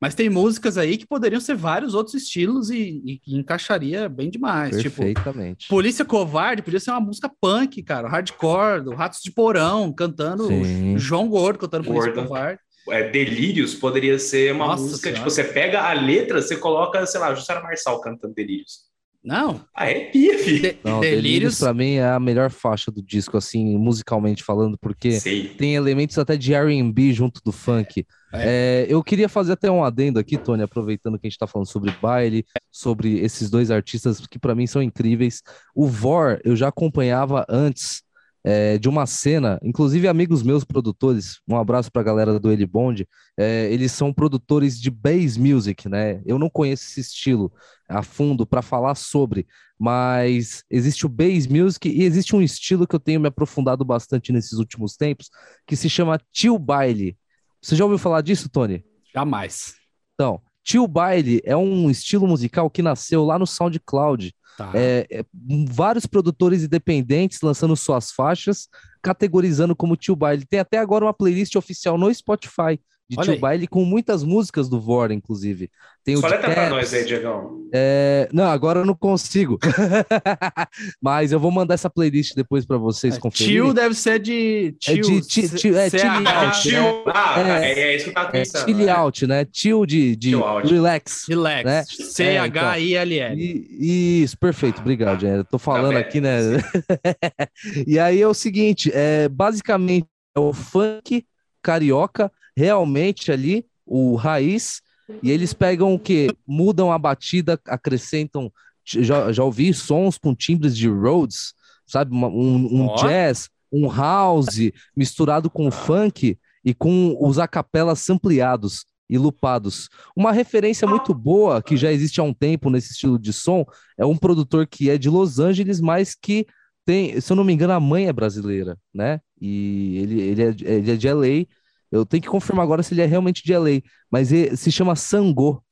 mas 0.00 0.14
tem 0.14 0.30
músicas 0.30 0.78
aí 0.78 0.96
que 0.96 1.06
poderiam 1.06 1.38
ser 1.40 1.54
vários 1.54 1.92
outros 1.92 2.14
estilos 2.14 2.70
e, 2.70 3.02
e 3.04 3.18
que 3.18 3.36
encaixaria 3.36 4.08
bem 4.08 4.30
demais. 4.30 4.80
Tipo, 4.80 5.02
Perfeitamente. 5.02 5.68
Polícia 5.68 6.02
Covarde 6.04 6.62
podia 6.62 6.80
ser 6.80 6.92
uma 6.92 7.00
música 7.00 7.30
punk, 7.40 7.82
cara, 7.82 8.08
hardcore, 8.08 8.82
do 8.82 8.94
Ratos 8.94 9.20
de 9.22 9.30
Porão, 9.30 9.92
cantando 9.92 10.46
Sim. 10.46 10.96
João 10.96 11.28
Gordo, 11.28 11.58
cantando 11.58 11.84
Polícia 11.84 12.10
Gordo. 12.12 12.26
Covarde. 12.26 12.60
É, 12.92 13.08
Delírios 13.10 13.74
poderia 13.74 14.18
ser 14.18 14.52
uma 14.54 14.66
Nossa 14.68 14.82
música, 14.82 14.98
Senhora. 15.02 15.18
tipo, 15.18 15.30
você 15.30 15.44
pega 15.44 15.82
a 15.82 15.92
letra, 15.92 16.40
você 16.42 16.56
coloca, 16.56 17.04
sei 17.06 17.20
lá, 17.20 17.34
Jussara 17.34 17.62
Marçal 17.62 18.00
cantando 18.00 18.34
Delírios. 18.34 18.88
Não, 19.22 19.62
Ah, 19.74 19.90
é 19.90 20.06
pia, 20.06 20.38
filho. 20.38 20.62
de- 20.62 20.78
Não, 20.82 21.00
Delírios 21.00 21.22
Delírios. 21.22 21.58
pra 21.58 21.74
mim 21.74 21.96
é 21.96 22.06
a 22.08 22.18
melhor 22.18 22.50
faixa 22.50 22.90
do 22.90 23.02
disco, 23.02 23.36
assim, 23.36 23.76
musicalmente 23.76 24.42
falando, 24.42 24.78
porque 24.80 25.12
Sei. 25.20 25.48
tem 25.48 25.74
elementos 25.74 26.16
até 26.16 26.38
de 26.38 26.54
R&B 26.54 27.12
junto 27.12 27.38
do 27.44 27.52
funk. 27.52 28.06
É, 28.32 28.86
eu 28.88 29.02
queria 29.04 29.28
fazer 29.28 29.52
até 29.52 29.70
um 29.70 29.84
adendo 29.84 30.18
aqui, 30.18 30.38
Tony, 30.38 30.62
aproveitando 30.62 31.18
que 31.18 31.26
a 31.26 31.28
gente 31.30 31.38
tá 31.38 31.46
falando 31.46 31.68
sobre 31.68 31.90
baile, 32.00 32.46
sobre 32.70 33.18
esses 33.18 33.50
dois 33.50 33.70
artistas 33.70 34.26
que 34.26 34.38
pra 34.38 34.54
mim 34.54 34.66
são 34.66 34.82
incríveis. 34.82 35.42
O 35.74 35.86
Vor 35.86 36.40
eu 36.42 36.56
já 36.56 36.68
acompanhava 36.68 37.44
antes 37.46 38.02
é, 38.44 38.78
de 38.78 38.88
uma 38.88 39.06
cena, 39.06 39.58
inclusive 39.62 40.08
amigos 40.08 40.42
meus 40.42 40.64
produtores, 40.64 41.40
um 41.46 41.56
abraço 41.56 41.90
pra 41.92 42.02
galera 42.02 42.38
do 42.38 42.50
Eli 42.50 42.66
Bond, 42.66 43.06
é, 43.36 43.70
eles 43.72 43.92
são 43.92 44.12
produtores 44.12 44.80
de 44.80 44.90
bass 44.90 45.36
music, 45.36 45.88
né? 45.88 46.22
Eu 46.24 46.38
não 46.38 46.48
conheço 46.48 46.84
esse 46.84 47.00
estilo 47.00 47.52
a 47.88 48.02
fundo 48.02 48.46
para 48.46 48.62
falar 48.62 48.94
sobre, 48.94 49.46
mas 49.78 50.64
existe 50.70 51.04
o 51.06 51.08
bass 51.08 51.46
music 51.46 51.88
e 51.88 52.02
existe 52.02 52.34
um 52.34 52.42
estilo 52.42 52.86
que 52.86 52.94
eu 52.94 53.00
tenho 53.00 53.20
me 53.20 53.28
aprofundado 53.28 53.84
bastante 53.84 54.32
nesses 54.32 54.58
últimos 54.58 54.96
tempos, 54.96 55.30
que 55.66 55.76
se 55.76 55.90
chama 55.90 56.20
Tio 56.32 56.58
Baile. 56.58 57.16
Você 57.60 57.76
já 57.76 57.84
ouviu 57.84 57.98
falar 57.98 58.22
disso, 58.22 58.48
Tony? 58.48 58.84
Jamais. 59.12 59.74
Então, 60.14 60.40
Tio 60.62 60.86
Baile 60.86 61.40
é 61.44 61.56
um 61.56 61.90
estilo 61.90 62.26
musical 62.26 62.70
que 62.70 62.82
nasceu 62.82 63.24
lá 63.24 63.38
no 63.38 63.46
SoundCloud. 63.46 64.34
Tá. 64.60 64.72
É, 64.74 65.06
é, 65.10 65.24
vários 65.70 66.04
produtores 66.04 66.62
independentes 66.62 67.40
lançando 67.40 67.74
suas 67.74 68.10
faixas, 68.12 68.68
categorizando 69.02 69.74
como 69.74 69.96
Tio 69.96 70.14
Baile. 70.14 70.44
Tem 70.44 70.60
até 70.60 70.76
agora 70.76 71.06
uma 71.06 71.14
playlist 71.14 71.56
oficial 71.56 71.96
no 71.96 72.12
Spotify 72.12 72.78
de 73.10 73.16
Olha 73.18 73.24
Tio 73.24 73.32
aí. 73.34 73.38
Baile 73.40 73.66
com 73.66 73.84
muitas 73.84 74.22
músicas 74.22 74.68
do 74.68 74.78
Vor, 74.80 75.10
inclusive. 75.10 75.68
Tem 76.04 76.14
o 76.16 76.20
letra 76.22 76.38
pra 76.54 76.70
nós 76.70 76.94
aí, 76.94 77.04
Diegão. 77.04 77.66
é, 77.74 78.28
Não, 78.32 78.44
agora 78.46 78.78
eu 78.80 78.86
não 78.86 78.94
consigo. 78.94 79.58
Mas 81.02 81.32
eu 81.32 81.40
vou 81.40 81.50
mandar 81.50 81.74
essa 81.74 81.90
playlist 81.90 82.34
depois 82.34 82.64
pra 82.64 82.76
vocês 82.78 83.18
conferirem. 83.18 83.54
Tio 83.64 83.74
deve 83.74 83.94
ser 83.96 84.18
de 84.20 84.74
É 84.86 84.94
de 84.94 85.20
ti- 85.22 85.48
C- 85.48 85.56
tio- 85.56 85.76
é, 85.76 85.90
chill 85.90 86.00
Ah, 86.24 86.46
out, 86.46 86.62
tio. 86.62 86.72
né? 86.72 87.02
Ah, 87.12 87.40
É. 87.40 87.72
é, 87.72 87.80
é 87.80 87.96
isso 87.96 88.04
que 88.04 88.10
eu 88.10 88.14
tava 88.14 88.28
É 88.28 88.30
pensando. 88.30 88.64
chill 88.68 88.76
né? 88.78 88.92
out, 88.92 89.26
né? 89.26 89.46
Chill 89.52 89.84
de, 89.86 90.16
de 90.16 90.28
Chill 90.30 90.44
out. 90.44 90.72
relax. 90.72 91.24
Relax. 91.28 91.64
Né? 91.64 91.84
C-H-I-L-L. 91.84 93.42
E- 93.42 94.22
isso, 94.22 94.38
perfeito, 94.38 94.80
obrigado. 94.80 95.26
Eu 95.26 95.44
tô 95.44 95.58
falando 95.58 95.94
Tá 95.94 95.98
aqui, 96.00 96.20
né? 96.20 96.38
e 97.86 97.98
aí 97.98 98.20
é 98.22 98.26
o 98.28 98.34
seguinte, 98.34 98.90
é, 98.94 99.28
basicamente 99.28 100.06
é 100.36 100.40
o 100.40 100.52
funk 100.52 101.24
carioca, 101.62 102.30
realmente 102.60 103.32
ali, 103.32 103.64
o 103.86 104.16
raiz, 104.16 104.82
e 105.22 105.30
eles 105.30 105.54
pegam 105.54 105.94
o 105.94 105.98
quê? 105.98 106.28
Mudam 106.46 106.92
a 106.92 106.98
batida, 106.98 107.58
acrescentam, 107.66 108.52
já, 108.84 109.32
já 109.32 109.42
ouvi 109.42 109.72
sons 109.72 110.18
com 110.18 110.34
timbres 110.34 110.76
de 110.76 110.86
Rhodes, 110.86 111.54
sabe? 111.86 112.14
Um, 112.14 112.82
um 112.82 112.86
Ó. 112.86 112.96
jazz, 112.96 113.48
um 113.72 113.90
house, 113.90 114.70
misturado 114.94 115.48
com 115.48 115.70
funk 115.70 116.38
e 116.62 116.74
com 116.74 117.16
os 117.18 117.38
acapelas 117.38 118.10
ampliados 118.10 118.84
e 119.08 119.16
lupados. 119.16 119.88
Uma 120.14 120.30
referência 120.30 120.86
muito 120.86 121.14
boa 121.14 121.62
que 121.62 121.78
já 121.78 121.90
existe 121.90 122.20
há 122.20 122.22
um 122.22 122.34
tempo 122.34 122.68
nesse 122.68 122.92
estilo 122.92 123.18
de 123.18 123.32
som 123.32 123.64
é 123.96 124.04
um 124.04 124.18
produtor 124.18 124.66
que 124.66 124.90
é 124.90 124.98
de 124.98 125.08
Los 125.08 125.38
Angeles, 125.38 125.80
mas 125.80 126.14
que 126.14 126.46
tem, 126.84 127.18
se 127.20 127.32
eu 127.32 127.36
não 127.36 127.44
me 127.44 127.54
engano, 127.54 127.72
a 127.72 127.80
mãe 127.80 128.06
é 128.06 128.12
brasileira, 128.12 128.76
né? 128.92 129.20
E 129.40 129.98
ele, 129.98 130.20
ele, 130.20 130.42
é, 130.42 130.48
ele 130.76 130.90
é 130.92 130.96
de 130.96 131.08
LA. 131.08 131.46
Eu 131.90 132.06
tenho 132.06 132.22
que 132.22 132.28
confirmar 132.28 132.64
agora 132.64 132.82
se 132.82 132.94
ele 132.94 133.02
é 133.02 133.06
realmente 133.06 133.42
de 133.44 133.56
LA, 133.56 133.80
mas 134.10 134.32
ele 134.32 134.56
se 134.56 134.70
chama 134.70 134.94
Sango. 134.96 135.62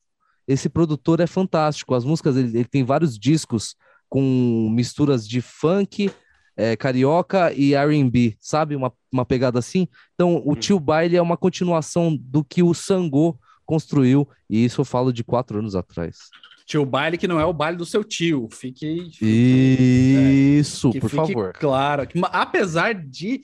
Esse 0.46 0.68
produtor 0.68 1.20
é 1.20 1.26
fantástico. 1.26 1.94
As 1.94 2.04
músicas, 2.04 2.36
ele, 2.36 2.48
ele 2.48 2.64
tem 2.64 2.82
vários 2.82 3.18
discos 3.18 3.76
com 4.08 4.68
misturas 4.72 5.28
de 5.28 5.40
funk, 5.40 6.10
é, 6.56 6.74
carioca 6.76 7.52
e 7.52 7.74
R&B, 7.74 8.36
sabe? 8.40 8.74
Uma, 8.74 8.92
uma 9.12 9.24
pegada 9.24 9.58
assim. 9.58 9.86
Então, 10.14 10.42
o 10.44 10.56
Tio 10.56 10.80
Baile 10.80 11.16
é 11.16 11.22
uma 11.22 11.36
continuação 11.36 12.16
do 12.16 12.42
que 12.42 12.62
o 12.62 12.74
Sango 12.74 13.38
construiu, 13.64 14.26
e 14.48 14.64
isso 14.64 14.80
eu 14.80 14.84
falo 14.84 15.12
de 15.12 15.22
quatro 15.22 15.58
anos 15.58 15.76
atrás. 15.76 16.30
Tio 16.68 16.84
baile 16.84 17.16
que 17.16 17.26
não 17.26 17.40
é 17.40 17.44
o 17.46 17.52
baile 17.52 17.78
do 17.78 17.86
seu 17.86 18.04
tio. 18.04 18.46
Fique. 18.50 19.10
Isso, 19.22 20.90
que 20.90 21.00
por 21.00 21.08
fique 21.08 21.26
favor. 21.26 21.52
Claro. 21.54 22.06
Apesar 22.24 22.92
de. 22.94 23.40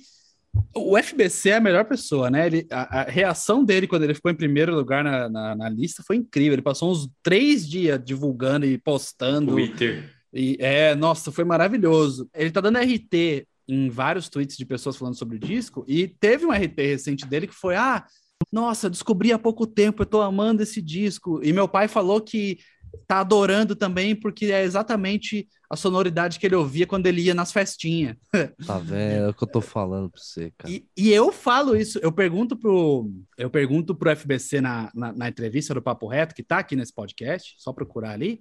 O 0.74 0.96
FBC 0.96 1.50
é 1.50 1.56
a 1.56 1.60
melhor 1.60 1.84
pessoa, 1.84 2.30
né? 2.30 2.46
Ele, 2.46 2.66
a, 2.70 3.00
a 3.00 3.02
reação 3.04 3.64
dele 3.64 3.86
quando 3.86 4.02
ele 4.04 4.14
ficou 4.14 4.30
em 4.30 4.36
primeiro 4.36 4.74
lugar 4.74 5.02
na, 5.02 5.28
na, 5.28 5.54
na 5.54 5.68
lista 5.68 6.02
foi 6.06 6.16
incrível. 6.16 6.54
Ele 6.54 6.62
passou 6.62 6.90
uns 6.90 7.08
três 7.22 7.68
dias 7.68 8.00
divulgando 8.04 8.66
e 8.66 8.78
postando. 8.78 9.52
Twitter. 9.52 10.10
E, 10.32 10.56
é, 10.58 10.94
nossa, 10.94 11.30
foi 11.30 11.44
maravilhoso. 11.44 12.28
Ele 12.34 12.50
tá 12.50 12.60
dando 12.60 12.78
RT 12.78 13.46
em 13.68 13.88
vários 13.88 14.28
tweets 14.28 14.56
de 14.56 14.66
pessoas 14.66 14.96
falando 14.96 15.16
sobre 15.16 15.36
o 15.36 15.40
disco, 15.40 15.84
e 15.88 16.06
teve 16.06 16.44
um 16.44 16.52
RT 16.52 16.76
recente 16.76 17.26
dele 17.26 17.46
que 17.46 17.54
foi: 17.54 17.76
Ah, 17.76 18.04
nossa, 18.52 18.90
descobri 18.90 19.32
há 19.32 19.38
pouco 19.38 19.66
tempo, 19.66 20.02
eu 20.02 20.06
tô 20.06 20.20
amando 20.20 20.62
esse 20.62 20.82
disco. 20.82 21.40
E 21.42 21.52
meu 21.52 21.68
pai 21.68 21.88
falou 21.88 22.20
que 22.20 22.58
tá 23.06 23.20
adorando 23.20 23.74
também, 23.74 24.14
porque 24.14 24.46
é 24.46 24.62
exatamente 24.62 25.48
a 25.68 25.76
sonoridade 25.76 26.38
que 26.38 26.46
ele 26.46 26.54
ouvia 26.54 26.86
quando 26.86 27.06
ele 27.06 27.22
ia 27.22 27.34
nas 27.34 27.52
festinhas. 27.52 28.16
Tá 28.66 28.78
vendo? 28.78 29.24
É 29.24 29.28
o 29.28 29.34
que 29.34 29.42
eu 29.42 29.48
tô 29.48 29.60
falando 29.60 30.10
pra 30.10 30.20
você, 30.20 30.52
cara. 30.56 30.72
E, 30.72 30.86
e 30.96 31.12
eu 31.12 31.32
falo 31.32 31.76
isso, 31.76 31.98
eu 31.98 32.12
pergunto 32.12 32.56
pro, 32.56 33.10
eu 33.36 33.50
pergunto 33.50 33.94
pro 33.94 34.14
FBC 34.14 34.60
na, 34.60 34.90
na, 34.94 35.12
na 35.12 35.28
entrevista 35.28 35.74
do 35.74 35.82
Papo 35.82 36.06
Reto, 36.06 36.34
que 36.34 36.42
tá 36.42 36.58
aqui 36.58 36.76
nesse 36.76 36.92
podcast, 36.92 37.54
só 37.58 37.72
procurar 37.72 38.10
ali. 38.10 38.40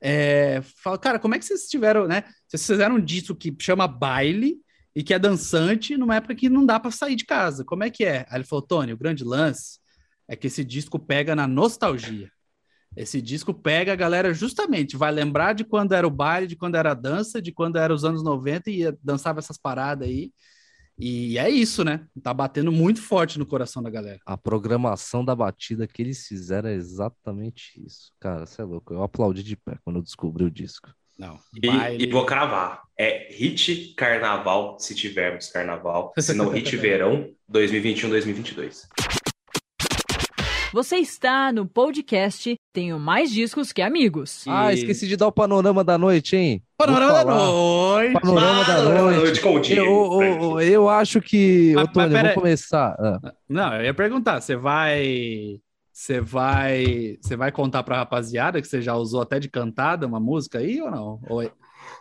É, 0.00 0.60
falo, 0.82 0.98
cara, 0.98 1.18
como 1.18 1.34
é 1.34 1.38
que 1.38 1.44
vocês 1.44 1.66
tiveram, 1.66 2.06
né? 2.06 2.24
Vocês 2.46 2.66
fizeram 2.66 2.96
um 2.96 3.04
disco 3.04 3.34
que 3.34 3.54
chama 3.58 3.88
baile 3.88 4.58
e 4.94 5.02
que 5.02 5.14
é 5.14 5.18
dançante 5.18 5.96
numa 5.96 6.16
época 6.16 6.34
que 6.34 6.48
não 6.48 6.64
dá 6.64 6.78
para 6.78 6.90
sair 6.90 7.16
de 7.16 7.24
casa. 7.24 7.64
Como 7.64 7.82
é 7.82 7.90
que 7.90 8.04
é? 8.04 8.26
Aí 8.28 8.36
ele 8.36 8.44
falou, 8.44 8.62
Tony, 8.62 8.92
o 8.92 8.98
grande 8.98 9.24
lance 9.24 9.78
é 10.28 10.36
que 10.36 10.46
esse 10.46 10.64
disco 10.64 10.98
pega 10.98 11.34
na 11.34 11.46
nostalgia. 11.46 12.30
Esse 12.96 13.20
disco 13.20 13.52
pega 13.52 13.92
a 13.92 13.96
galera 13.96 14.32
justamente, 14.32 14.96
vai 14.96 15.10
lembrar 15.12 15.52
de 15.52 15.64
quando 15.64 15.92
era 15.92 16.06
o 16.06 16.10
baile, 16.10 16.46
de 16.46 16.56
quando 16.56 16.76
era 16.76 16.92
a 16.92 16.94
dança, 16.94 17.40
de 17.42 17.50
quando 17.52 17.76
era 17.76 17.92
os 17.92 18.04
anos 18.04 18.22
90 18.22 18.70
e 18.70 18.78
ia- 18.80 18.96
dançava 19.02 19.38
essas 19.40 19.58
paradas 19.58 20.06
aí. 20.08 20.30
E 20.96 21.36
é 21.38 21.50
isso, 21.50 21.82
né? 21.82 22.06
Tá 22.22 22.32
batendo 22.32 22.70
muito 22.70 23.02
forte 23.02 23.36
no 23.36 23.44
coração 23.44 23.82
da 23.82 23.90
galera. 23.90 24.20
A 24.24 24.36
programação 24.36 25.24
da 25.24 25.34
batida 25.34 25.88
que 25.88 26.00
eles 26.00 26.24
fizeram 26.26 26.68
é 26.68 26.74
exatamente 26.74 27.72
isso. 27.84 28.12
Cara, 28.20 28.46
você 28.46 28.62
é 28.62 28.64
louco. 28.64 28.94
Eu 28.94 29.02
aplaudi 29.02 29.42
de 29.42 29.56
pé 29.56 29.76
quando 29.84 29.96
eu 29.96 30.02
descobri 30.02 30.44
o 30.44 30.50
disco. 30.50 30.88
Não. 31.18 31.36
E, 31.60 32.04
e 32.04 32.10
vou 32.10 32.24
cravar. 32.24 32.82
É 32.98 33.28
hit 33.32 33.94
carnaval, 33.96 34.78
se 34.78 34.94
tivermos 34.94 35.48
carnaval. 35.48 36.12
Se 36.18 36.32
não, 36.32 36.48
hit 36.50 36.76
verão 36.76 37.28
2021-2022. 37.52 38.86
Você 40.74 40.96
está 40.96 41.52
no 41.52 41.68
podcast 41.68 42.56
Tenho 42.72 42.98
Mais 42.98 43.30
Discos 43.30 43.70
que 43.70 43.80
Amigos. 43.80 44.44
Ah, 44.48 44.72
esqueci 44.72 45.06
de 45.06 45.16
dar 45.16 45.28
o 45.28 45.32
panorama 45.32 45.84
da 45.84 45.96
noite, 45.96 46.34
hein? 46.34 46.64
Panorama 46.76 47.12
da 47.12 47.24
noite. 47.24 48.12
Panorama 48.14 48.64
da 48.64 48.82
noite. 48.82 49.40
Diego, 49.62 50.20
Eu, 50.20 50.58
eu, 50.58 50.60
eu 50.60 50.88
acho 50.88 51.20
que, 51.20 51.74
Mas- 51.76 51.84
Tony, 51.92 51.94
mas 52.06 52.12
pera- 52.12 52.22
vamos 52.22 52.34
começar. 52.34 52.96
Ah, 52.98 53.32
Não, 53.48 53.72
eu 53.76 53.84
ia 53.84 53.94
perguntar, 53.94 54.40
você 54.40 54.56
vai. 54.56 55.60
Você 55.92 56.20
vai. 56.20 57.18
Você 57.22 57.36
vai 57.36 57.52
contar 57.52 57.84
pra 57.84 57.98
rapaziada 57.98 58.60
que 58.60 58.66
você 58.66 58.82
já 58.82 58.96
usou 58.96 59.22
até 59.22 59.38
de 59.38 59.48
cantada 59.48 60.08
uma 60.08 60.18
música 60.18 60.58
aí 60.58 60.82
ou 60.82 60.90
não? 60.90 61.20
Ou 61.28 61.48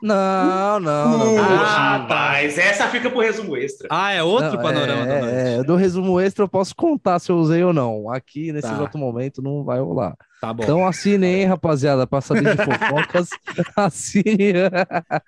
Não, 0.04 0.80
não, 0.82 1.18
não. 1.18 1.40
Ah, 1.44 1.98
rapaz, 1.98 2.58
essa 2.58 2.88
fica 2.90 3.10
pro 3.10 3.22
resumo 3.22 3.56
extra. 3.56 3.88
Ah, 3.90 4.12
é 4.12 4.22
outro 4.22 4.52
Não, 4.58 4.62
panorama 4.62 5.06
da 5.06 5.20
noite. 5.22 5.34
é, 5.36 5.54
é, 5.60 5.64
do 5.64 5.76
resumo 5.78 6.20
extra 6.20 6.44
eu 6.44 6.50
posso 6.50 6.76
contar 6.76 7.20
se 7.20 7.32
eu 7.32 7.38
usei 7.38 7.64
ou 7.64 7.72
não. 7.72 8.12
Aqui, 8.12 8.52
nesse 8.52 8.68
Tá. 8.68 8.74
exato 8.74 8.98
momento, 8.98 9.42
não 9.42 9.64
vai 9.64 9.80
rolar. 9.80 10.14
Tá 10.42 10.54
bom. 10.54 10.62
Então 10.64 10.86
assinem, 10.86 11.42
hein, 11.42 11.46
rapaziada, 11.46 12.06
pra 12.06 12.20
saber 12.20 12.56
de 12.56 12.62
fofocas. 12.66 13.30
assine. 13.78 14.54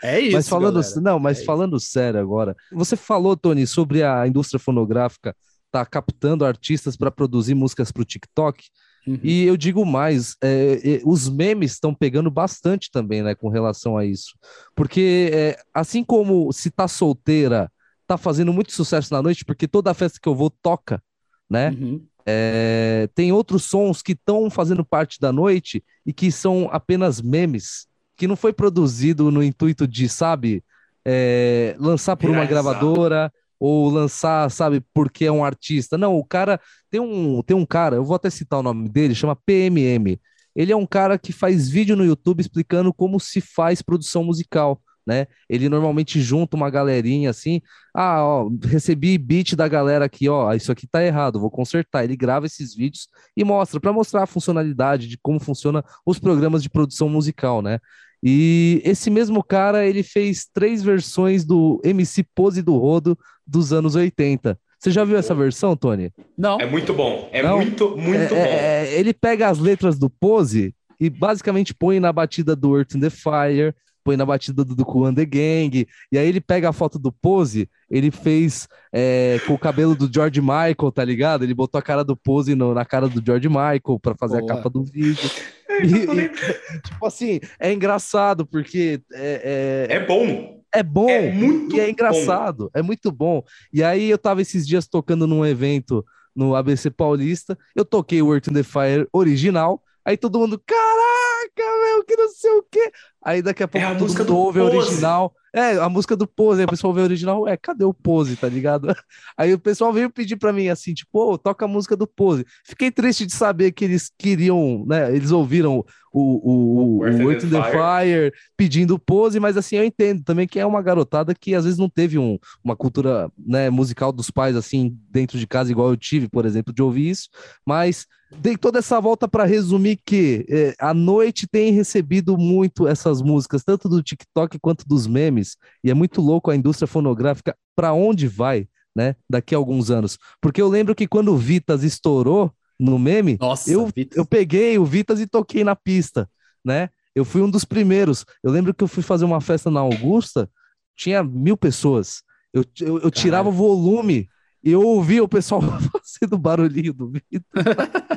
é 0.04 0.20
isso. 0.20 0.34
mas 0.36 0.50
falando, 0.50 0.82
galera. 0.82 1.02
não, 1.02 1.20
mas 1.20 1.38
É 1.38 1.40
isso. 1.40 1.46
falando 1.46 1.80
sério 1.80 2.20
agora, 2.20 2.54
você 2.74 2.96
falou, 2.98 3.38
Tony, 3.38 3.66
sobre 3.66 4.04
a 4.04 4.28
indústria 4.28 4.60
fonográfica 4.60 5.34
tá 5.72 5.86
captando 5.86 6.46
artistas 6.46 6.96
para 6.98 7.12
produzir 7.12 7.54
músicas 7.56 7.92
para 7.92 8.02
o 8.02 8.06
TikTok. 8.06 8.64
Uhum. 9.08 9.20
E 9.24 9.44
eu 9.44 9.56
digo 9.56 9.86
mais, 9.86 10.36
é, 10.42 10.80
é, 10.84 11.02
os 11.06 11.30
memes 11.30 11.74
estão 11.74 11.94
pegando 11.94 12.32
bastante 12.32 12.90
também, 12.92 13.22
né, 13.22 13.36
com 13.36 13.50
relação 13.50 13.98
a 13.98 14.06
isso. 14.06 14.38
Porque 14.76 15.30
é, 15.32 15.58
assim 15.74 16.04
como 16.04 16.52
se 16.52 16.72
tá 16.72 16.88
solteira, 16.88 17.72
tá 18.08 18.18
fazendo 18.18 18.52
muito 18.52 18.72
sucesso 18.72 19.14
na 19.14 19.22
noite, 19.22 19.46
porque 19.46 19.68
toda 19.68 19.94
festa 19.94 20.20
que 20.22 20.28
eu 20.28 20.36
vou 20.36 20.50
toca, 20.50 21.02
né? 21.50 21.70
Uhum. 21.70 22.06
É, 22.26 23.08
tem 23.14 23.32
outros 23.32 23.66
sons 23.66 24.02
que 24.02 24.14
estão 24.14 24.50
fazendo 24.50 24.84
parte 24.84 25.20
da 25.20 25.32
noite 25.32 25.84
e 26.04 26.12
que 26.12 26.32
são 26.32 26.68
apenas 26.72 27.22
memes, 27.22 27.88
que 28.18 28.28
não 28.28 28.36
foi 28.36 28.52
produzido 28.52 29.30
no 29.30 29.44
intuito 29.44 29.88
de, 29.88 30.10
sabe, 30.10 30.64
é, 31.06 31.76
lançar 31.78 32.16
por 32.16 32.30
uma 32.30 32.46
gravadora 32.46 33.32
ou 33.66 33.90
lançar, 33.90 34.50
sabe, 34.52 34.80
porque 34.94 35.26
é 35.26 35.32
um 35.32 35.44
artista. 35.44 35.98
Não, 35.98 36.16
o 36.18 36.24
cara 36.24 36.60
tem 36.92 37.02
um, 37.02 37.42
tem 37.42 37.58
um 37.58 37.66
cara, 37.66 37.96
eu 37.96 38.06
vou 38.06 38.16
até 38.16 38.30
citar 38.30 38.60
o 38.60 38.64
nome 38.64 38.88
dele, 38.88 39.16
chama 39.16 39.36
PMM. 39.36 40.20
Ele 40.56 40.72
é 40.72 40.76
um 40.76 40.86
cara 40.86 41.18
que 41.18 41.34
faz 41.34 41.68
vídeo 41.68 41.96
no 41.96 42.06
YouTube 42.06 42.42
explicando 42.42 42.94
como 42.94 43.20
se 43.20 43.42
faz 43.42 43.82
produção 43.82 44.24
musical. 44.24 44.80
Né? 45.06 45.28
Ele 45.50 45.70
normalmente 45.70 46.20
junta 46.22 46.56
uma 46.56 46.70
galerinha 46.70 47.30
assim, 47.30 47.62
ah, 47.94 48.24
ó, 48.24 48.50
recebi 48.64 49.18
beat 49.20 49.56
da 49.56 49.68
galera 49.68 50.06
aqui, 50.06 50.28
ó, 50.28 50.52
isso 50.54 50.72
aqui 50.72 50.88
tá 50.88 51.04
errado, 51.04 51.40
vou 51.40 51.52
consertar. 51.52 52.04
Ele 52.04 52.16
grava 52.16 52.46
esses 52.46 52.74
vídeos 52.76 53.08
e 53.38 53.44
mostra 53.44 53.80
para 53.80 53.94
mostrar 53.94 54.24
a 54.24 54.28
funcionalidade 54.28 55.08
de 55.08 55.18
como 55.18 55.40
funciona 55.40 55.84
os 56.06 56.20
programas 56.20 56.64
de 56.64 56.70
produção 56.70 57.10
musical, 57.10 57.62
né? 57.62 57.80
E 58.28 58.82
esse 58.84 59.12
mesmo 59.12 59.44
cara, 59.44 59.86
ele 59.86 60.02
fez 60.02 60.48
três 60.52 60.82
versões 60.82 61.46
do 61.46 61.80
MC 61.84 62.24
Pose 62.34 62.64
do 62.64 62.76
Rodo 62.76 63.16
dos 63.46 63.72
anos 63.72 63.94
80. 63.94 64.58
Você 64.80 64.90
já 64.90 65.04
viu 65.04 65.16
essa 65.16 65.36
versão, 65.36 65.76
Tony? 65.78 66.12
Não. 66.36 66.60
É 66.60 66.66
muito 66.66 66.92
bom. 66.92 67.30
É 67.32 67.44
Não. 67.44 67.58
muito, 67.58 67.96
muito 67.96 68.18
É, 68.18 68.28
bom. 68.30 68.36
é, 68.36 68.88
é, 68.96 69.00
ele 69.00 69.14
pega 69.14 69.48
as 69.48 69.60
letras 69.60 70.00
do 70.00 70.10
Pose 70.10 70.74
e 71.00 71.08
basicamente 71.08 71.72
põe 71.74 72.00
na 72.00 72.12
batida 72.12 72.56
do 72.56 72.76
Earth 72.76 72.96
in 72.96 73.00
the 73.00 73.12
Fire, 73.12 73.76
põe 74.06 74.16
na 74.16 74.26
batida 74.26 74.64
do, 74.64 74.76
do 74.76 75.06
and 75.06 75.16
the 75.16 75.26
Gang, 75.26 75.88
e 76.12 76.18
aí 76.18 76.28
ele 76.28 76.40
pega 76.40 76.70
a 76.70 76.74
foto 76.74 77.00
do 77.00 77.12
Pose, 77.12 77.68
ele 77.90 78.12
fez 78.12 78.68
é, 78.94 79.40
com 79.48 79.54
o 79.56 79.60
cabelo 79.60 79.96
do 79.96 80.08
George 80.14 80.40
Michael, 80.40 80.92
tá 80.94 81.04
ligado? 81.04 81.44
Ele 81.44 81.56
botou 81.56 81.80
a 81.80 81.82
cara 81.82 82.04
do 82.04 82.16
Pose 82.16 82.54
no- 82.54 82.74
na 82.76 82.86
cara 82.86 83.10
do 83.10 83.22
George 83.26 83.50
Michael 83.50 84.00
pra 84.02 84.14
fazer 84.16 84.40
Boa. 84.42 84.54
a 84.54 84.56
capa 84.56 84.70
do 84.70 84.84
vídeo. 84.84 85.30
E- 85.76 85.88
e, 85.88 86.30
tipo 86.88 87.06
assim, 87.06 87.40
é 87.60 87.74
engraçado 87.74 88.46
porque 88.46 89.02
é, 89.12 89.88
é, 89.90 89.96
É 89.96 90.06
bom. 90.06 90.62
é 90.74 90.82
bom 90.82 91.10
É 91.10 91.32
muito 91.34 91.76
e 91.76 91.80
é 91.82 91.86
bom. 91.86 91.90
engraçado, 91.92 92.72
é 92.74 92.82
muito 92.82 93.12
bom. 93.12 93.44
E 93.74 93.84
aí 93.84 94.10
eu 94.10 94.18
tava 94.18 94.42
esses 94.42 94.66
dias 94.66 94.88
tocando 94.88 95.28
num 95.28 95.46
evento 95.46 96.06
no 96.34 96.56
ABC 96.56 96.90
Paulista, 96.90 97.58
eu 97.76 97.84
toquei 97.84 98.22
o 98.22 98.32
Earth 98.34 98.48
in 98.48 98.54
the 98.54 98.64
Fire 98.64 99.06
original, 99.12 99.82
aí 100.06 100.16
todo 100.16 100.40
mundo, 100.40 100.62
caraca, 100.66 101.78
meu, 101.84 102.06
que 102.06 102.16
não 102.16 102.30
sei 102.30 102.52
o 102.52 102.64
quê. 102.72 102.85
Aí 103.26 103.42
daqui 103.42 103.64
a 103.64 103.68
pouco 103.68 103.84
É 103.86 103.90
a 103.90 103.94
música 103.96 104.24
do 104.24 104.36
Pose. 104.36 104.60
original. 104.60 105.34
É, 105.56 105.78
a 105.78 105.88
música 105.88 106.18
do 106.18 106.28
Pose, 106.28 106.66
o 106.66 106.68
pessoal 106.68 106.94
vê 106.94 107.00
a 107.00 107.06
original, 107.06 107.48
é, 107.48 107.56
cadê 107.56 107.86
o 107.86 107.94
Pose, 107.94 108.36
tá 108.36 108.50
ligado? 108.50 108.88
Aí 109.38 109.54
o 109.54 109.60
pessoal 109.60 109.94
veio 109.94 110.10
pedir 110.10 110.36
pra 110.36 110.52
mim 110.52 110.68
assim, 110.68 110.94
tipo, 110.94 111.18
ô, 111.18 111.38
toca 111.38 111.64
a 111.64 111.68
música 111.68 111.96
do 111.96 112.06
Pose. 112.06 112.46
Fiquei 112.66 112.92
triste 112.92 113.26
de 113.26 113.32
saber 113.32 113.72
que 113.72 113.86
eles 113.86 114.12
queriam, 114.18 114.84
né, 114.86 115.16
eles 115.16 115.32
ouviram 115.32 115.78
o, 115.78 115.86
o, 116.12 116.52
o, 116.52 116.98
o 117.00 117.32
Earth 117.32 117.44
in 117.46 117.50
the 117.50 117.62
the 117.62 117.72
Fire 117.72 118.34
pedindo 118.58 119.00
Pose, 119.00 119.40
mas 119.40 119.56
assim, 119.56 119.78
eu 119.78 119.86
entendo 119.86 120.24
também 120.24 120.46
que 120.46 120.60
é 120.60 120.66
uma 120.66 120.82
garotada 120.82 121.34
que 121.34 121.56
às 121.56 121.64
vezes 121.64 121.80
não 121.80 121.90
teve 121.90 122.18
um, 122.18 122.38
uma 122.62 122.76
cultura, 122.76 123.32
né, 123.38 123.70
musical 123.70 124.12
dos 124.12 124.30
pais, 124.30 124.58
assim, 124.58 124.98
dentro 125.10 125.38
de 125.38 125.48
casa, 125.48 125.72
igual 125.72 125.90
eu 125.90 125.98
tive, 125.98 126.28
por 126.28 126.46
exemplo, 126.46 126.74
de 126.74 126.82
ouvir 126.82 127.10
isso, 127.10 127.30
mas 127.66 128.06
dei 128.32 128.58
toda 128.58 128.80
essa 128.80 129.00
volta 129.00 129.28
para 129.28 129.46
resumir 129.46 130.00
que 130.06 130.46
é, 130.50 130.76
a 130.80 130.94
noite 130.94 131.48
tem 131.48 131.72
recebido 131.72 132.38
muito 132.38 132.88
essas 132.88 133.22
músicas, 133.22 133.64
tanto 133.64 133.88
do 133.88 134.02
TikTok 134.02 134.58
quanto 134.60 134.88
dos 134.88 135.08
memes, 135.08 135.45
e 135.84 135.92
é 135.92 135.94
muito 135.94 136.22
louco 136.22 136.52
a 136.52 136.56
indústria 136.56 136.88
fonográfica 136.88 137.56
para 137.76 137.94
onde 137.94 138.28
vai, 138.28 138.68
né, 138.96 139.16
daqui 139.30 139.54
a 139.54 139.58
alguns 139.58 139.92
anos. 139.92 140.18
Porque 140.42 140.62
eu 140.62 140.68
lembro 140.68 140.96
que 140.96 141.08
quando 141.08 141.34
o 141.34 141.38
Vitas 141.38 141.84
estourou 141.84 142.52
no 142.80 142.98
meme, 142.98 143.38
Nossa, 143.40 143.72
eu, 143.72 143.88
Vitas. 143.88 144.18
eu 144.18 144.26
peguei 144.26 144.78
o 144.78 144.86
Vitas 144.86 145.20
e 145.20 145.28
toquei 145.28 145.64
na 145.64 145.76
pista, 145.76 146.30
né? 146.64 146.90
Eu 147.14 147.24
fui 147.24 147.42
um 147.42 147.50
dos 147.50 147.64
primeiros. 147.64 148.26
Eu 148.44 148.52
lembro 148.52 148.74
que 148.74 148.84
eu 148.84 148.88
fui 148.88 149.02
fazer 149.02 149.24
uma 149.24 149.40
festa 149.40 149.72
na 149.72 149.80
Augusta, 149.80 150.50
tinha 150.98 151.24
mil 151.24 151.56
pessoas. 151.56 152.22
Eu, 152.54 152.66
eu, 152.82 153.00
eu 153.00 153.12
tirava 153.12 153.50
o 153.50 153.54
volume 153.54 154.28
e 154.64 154.72
eu 154.72 154.82
ouvia 154.82 155.24
o 155.24 155.28
pessoal 155.28 155.62
fazendo 155.92 156.38
barulhinho 156.38 156.94
do 156.94 157.10
Vitas. 157.10 157.46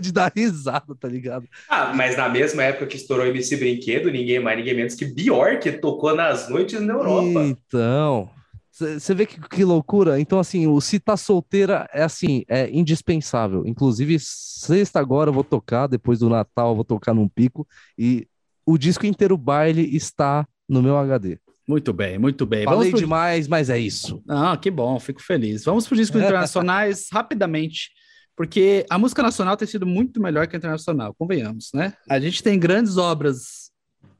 de 0.00 0.12
dar 0.12 0.32
risada, 0.34 0.94
tá 0.94 1.08
ligado? 1.08 1.46
Ah, 1.68 1.92
mas 1.94 2.16
na 2.16 2.28
mesma 2.28 2.62
época 2.62 2.86
que 2.86 2.96
estourou 2.96 3.26
MC 3.26 3.56
Brinquedo, 3.56 4.10
ninguém 4.10 4.40
mais, 4.40 4.58
ninguém 4.58 4.74
menos 4.74 4.94
que 4.94 5.04
Bjork 5.04 5.70
tocou 5.72 6.14
nas 6.14 6.48
noites 6.48 6.80
na 6.80 6.94
Europa. 6.94 7.44
Então, 7.44 8.30
você 8.70 9.14
vê 9.14 9.26
que, 9.26 9.40
que 9.40 9.64
loucura. 9.64 10.20
Então, 10.20 10.38
assim, 10.38 10.66
o 10.66 10.80
Se 10.80 10.98
Tá 10.98 11.16
Solteira 11.16 11.88
é 11.92 12.02
assim, 12.02 12.44
é 12.48 12.70
indispensável. 12.70 13.66
Inclusive, 13.66 14.18
sexta 14.18 15.00
agora 15.00 15.30
eu 15.30 15.34
vou 15.34 15.44
tocar, 15.44 15.86
depois 15.86 16.18
do 16.18 16.28
Natal 16.28 16.70
eu 16.70 16.76
vou 16.76 16.84
tocar 16.84 17.14
num 17.14 17.28
pico. 17.28 17.66
E 17.98 18.26
o 18.64 18.76
disco 18.76 19.06
inteiro 19.06 19.36
baile 19.36 19.94
está 19.94 20.46
no 20.68 20.82
meu 20.82 20.96
HD. 20.96 21.38
Muito 21.68 21.92
bem, 21.92 22.16
muito 22.16 22.46
bem. 22.46 22.64
Falei 22.64 22.90
pro... 22.90 22.98
demais, 22.98 23.48
mas 23.48 23.68
é 23.68 23.78
isso. 23.78 24.22
Ah, 24.28 24.56
que 24.56 24.70
bom, 24.70 24.98
fico 25.00 25.20
feliz. 25.20 25.64
Vamos 25.64 25.86
para 25.86 25.94
os 25.94 26.00
discos 26.00 26.20
internacionais 26.22 27.08
rapidamente, 27.10 27.90
porque 28.36 28.84
a 28.90 28.98
música 28.98 29.22
nacional 29.22 29.56
tem 29.56 29.66
sido 29.66 29.86
muito 29.86 30.20
melhor 30.20 30.46
que 30.46 30.54
a 30.54 30.58
internacional, 30.58 31.14
convenhamos, 31.14 31.70
né? 31.72 31.94
A 32.08 32.20
gente 32.20 32.42
tem 32.42 32.58
grandes 32.58 32.98
obras 32.98 33.70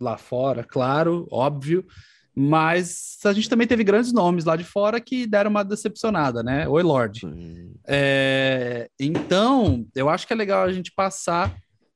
lá 0.01 0.17
fora, 0.17 0.65
claro, 0.65 1.29
óbvio, 1.31 1.85
mas 2.35 3.19
a 3.25 3.33
gente 3.33 3.49
também 3.49 3.67
teve 3.67 3.85
grandes 3.85 4.13
nomes 4.13 4.45
lá 4.45 4.57
de 4.57 4.65
fora 4.65 5.01
que 5.01 5.27
deram 5.27 5.51
uma 5.51 5.63
decepcionada, 5.63 6.43
né? 6.43 6.67
Oi, 6.67 6.83
Lorde. 6.83 7.27
É, 7.87 8.89
então, 8.99 9.87
eu 9.95 10.09
acho 10.09 10.27
que 10.27 10.33
é 10.33 10.37
legal 10.37 10.65
a 10.65 10.73
gente 10.73 10.93
passar, 10.93 11.55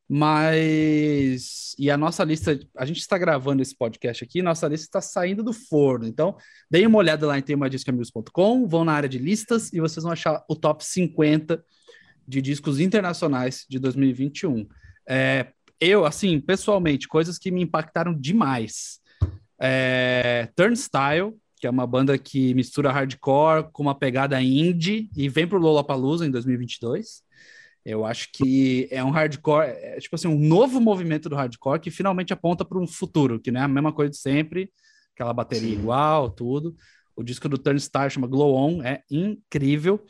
mas. 0.08 1.74
E 1.78 1.90
a 1.90 1.96
nossa 1.96 2.24
lista, 2.24 2.58
a 2.76 2.84
gente 2.84 3.00
está 3.00 3.16
gravando 3.16 3.62
esse 3.62 3.76
podcast 3.76 4.24
aqui, 4.24 4.42
nossa 4.42 4.66
lista 4.66 4.86
está 4.86 5.00
saindo 5.00 5.42
do 5.42 5.52
forno. 5.52 6.06
Então, 6.06 6.36
deem 6.70 6.86
uma 6.86 6.98
olhada 6.98 7.26
lá 7.26 7.38
em 7.38 7.42
temadiscamigos.com, 7.42 8.66
vão 8.66 8.84
na 8.84 8.92
área 8.92 9.08
de 9.08 9.18
listas 9.18 9.72
e 9.72 9.80
vocês 9.80 10.02
vão 10.02 10.12
achar 10.12 10.42
o 10.48 10.56
top 10.56 10.84
50 10.84 11.62
de 12.30 12.40
discos 12.40 12.78
internacionais 12.78 13.66
de 13.68 13.78
2021. 13.80 14.66
É, 15.08 15.48
eu, 15.80 16.04
assim, 16.04 16.40
pessoalmente, 16.40 17.08
coisas 17.08 17.38
que 17.38 17.50
me 17.50 17.62
impactaram 17.62 18.14
demais. 18.14 19.00
É, 19.60 20.48
Turnstile, 20.54 21.34
que 21.56 21.66
é 21.66 21.70
uma 21.70 21.86
banda 21.86 22.16
que 22.16 22.54
mistura 22.54 22.92
hardcore 22.92 23.70
com 23.72 23.82
uma 23.82 23.94
pegada 23.94 24.40
indie 24.40 25.10
e 25.16 25.28
vem 25.28 25.46
pro 25.46 25.58
Lollapalooza 25.58 26.24
em 26.24 26.30
2022. 26.30 27.22
Eu 27.84 28.04
acho 28.04 28.28
que 28.32 28.86
é 28.90 29.02
um 29.02 29.10
hardcore, 29.10 29.66
é, 29.66 29.98
tipo 29.98 30.14
assim, 30.14 30.28
um 30.28 30.38
novo 30.38 30.80
movimento 30.80 31.28
do 31.28 31.34
hardcore 31.34 31.80
que 31.80 31.90
finalmente 31.90 32.32
aponta 32.32 32.64
para 32.64 32.78
um 32.78 32.86
futuro, 32.86 33.40
que 33.40 33.50
não 33.50 33.60
é 33.60 33.64
a 33.64 33.68
mesma 33.68 33.92
coisa 33.92 34.10
de 34.10 34.18
sempre, 34.18 34.70
aquela 35.14 35.32
bateria 35.32 35.70
Sim. 35.70 35.80
igual, 35.80 36.30
tudo. 36.30 36.76
O 37.16 37.24
disco 37.24 37.48
do 37.48 37.58
Turnstile 37.58 38.08
chama 38.08 38.28
Glow 38.28 38.54
On, 38.54 38.82
é 38.82 39.02
incrível. 39.10 40.00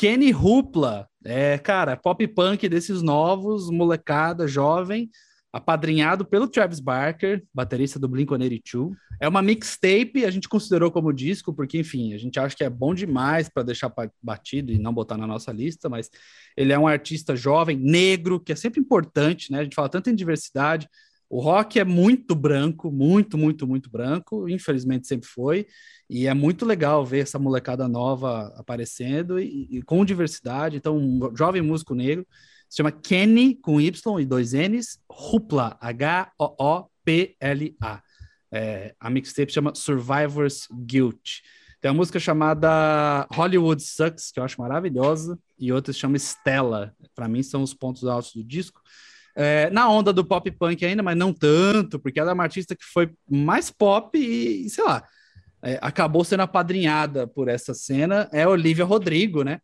Kenny 0.00 0.32
Hoopla, 0.32 1.06
é, 1.22 1.58
cara, 1.58 1.94
pop 1.94 2.26
punk 2.28 2.66
desses 2.70 3.02
novos, 3.02 3.68
molecada, 3.68 4.48
jovem, 4.48 5.10
apadrinhado 5.52 6.24
pelo 6.24 6.48
Travis 6.48 6.80
Barker, 6.80 7.44
baterista 7.52 7.98
do 7.98 8.08
Blink-182. 8.08 8.94
É 9.20 9.28
uma 9.28 9.42
mixtape, 9.42 10.24
a 10.24 10.30
gente 10.30 10.48
considerou 10.48 10.90
como 10.90 11.12
disco, 11.12 11.52
porque, 11.52 11.80
enfim, 11.80 12.14
a 12.14 12.16
gente 12.16 12.40
acha 12.40 12.56
que 12.56 12.64
é 12.64 12.70
bom 12.70 12.94
demais 12.94 13.50
para 13.50 13.62
deixar 13.62 13.92
batido 14.22 14.72
e 14.72 14.78
não 14.78 14.94
botar 14.94 15.18
na 15.18 15.26
nossa 15.26 15.52
lista, 15.52 15.86
mas 15.86 16.08
ele 16.56 16.72
é 16.72 16.78
um 16.78 16.88
artista 16.88 17.36
jovem, 17.36 17.76
negro, 17.76 18.40
que 18.40 18.52
é 18.52 18.56
sempre 18.56 18.80
importante, 18.80 19.52
né? 19.52 19.60
A 19.60 19.64
gente 19.64 19.76
fala 19.76 19.90
tanto 19.90 20.08
em 20.08 20.14
diversidade. 20.14 20.88
O 21.30 21.40
rock 21.40 21.78
é 21.78 21.84
muito 21.84 22.34
branco, 22.34 22.90
muito, 22.90 23.38
muito, 23.38 23.64
muito 23.64 23.88
branco, 23.88 24.48
infelizmente 24.48 25.06
sempre 25.06 25.28
foi, 25.28 25.68
e 26.08 26.26
é 26.26 26.34
muito 26.34 26.66
legal 26.66 27.06
ver 27.06 27.20
essa 27.20 27.38
molecada 27.38 27.86
nova 27.86 28.52
aparecendo 28.56 29.38
e, 29.38 29.68
e 29.70 29.82
com 29.82 30.04
diversidade. 30.04 30.76
Então, 30.76 30.98
um 30.98 31.30
jovem 31.36 31.62
músico 31.62 31.94
negro 31.94 32.26
se 32.68 32.78
chama 32.78 32.90
Kenny, 32.90 33.54
com 33.54 33.80
Y 33.80 34.20
e 34.20 34.26
dois 34.26 34.52
N's, 34.52 34.98
Hoopla, 35.08 35.78
H-O-O-P-L-A. 35.80 36.82
É, 38.52 38.96
a 38.98 39.08
mixtape 39.08 39.52
chama 39.52 39.72
Survivor's 39.76 40.66
Guilt. 40.84 41.42
Tem 41.80 41.92
uma 41.92 41.96
música 41.98 42.18
chamada 42.18 43.26
Hollywood 43.32 43.80
Sucks, 43.82 44.32
que 44.32 44.40
eu 44.40 44.44
acho 44.44 44.60
maravilhosa, 44.60 45.38
e 45.56 45.72
outra 45.72 45.92
se 45.92 46.00
chama 46.00 46.16
Stella. 46.16 46.92
Para 47.14 47.28
mim, 47.28 47.42
são 47.42 47.62
os 47.62 47.72
pontos 47.72 48.04
altos 48.04 48.34
do 48.34 48.42
disco. 48.42 48.82
É, 49.36 49.70
na 49.70 49.88
onda 49.88 50.12
do 50.12 50.24
pop 50.24 50.50
punk 50.50 50.84
ainda, 50.84 51.02
mas 51.02 51.16
não 51.16 51.32
tanto, 51.32 51.98
porque 51.98 52.18
ela 52.18 52.30
é 52.30 52.34
uma 52.34 52.42
artista 52.42 52.74
que 52.74 52.84
foi 52.84 53.10
mais 53.28 53.70
pop 53.70 54.18
e, 54.18 54.68
sei 54.68 54.84
lá, 54.84 55.02
é, 55.62 55.78
acabou 55.80 56.24
sendo 56.24 56.40
apadrinhada 56.40 57.26
por 57.26 57.48
essa 57.48 57.74
cena. 57.74 58.28
É 58.32 58.46
Olivia 58.46 58.84
Rodrigo, 58.84 59.42
né? 59.42 59.60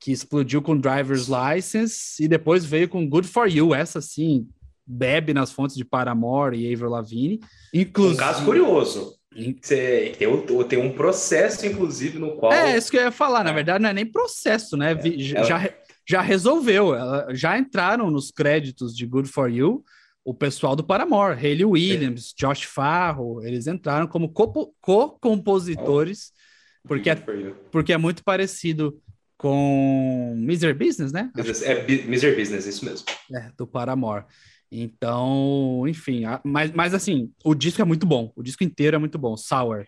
que 0.00 0.10
explodiu 0.10 0.62
com 0.62 0.76
Driver's 0.76 1.28
License 1.28 2.24
e 2.24 2.26
depois 2.26 2.64
veio 2.64 2.88
com 2.88 3.06
Good 3.06 3.28
For 3.28 3.46
You, 3.46 3.74
essa 3.74 4.00
sim, 4.00 4.48
bebe 4.86 5.34
nas 5.34 5.52
fontes 5.52 5.76
de 5.76 5.84
Paramore 5.84 6.58
e 6.58 6.72
Avril 6.72 6.88
Lavigne. 6.88 7.40
Inclusive... 7.72 8.14
Um 8.14 8.18
caso 8.18 8.44
curioso. 8.44 9.14
Você, 9.62 10.14
tem, 10.18 10.26
um, 10.26 10.64
tem 10.64 10.80
um 10.80 10.92
processo, 10.92 11.64
inclusive, 11.66 12.18
no 12.18 12.32
qual... 12.32 12.50
É, 12.50 12.76
isso 12.76 12.90
que 12.90 12.96
eu 12.96 13.02
ia 13.02 13.12
falar, 13.12 13.44
na 13.44 13.52
verdade 13.52 13.80
não 13.80 13.90
é 13.90 13.92
nem 13.92 14.06
processo, 14.06 14.76
né? 14.76 14.92
É, 14.92 15.18
já, 15.18 15.62
ela... 15.62 15.74
já 16.10 16.20
resolveu, 16.20 16.92
ela, 16.92 17.32
já 17.32 17.56
entraram 17.56 18.10
nos 18.10 18.32
créditos 18.32 18.96
de 18.96 19.06
Good 19.06 19.28
For 19.28 19.48
You 19.48 19.84
o 20.24 20.34
pessoal 20.34 20.74
do 20.74 20.82
Paramore, 20.82 21.38
Hayley 21.38 21.64
Williams, 21.64 22.32
é. 22.32 22.34
Josh 22.36 22.64
Farro, 22.64 23.40
eles 23.44 23.68
entraram 23.68 24.08
como 24.08 24.28
co-compositores, 24.28 26.32
oh. 26.84 26.88
porque, 26.88 27.10
é, 27.10 27.14
porque 27.70 27.92
é 27.92 27.96
muito 27.96 28.24
parecido 28.24 29.00
com 29.38 30.34
Miser 30.36 30.76
Business, 30.76 31.12
né? 31.12 31.30
É 31.36 31.42
Miser 32.06 32.36
Business, 32.36 32.66
isso 32.66 32.84
mesmo. 32.84 33.06
É, 33.32 33.52
do 33.56 33.64
Paramore. 33.66 34.24
Então, 34.70 35.84
enfim, 35.88 36.24
mas, 36.44 36.70
mas 36.72 36.92
assim, 36.92 37.32
o 37.44 37.54
disco 37.54 37.80
é 37.80 37.84
muito 37.84 38.04
bom, 38.04 38.32
o 38.34 38.42
disco 38.42 38.64
inteiro 38.64 38.96
é 38.96 38.98
muito 38.98 39.16
bom, 39.16 39.36
Sour. 39.36 39.86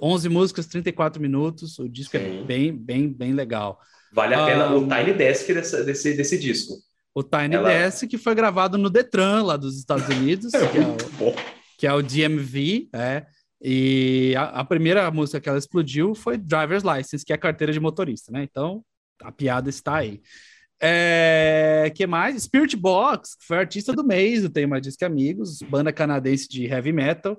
11 0.00 0.30
músicas, 0.30 0.66
34 0.66 1.20
minutos, 1.20 1.78
o 1.78 1.86
disco 1.86 2.16
Sim. 2.16 2.40
é 2.40 2.44
bem, 2.44 2.74
bem, 2.74 3.12
bem 3.12 3.34
legal. 3.34 3.78
Vale 4.12 4.34
a 4.34 4.44
pena 4.44 4.70
um, 4.70 4.78
o 4.78 4.88
Tiny 4.88 5.12
Desk 5.14 5.52
dessa, 5.52 5.84
desse, 5.84 6.14
desse 6.16 6.38
disco. 6.38 6.74
O 7.14 7.22
Tiny 7.22 7.54
Ela... 7.54 7.68
Desk 7.68 8.06
que 8.06 8.18
foi 8.18 8.34
gravado 8.34 8.78
no 8.78 8.90
Detran, 8.90 9.42
lá 9.42 9.56
dos 9.56 9.78
Estados 9.78 10.08
Unidos, 10.08 10.52
é 10.54 10.66
que, 10.66 10.78
é 10.78 10.80
o, 10.80 11.34
que, 11.78 11.86
é 11.86 11.92
o, 11.92 12.02
DMV, 12.02 12.88
é, 12.92 13.26
e 13.60 14.34
a, 14.36 14.44
a, 14.60 14.64
primeira 14.64 15.10
música 15.10 15.40
que 15.40 15.48
ela 15.48 15.58
explodiu 15.58 16.14
foi 16.14 16.38
Driver's 16.38 16.82
License, 16.82 17.24
que 17.24 17.32
é 17.32 17.36
a 17.36 17.38
carteira 17.38 17.72
de 17.72 17.80
motorista, 17.80 18.32
né? 18.32 18.42
Então, 18.42 18.82
a 19.22 19.30
piada 19.30 19.68
está 19.68 19.96
aí. 19.96 20.20
É, 20.82 21.92
que 21.94 22.06
mais? 22.06 22.42
Spirit 22.42 22.74
Box, 22.74 23.36
que 23.36 23.44
foi 23.44 23.58
artista 23.58 23.92
do 23.92 24.02
mês 24.02 24.42
do 24.42 24.48
Tema 24.48 24.80
Disque 24.80 25.04
Amigos, 25.04 25.58
banda 25.68 25.92
canadense 25.92 26.48
de 26.48 26.64
heavy 26.64 26.90
metal, 26.90 27.36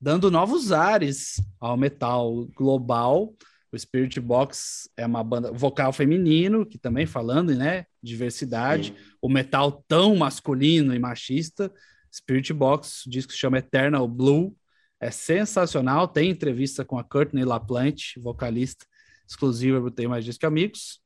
dando 0.00 0.32
novos 0.32 0.72
ares 0.72 1.40
ao 1.60 1.76
metal 1.76 2.48
global. 2.56 3.32
O 3.72 3.78
Spirit 3.78 4.20
Box 4.20 4.90
é 4.96 5.06
uma 5.06 5.24
banda 5.24 5.50
vocal 5.50 5.92
feminino, 5.92 6.66
que 6.66 6.76
também 6.76 7.06
falando, 7.06 7.54
né? 7.54 7.86
Diversidade. 8.02 8.94
Sim. 8.94 9.14
O 9.20 9.28
metal 9.28 9.82
tão 9.88 10.14
masculino 10.14 10.94
e 10.94 10.98
machista. 10.98 11.72
Spirit 12.12 12.52
Box, 12.52 13.06
o 13.06 13.10
disco 13.10 13.32
se 13.32 13.38
chama 13.38 13.58
Eternal 13.58 14.06
Blue. 14.06 14.54
É 15.00 15.10
sensacional. 15.10 16.06
Tem 16.06 16.30
entrevista 16.30 16.84
com 16.84 16.98
a 16.98 17.04
Courtney 17.04 17.44
LaPlante, 17.44 18.20
vocalista 18.20 18.84
exclusiva 19.26 19.80
do 19.80 19.90
Tem 19.90 20.06
Mais 20.06 20.24
Disco 20.24 20.46
Amigos. 20.46 21.00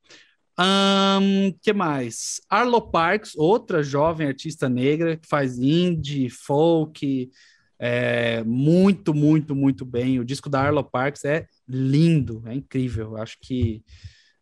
Um, 0.58 1.52
que 1.62 1.72
mais? 1.72 2.40
Arlo 2.48 2.90
Parks, 2.90 3.36
outra 3.36 3.82
jovem 3.82 4.26
artista 4.26 4.68
negra 4.68 5.16
que 5.16 5.28
faz 5.28 5.58
indie, 5.58 6.30
folk, 6.30 7.30
é, 7.78 8.42
muito, 8.44 9.12
muito, 9.12 9.54
muito 9.54 9.84
bem. 9.84 10.18
O 10.18 10.24
disco 10.24 10.48
da 10.48 10.62
Arlo 10.62 10.82
Parks 10.82 11.24
é 11.24 11.46
lindo, 11.68 12.42
é 12.46 12.54
incrível. 12.54 13.16
Acho 13.16 13.36
que 13.40 13.82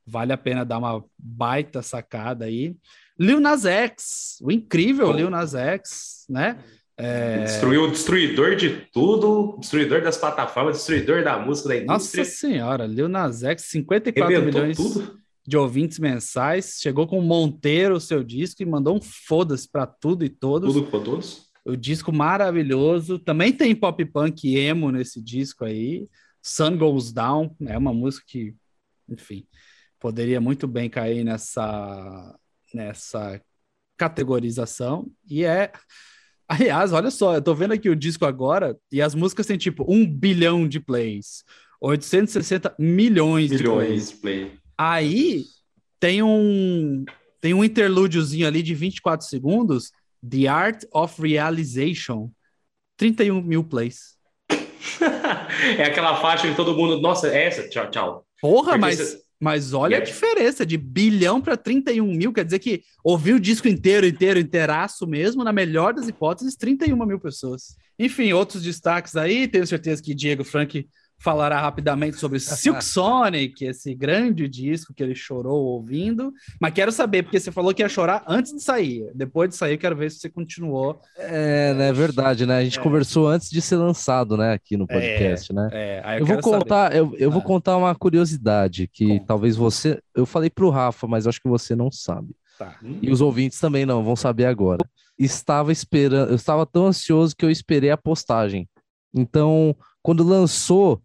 vale 0.07 0.33
a 0.33 0.39
pena 0.39 0.65
dar 0.65 0.79
uma 0.79 1.05
baita 1.19 1.83
sacada 1.83 2.45
aí. 2.45 2.77
Lil 3.19 3.41
Nas 3.41 3.65
X, 3.65 4.39
o 4.43 4.51
incrível 4.51 5.09
oh. 5.09 5.13
Lil 5.13 5.31
Nas 5.31 5.55
X, 5.55 6.25
né? 6.29 6.59
É... 6.97 7.43
Destruiu 7.43 7.85
o 7.85 7.91
destruidor 7.91 8.55
de 8.55 8.87
tudo, 8.93 9.57
destruidor 9.59 10.03
das 10.03 10.17
plataformas, 10.17 10.77
destruidor 10.77 11.25
da 11.25 11.39
música, 11.39 11.71
da 11.71 11.77
indústria. 11.77 12.23
Nossa 12.23 12.33
senhora, 12.33 12.87
Lil 12.87 13.09
Nas 13.09 13.43
X, 13.43 13.65
54 13.65 14.33
Rebentou 14.33 14.61
milhões 14.61 14.77
tudo. 14.77 15.19
de 15.45 15.57
ouvintes 15.57 15.99
mensais, 15.99 16.79
chegou 16.81 17.07
com 17.07 17.21
Monteiro 17.21 17.97
o 17.97 18.01
seu 18.01 18.23
disco 18.23 18.63
e 18.63 18.67
mandou 18.67 18.97
um 18.97 19.01
foda-se 19.01 19.69
para 19.69 19.87
tudo 19.87 20.25
e 20.25 20.29
todos. 20.29 20.73
Tudo 20.73 20.87
para 20.87 21.01
todos. 21.01 21.54
O 21.65 21.77
disco 21.77 22.13
maravilhoso, 22.13 23.19
também 23.19 23.53
tem 23.53 23.75
pop 23.75 24.05
punk 24.05 24.55
emo 24.55 24.91
nesse 24.91 25.21
disco 25.23 25.65
aí. 25.65 26.07
Sun 26.43 26.77
Goes 26.77 27.11
Down, 27.11 27.57
é 27.67 27.79
uma 27.79 27.95
música 27.95 28.25
que, 28.29 28.55
enfim, 29.09 29.47
poderia 29.99 30.41
muito 30.41 30.69
bem 30.69 30.91
cair 30.91 31.25
nessa 31.25 32.39
nessa 32.75 33.41
categorização 33.97 35.11
e 35.27 35.45
é 35.45 35.73
Aliás, 36.47 36.93
olha 36.93 37.11
só, 37.11 37.35
eu 37.35 37.41
tô 37.41 37.55
vendo 37.55 37.73
aqui 37.73 37.89
o 37.89 37.97
disco 37.97 38.27
agora 38.27 38.77
e 38.93 39.01
as 39.01 39.15
músicas 39.15 39.47
têm 39.47 39.57
tipo 39.57 39.83
um 39.89 40.07
bilhão 40.07 40.69
de 40.69 40.79
plays, 40.79 41.43
860 41.81 42.75
milhões, 42.79 43.51
milhões 43.51 43.51
de 43.51 43.65
plays. 43.65 44.13
Play. 44.13 44.53
Aí 44.77 45.45
tem 45.99 46.23
um 46.23 47.05
tem 47.41 47.55
um 47.55 47.65
interlúdiozinho 47.65 48.47
ali 48.47 48.63
de 48.63 48.75
24 48.75 49.27
segundos, 49.27 49.91
The 50.29 50.49
Art 50.49 50.85
of 50.93 51.21
Realization, 51.21 52.31
31 52.97 53.43
mil 53.43 53.65
plays. 53.65 54.15
é 55.79 55.85
aquela 55.85 56.17
faixa 56.21 56.49
que 56.49 56.55
todo 56.55 56.77
mundo, 56.77 57.01
nossa, 57.01 57.29
é 57.29 57.47
essa, 57.47 57.69
tchau, 57.69 57.91
tchau. 57.91 58.27
Porra, 58.41 58.73
Porque 58.73 58.81
mas 58.81 58.99
você... 58.99 59.25
Mas 59.41 59.75
olha 59.75 59.99
a 59.99 60.01
diferença 60.01 60.65
de 60.65 60.79
bilhão 60.79 61.39
para 61.39 61.55
31 61.55 62.07
mil, 62.07 62.33
quer 62.33 62.47
dizer 62.47 62.59
que 62.61 62.83
ouviu 63.05 63.37
o 63.37 63.41
disco 63.41 63.69
inteiro, 63.69 64.07
inteiro, 64.07 64.39
inteiraço 64.39 65.07
mesmo, 65.07 65.45
na 65.45 65.53
melhor 65.53 65.93
das 65.93 66.09
hipóteses, 66.09 66.57
31 66.57 67.05
mil 67.05 67.21
pessoas. 67.21 67.77
Enfim, 67.99 68.33
outros 68.33 68.63
destaques 68.63 69.17
aí, 69.17 69.47
tenho 69.47 69.67
certeza 69.67 70.03
que 70.03 70.15
Diego 70.15 70.45
Frank 70.45 70.89
falará 71.25 71.59
rapidamente 71.59 72.19
sobre 72.19 72.39
Silk 72.39 72.85
Sonic, 72.85 73.65
esse 73.65 73.95
grande 73.95 74.47
disco 74.47 74.93
que 74.93 75.03
ele 75.03 75.15
chorou 75.15 75.65
ouvindo. 75.65 76.33
Mas 76.61 76.75
quero 76.75 76.93
saber, 76.93 77.23
porque 77.23 77.41
você 77.41 77.51
falou 77.51 77.73
que 77.73 77.83
ia 77.83 77.89
chorar 77.89 78.23
antes 78.29 78.53
de 78.53 78.63
sair. 78.63 79.11
Depois 79.15 79.49
de 79.49 79.57
sair, 79.57 79.73
eu 79.73 79.79
quero 79.79 79.97
ver 79.97 80.11
se 80.11 80.19
você 80.19 80.29
continuou. 80.29 81.01
É, 81.17 81.73
né, 81.73 81.89
é 81.89 81.93
verdade, 81.93 82.45
né? 82.45 82.59
A 82.59 82.65
gente 82.65 82.79
é. 82.79 82.83
conversou 82.83 83.27
antes 83.27 83.49
de 83.49 83.63
ser 83.63 83.77
lançado, 83.77 84.37
né, 84.37 84.53
aqui 84.53 84.77
no 84.77 84.87
podcast, 84.87 85.51
é, 85.51 85.55
né? 85.55 85.69
É, 85.73 86.03
eu, 86.17 86.19
eu 86.19 86.27
vou 86.27 86.41
contar, 86.41 86.93
saber. 86.93 86.99
eu, 86.99 87.17
eu 87.17 87.31
ah. 87.31 87.33
vou 87.33 87.43
contar 87.43 87.77
uma 87.79 87.95
curiosidade 87.95 88.87
que 88.93 89.21
talvez 89.27 89.57
você, 89.57 89.99
eu 90.15 90.27
falei 90.27 90.51
pro 90.51 90.69
Rafa, 90.69 91.07
mas 91.07 91.27
acho 91.27 91.41
que 91.41 91.49
você 91.49 91.75
não 91.75 91.91
sabe. 91.91 92.37
Tá. 92.59 92.77
E 93.03 93.11
os 93.11 93.23
ouvintes 93.23 93.59
também 93.59 93.87
não 93.87 94.05
vão 94.05 94.15
saber 94.15 94.45
agora. 94.45 94.85
Estava 95.19 95.73
esperando, 95.73 96.29
eu 96.31 96.37
estava 96.37 96.67
tão 96.67 96.87
ansioso 96.87 97.35
que 97.35 97.45
eu 97.45 97.51
esperei 97.51 97.91
a 97.91 97.97
postagem. 97.97 98.69
Então, 99.15 99.75
quando 100.03 100.23
lançou, 100.23 101.01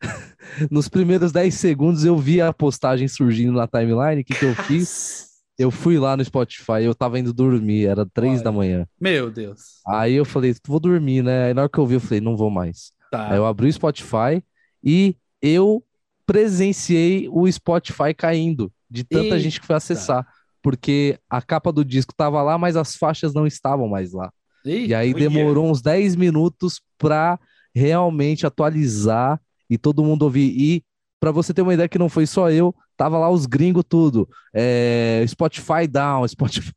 nos 0.70 0.88
primeiros 0.88 1.32
10 1.32 1.54
segundos 1.54 2.04
eu 2.04 2.16
vi 2.16 2.40
a 2.40 2.52
postagem 2.52 3.08
surgindo 3.08 3.52
na 3.52 3.66
timeline. 3.66 4.22
O 4.22 4.24
que, 4.24 4.34
que 4.34 4.44
eu 4.44 4.54
fiz? 4.54 5.26
Eu 5.58 5.72
fui 5.72 5.98
lá 5.98 6.16
no 6.16 6.24
Spotify, 6.24 6.84
eu 6.84 6.94
tava 6.94 7.18
indo 7.18 7.32
dormir, 7.32 7.86
era 7.86 8.06
3 8.06 8.34
Olha. 8.34 8.44
da 8.44 8.52
manhã. 8.52 8.86
Meu 9.00 9.28
Deus. 9.28 9.80
Aí 9.88 10.14
eu 10.14 10.24
falei, 10.24 10.54
vou 10.64 10.78
dormir, 10.78 11.20
né? 11.20 11.46
Aí 11.46 11.54
na 11.54 11.62
hora 11.62 11.68
que 11.68 11.78
eu 11.78 11.84
vi, 11.84 11.94
eu 11.94 12.00
falei, 12.00 12.20
não 12.20 12.36
vou 12.36 12.48
mais. 12.48 12.92
Tá. 13.10 13.32
Aí 13.32 13.36
eu 13.36 13.44
abri 13.44 13.66
o 13.66 13.72
Spotify 13.72 14.40
e 14.84 15.16
eu 15.42 15.82
presenciei 16.24 17.28
o 17.28 17.50
Spotify 17.50 18.14
caindo 18.16 18.72
de 18.88 19.02
tanta 19.02 19.24
Eita. 19.24 19.38
gente 19.40 19.60
que 19.60 19.66
foi 19.66 19.74
acessar. 19.74 20.24
Porque 20.62 21.18
a 21.28 21.42
capa 21.42 21.72
do 21.72 21.84
disco 21.84 22.14
tava 22.14 22.40
lá, 22.40 22.56
mas 22.56 22.76
as 22.76 22.94
faixas 22.94 23.34
não 23.34 23.44
estavam 23.44 23.88
mais 23.88 24.12
lá. 24.12 24.32
Eita. 24.64 24.90
E 24.90 24.94
aí 24.94 25.12
demorou 25.12 25.68
uns 25.68 25.82
10 25.82 26.14
minutos 26.14 26.80
pra 26.96 27.36
realmente 27.74 28.46
atualizar 28.46 29.40
e 29.68 29.76
todo 29.78 30.04
mundo 30.04 30.22
ouvir. 30.22 30.52
E 30.56 30.82
para 31.20 31.32
você 31.32 31.52
ter 31.52 31.62
uma 31.62 31.74
ideia 31.74 31.88
que 31.88 31.98
não 31.98 32.08
foi 32.08 32.26
só 32.26 32.50
eu, 32.50 32.74
tava 32.96 33.18
lá 33.18 33.30
os 33.30 33.46
gringos 33.46 33.84
tudo. 33.88 34.28
É, 34.54 35.24
Spotify 35.26 35.86
down, 35.88 36.26
Spotify 36.28 36.72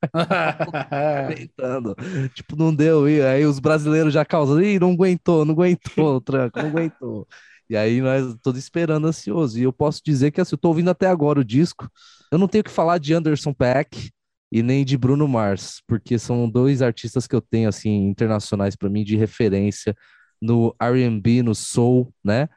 tipo, 2.33 2.55
não 2.55 2.73
deu. 2.73 3.07
E 3.09 3.21
aí 3.21 3.45
os 3.45 3.59
brasileiros 3.59 4.13
já 4.13 4.25
causam, 4.25 4.61
Ih, 4.61 4.79
não 4.79 4.91
aguentou, 4.91 5.45
não 5.45 5.53
aguentou, 5.53 6.19
tranco, 6.21 6.59
não 6.59 6.69
aguentou. 6.69 7.27
E 7.69 7.77
aí 7.77 8.01
nós 8.01 8.35
todos 8.41 8.59
esperando 8.59 9.07
ansioso. 9.07 9.57
E 9.59 9.63
eu 9.63 9.71
posso 9.71 10.01
dizer 10.03 10.31
que 10.31 10.41
assim, 10.41 10.55
eu 10.55 10.59
tô 10.59 10.69
ouvindo 10.69 10.89
até 10.89 11.07
agora 11.07 11.39
o 11.39 11.45
disco. 11.45 11.89
Eu 12.31 12.37
não 12.37 12.47
tenho 12.47 12.63
que 12.63 12.71
falar 12.71 12.97
de 12.97 13.13
Anderson 13.13 13.53
Paak 13.53 14.11
e 14.51 14.61
nem 14.61 14.83
de 14.83 14.97
Bruno 14.97 15.27
Mars, 15.27 15.81
porque 15.87 16.19
são 16.19 16.49
dois 16.49 16.81
artistas 16.81 17.25
que 17.25 17.35
eu 17.35 17.41
tenho 17.41 17.69
assim 17.69 18.07
internacionais 18.07 18.75
para 18.75 18.89
mim 18.89 19.03
de 19.03 19.15
referência 19.15 19.95
no 20.41 20.75
R&B, 20.79 21.43
no 21.43 21.55
soul, 21.55 22.13
né? 22.23 22.49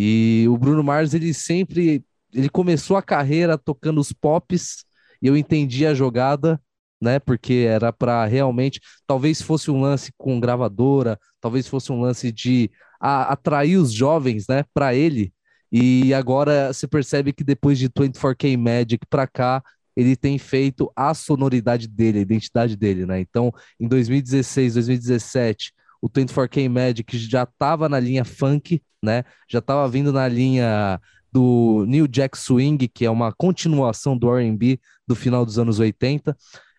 E 0.00 0.46
o 0.48 0.56
Bruno 0.56 0.84
Mars, 0.84 1.12
ele 1.12 1.34
sempre 1.34 2.04
ele 2.32 2.48
começou 2.48 2.96
a 2.96 3.02
carreira 3.02 3.58
tocando 3.58 4.00
os 4.00 4.12
pops 4.12 4.84
e 5.20 5.26
eu 5.26 5.36
entendi 5.36 5.84
a 5.84 5.92
jogada, 5.92 6.60
né? 7.00 7.18
Porque 7.18 7.66
era 7.68 7.92
para 7.92 8.24
realmente, 8.26 8.80
talvez 9.08 9.42
fosse 9.42 9.72
um 9.72 9.80
lance 9.80 10.12
com 10.16 10.38
gravadora, 10.38 11.18
talvez 11.40 11.66
fosse 11.66 11.90
um 11.90 12.00
lance 12.00 12.30
de 12.30 12.70
a, 13.00 13.32
atrair 13.32 13.76
os 13.76 13.92
jovens, 13.92 14.46
né, 14.48 14.64
para 14.72 14.94
ele. 14.94 15.32
E 15.72 16.14
agora 16.14 16.72
você 16.72 16.86
percebe 16.86 17.32
que 17.32 17.42
depois 17.42 17.76
de 17.76 17.88
24K 17.88 18.56
Magic 18.56 19.04
para 19.10 19.26
cá, 19.26 19.60
ele 19.96 20.14
tem 20.14 20.38
feito 20.38 20.92
a 20.94 21.12
sonoridade 21.12 21.88
dele, 21.88 22.20
a 22.20 22.22
identidade 22.22 22.76
dele, 22.76 23.04
né? 23.04 23.18
Então, 23.18 23.52
em 23.80 23.88
2016, 23.88 24.74
2017, 24.74 25.72
o 26.00 26.08
24K 26.08 26.68
Magic 26.68 27.18
já 27.18 27.42
estava 27.42 27.88
na 27.88 27.98
linha 27.98 28.24
funk, 28.24 28.82
né? 29.02 29.24
Já 29.48 29.58
estava 29.58 29.88
vindo 29.88 30.12
na 30.12 30.28
linha 30.28 31.00
do 31.32 31.84
New 31.86 32.06
Jack 32.08 32.36
Swing, 32.38 32.88
que 32.88 33.04
é 33.04 33.10
uma 33.10 33.32
continuação 33.32 34.16
do 34.16 34.34
R&B 34.34 34.80
do 35.06 35.14
final 35.14 35.44
dos 35.44 35.58
anos 35.58 35.78
80. 35.78 36.36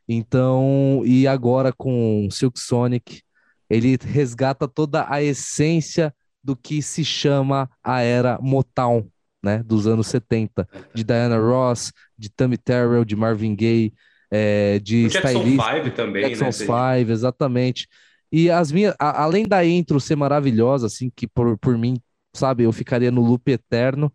Então, 0.08 1.02
e 1.06 1.28
agora 1.28 1.72
com 1.72 2.28
Silk 2.32 2.60
Sonic, 2.60 3.22
ele 3.70 3.98
resgata 4.02 4.68
toda 4.68 5.06
a 5.08 5.22
essência 5.22 6.14
do 6.44 6.56
que 6.56 6.82
se 6.82 7.06
chama 7.06 7.70
a 7.84 8.02
era 8.02 8.40
Motown, 8.42 9.08
né, 9.44 9.62
dos 9.64 9.86
anos 9.86 10.08
70, 10.08 10.68
de 10.94 11.04
Diana 11.04 11.38
Ross, 11.38 11.92
de 12.18 12.30
Tammy 12.30 12.58
Terrell, 12.58 13.06
de 13.06 13.16
Marvin 13.16 13.56
Gaye, 13.56 13.94
é, 14.32 14.80
de 14.80 15.06
o 15.06 15.10
Jackson 15.10 15.44
5 15.44 15.92
também, 15.96 16.24
Jackson 16.24 16.46
né? 16.46 16.52
5, 16.52 17.12
exatamente. 17.12 17.88
E 18.32 18.50
as 18.50 18.72
minhas, 18.72 18.96
a, 19.00 19.24
além 19.24 19.48
da 19.48 19.66
intro 19.66 20.00
ser 20.00 20.16
maravilhosa, 20.16 20.88
assim, 20.88 21.12
que 21.16 21.28
por, 21.28 21.58
por 21.58 21.78
mim, 21.78 21.98
sabe, 22.34 22.64
eu 22.64 22.72
ficaria 22.72 23.12
no 23.12 23.22
loop 23.22 23.50
eterno. 23.52 24.12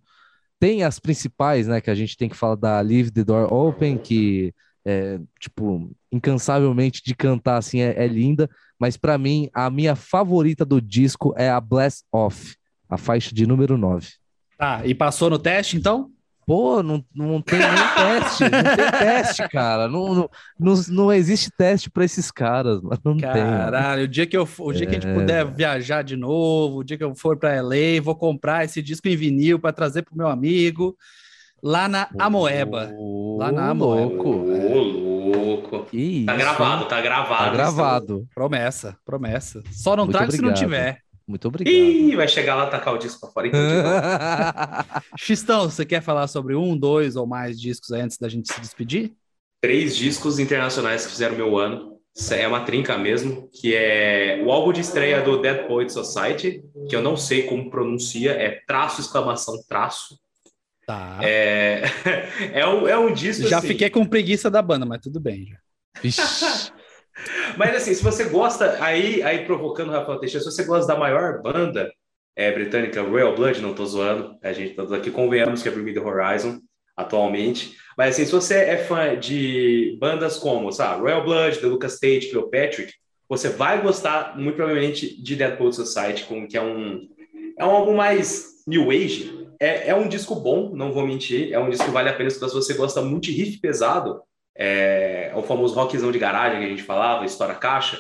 Tem 0.59 0.85
as 0.85 0.99
principais, 0.99 1.67
né, 1.67 1.81
que 1.81 1.91
a 1.91 1.95
gente 1.95 2.17
tem 2.17 2.29
que 2.29 2.37
falar 2.37 2.55
da 2.55 2.81
Leave 2.81 3.11
the 3.11 3.25
Door 3.25 3.53
Open, 3.53 3.99
que 3.99 4.55
é, 4.85 5.19
tipo, 5.41 5.91
incansavelmente 6.13 7.03
de 7.05 7.15
cantar, 7.15 7.57
assim, 7.57 7.81
é, 7.81 8.05
é 8.05 8.07
linda. 8.07 8.49
Mas 8.79 8.97
para 8.97 9.17
mim, 9.19 9.49
a 9.53 9.71
minha 9.71 9.97
favorita 9.97 10.65
do 10.65 10.81
disco 10.81 11.35
é 11.37 11.49
a 11.49 11.61
Blast 11.61 12.05
Off, 12.13 12.57
a 12.89 12.97
faixa 12.97 13.35
de 13.35 13.47
número 13.47 13.77
9. 13.77 14.09
Tá, 14.57 14.87
e 14.87 14.95
passou 14.95 15.31
no 15.31 15.39
teste, 15.39 15.77
então? 15.77 16.11
Pô, 16.47 16.83
não, 16.83 17.05
não 17.15 17.41
tem 17.41 17.59
nem 17.59 17.69
teste, 17.97 18.43
não 18.45 18.77
tem 18.77 18.91
teste, 18.99 19.49
cara. 19.49 19.89
Não, 19.89 20.15
não, 20.15 20.31
não, 20.59 20.75
não 20.89 21.13
existe 21.13 21.51
teste 21.51 21.91
para 21.91 22.05
esses 22.05 22.31
caras, 22.31 22.81
mas 22.83 22.99
não 23.05 23.17
Caralho, 23.17 23.97
tem. 23.97 24.05
o 24.05 24.09
dia 24.09 24.27
que 24.27 24.37
eu 24.37 24.49
o 24.59 24.73
dia 24.73 24.85
é... 24.85 24.87
que 24.87 24.97
a 24.97 25.01
gente 25.01 25.15
puder 25.15 25.47
é. 25.47 25.51
viajar 25.51 26.03
de 26.03 26.17
novo, 26.17 26.79
o 26.79 26.85
dia 26.85 26.99
que 26.99 27.05
eu 27.05 27.15
for 27.15 27.37
para 27.37 27.61
LA, 27.61 28.01
vou 28.03 28.15
comprar 28.15 28.65
esse 28.65 28.83
disco 28.83 29.09
em 29.09 29.17
vinil 29.17 29.59
para 29.59 29.73
trazer 29.73 30.03
pro 30.03 30.17
meu 30.17 30.29
amigo 30.29 30.97
lá 31.63 31.89
na 31.89 32.09
Amoeba. 32.19 32.93
Oh, 32.99 33.39
lá 33.39 33.51
na 33.51 33.71
Amoeba. 33.71 34.13
Louco. 34.13 34.29
Ô, 34.31 34.83
louco. 34.83 35.85
Que 35.87 36.25
tá 36.27 36.37
gravado, 36.37 36.85
tá 36.85 37.01
gravado. 37.01 37.45
Tá 37.45 37.51
gravado. 37.51 38.29
Promessa, 38.35 38.97
promessa. 39.05 39.63
Só 39.73 39.97
não 39.97 40.05
Muito 40.05 40.17
traz 40.17 40.29
obrigado. 40.29 40.57
se 40.57 40.63
não 40.63 40.69
tiver. 40.69 41.04
Muito 41.27 41.49
obrigado. 41.49 41.73
Ih, 41.75 42.15
vai 42.17 42.29
chegar 42.29 42.55
lá 42.55 42.67
tacar 42.67 42.95
o 42.95 42.99
disco 42.99 43.21
pra 43.21 43.31
fora. 43.31 43.49
Então, 43.49 43.61
Xistão, 45.17 45.71
você 45.71 45.85
quer 45.85 46.03
falar 46.03 46.27
sobre 46.27 46.55
um, 46.55 46.77
dois 46.77 47.17
ou 47.17 47.27
mais 47.27 47.59
discos 47.59 47.93
antes 47.93 48.19
da 48.19 48.29
gente 48.29 48.53
se 48.53 48.61
despedir? 48.61 49.13
Três 49.61 49.97
discos 49.97 50.39
internacionais 50.39 51.07
que 51.07 51.13
fizeram 51.13 51.37
meu 51.37 51.57
ano. 51.57 51.95
É 52.31 52.47
uma 52.47 52.61
trinca 52.61 52.97
mesmo, 52.97 53.49
que 53.53 53.75
é 53.75 54.41
o 54.45 54.53
álbum 54.53 54.73
de 54.73 54.81
estreia 54.81 55.21
do 55.21 55.41
Dead 55.41 55.67
Poet 55.67 55.93
Society, 55.93 56.63
que 56.89 56.95
eu 56.95 57.03
não 57.03 57.17
sei 57.17 57.43
como 57.43 57.69
pronuncia, 57.71 58.31
é 58.31 58.63
traço, 58.67 59.01
exclamação, 59.01 59.55
traço. 59.69 60.17
Tá. 60.87 61.19
É, 61.23 61.83
é, 62.53 62.67
um, 62.67 62.87
é 62.87 62.97
um 62.97 63.13
disco. 63.13 63.49
Já 63.49 63.59
assim, 63.59 63.69
fiquei 63.69 63.91
com 63.91 64.07
preguiça 64.07 64.49
da 64.49 64.63
banda, 64.63 64.87
mas 64.87 65.01
tudo 65.01 65.19
bem. 65.19 65.47
Já. 65.47 65.57
Vixe. 66.01 66.73
Mas 67.57 67.77
assim, 67.77 67.95
se 67.95 68.03
você 68.03 68.25
gosta, 68.25 68.83
aí, 68.83 69.23
aí 69.23 69.45
provocando 69.45 69.89
o 69.89 69.93
Rafael 69.93 70.19
Teixeira, 70.19 70.45
se 70.45 70.51
você 70.51 70.65
gosta 70.65 70.93
da 70.93 70.99
maior 70.99 71.41
banda 71.41 71.91
é, 72.37 72.51
britânica, 72.53 73.03
Royal 73.03 73.35
Blood, 73.35 73.61
não 73.61 73.75
tô 73.75 73.87
zoando, 73.87 74.37
a 74.43 74.53
gente 74.53 74.75
tá 74.75 74.83
aqui, 74.97 75.11
convenhamos 75.11 75.63
que 75.63 75.69
é 75.69 75.73
Bring 75.73 75.85
Me 75.85 75.95
The 75.95 76.01
Horizon, 76.01 76.61
atualmente. 76.97 77.77
Mas 77.97 78.15
assim, 78.15 78.25
se 78.25 78.33
você 78.33 78.57
é 78.57 78.79
fã 78.79 79.19
de 79.19 79.97
bandas 80.01 80.37
como, 80.39 80.73
sabe, 80.73 81.03
Royal 81.03 81.25
Blood, 81.25 81.59
The 81.59 81.67
Lucas 81.67 81.99
Tate, 81.99 82.31
Patrick, 82.51 82.93
você 83.29 83.49
vai 83.49 83.81
gostar 83.81 84.37
muito 84.37 84.57
provavelmente 84.57 85.21
de 85.23 85.37
Dead 85.37 85.57
Poet 85.57 85.75
Society, 85.75 86.27
que 86.49 86.57
é 86.57 86.63
um, 86.63 87.09
é 87.59 87.65
um 87.65 87.71
álbum 87.71 87.95
mais 87.95 88.63
new 88.67 88.91
age. 88.91 89.45
É, 89.61 89.91
é 89.91 89.95
um 89.95 90.09
disco 90.09 90.35
bom, 90.35 90.71
não 90.75 90.93
vou 90.93 91.07
mentir, 91.07 91.53
é 91.53 91.59
um 91.59 91.71
disco 91.71 91.87
que 91.87 91.91
vale 91.91 92.09
a 92.09 92.13
pena 92.13 92.29
se 92.29 92.39
você 92.39 92.75
gosta 92.75 93.01
muito 93.01 93.25
de 93.25 93.33
riff 93.33 93.61
pesado, 93.61 94.21
é, 94.57 95.33
o 95.35 95.43
famoso 95.43 95.75
rockzão 95.75 96.13
de 96.13 96.19
garagem 96.19 96.61
que 96.61 96.67
a 96.67 96.69
gente 96.69 96.83
falava, 96.83 97.25
História 97.25 97.55
Caixa, 97.55 97.99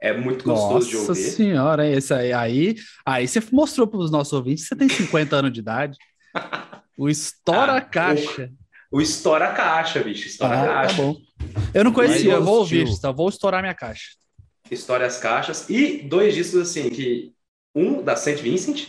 é 0.00 0.12
muito 0.16 0.44
gostoso 0.44 0.74
Nossa 0.74 0.88
de 0.88 0.96
ouvir. 0.96 1.08
Nossa 1.08 1.36
senhora, 1.36 1.88
esse 1.88 2.14
aí, 2.14 2.32
aí, 2.32 2.74
aí 3.04 3.28
você 3.28 3.42
mostrou 3.52 3.86
para 3.86 3.98
os 4.00 4.10
nossos 4.10 4.32
ouvintes 4.32 4.62
que 4.64 4.68
você 4.68 4.76
tem 4.76 4.88
50 4.88 5.36
anos 5.36 5.52
de 5.52 5.60
idade. 5.60 5.98
O 6.96 7.08
Estoura 7.08 7.74
Ah, 7.76 7.80
Caixa. 7.82 8.50
O, 8.90 8.96
o 8.98 9.00
Estoura 9.00 9.52
Caixa, 9.52 10.00
bicho, 10.00 10.26
Estoura 10.26 10.58
Ah, 10.58 10.66
Caixa. 10.66 10.96
tá 10.96 11.02
bom. 11.02 11.16
Eu 11.74 11.84
não 11.84 11.92
conhecia, 11.92 12.32
eu 12.32 12.42
vou 12.44 12.58
ouvir, 12.58 12.88
então 12.88 13.14
vou 13.14 13.28
estourar 13.28 13.60
minha 13.62 13.74
caixa. 13.74 14.10
Histórias 14.70 15.18
Caixas. 15.18 15.68
E 15.68 15.98
dois 16.02 16.34
discos, 16.34 16.60
assim, 16.60 16.88
que... 16.90 17.32
Um, 17.74 18.02
da 18.02 18.16
St. 18.16 18.36
Vincent, 18.42 18.88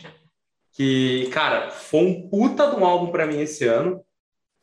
que, 0.73 1.29
cara, 1.31 1.69
foi 1.69 1.99
um 2.01 2.29
puta 2.29 2.67
de 2.69 2.75
um 2.75 2.85
álbum 2.85 3.11
pra 3.11 3.27
mim 3.27 3.39
esse 3.39 3.65
ano. 3.65 4.01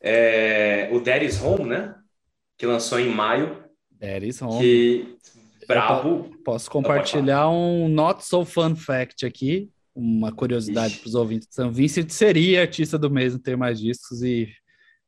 É, 0.01 0.89
o 0.91 0.99
Daddy's 0.99 1.41
Home, 1.41 1.65
né? 1.65 1.95
Que 2.59 2.65
lançou 2.67 2.99
em 2.99 3.09
maio. 3.09 3.63
There 3.99 4.27
is 4.27 4.41
home. 4.41 4.59
Que... 4.59 5.17
Bravo. 5.67 6.29
Posso 6.43 6.69
compartilhar 6.69 7.49
um 7.49 7.87
not 7.87 8.25
so 8.25 8.43
fun 8.43 8.75
fact 8.75 9.25
aqui, 9.25 9.69
uma 9.95 10.31
curiosidade 10.31 10.97
para 10.97 11.07
os 11.07 11.15
ouvintes. 11.15 11.47
São 11.51 11.71
Vincent 11.71 12.09
seria 12.09 12.61
artista 12.61 12.97
do 12.97 13.09
mês, 13.09 13.33
não 13.33 13.39
ter 13.39 13.55
mais 13.55 13.79
discos 13.79 14.21
e 14.23 14.49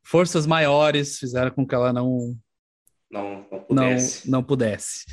forças 0.04 0.46
maiores 0.46 1.18
fizeram 1.18 1.52
com 1.52 1.66
que 1.68 1.76
ela 1.76 1.92
não 1.92 2.38
Não, 3.12 3.46
não 3.52 3.52
não, 3.52 3.60
pudesse. 3.60 4.30
não 4.30 4.44
pudesse. 4.44 5.06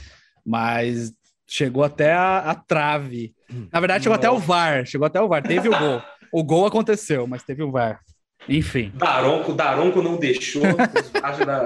Mas 0.45 1.13
chegou 1.49 1.83
até 1.83 2.13
a, 2.13 2.51
a 2.51 2.55
trave. 2.55 3.35
Na 3.73 3.81
verdade, 3.81 4.05
chegou 4.05 4.17
até 4.17 4.31
o 4.31 4.39
VAR. 4.39 4.87
Chegou 4.87 5.07
até 5.07 5.21
o 5.21 5.29
VAR. 5.29 5.43
Teve 5.43 5.69
o 5.69 5.79
gol. 5.79 6.03
O 6.31 6.45
gol 6.45 6.67
aconteceu, 6.67 7.27
mas 7.27 7.43
teve 7.43 7.63
o 7.63 7.71
VAR. 7.71 8.03
Enfim. 8.49 8.93
Daronco, 8.95 9.53
Daronco 9.53 10.03
não 10.03 10.17
deixou. 10.17 10.63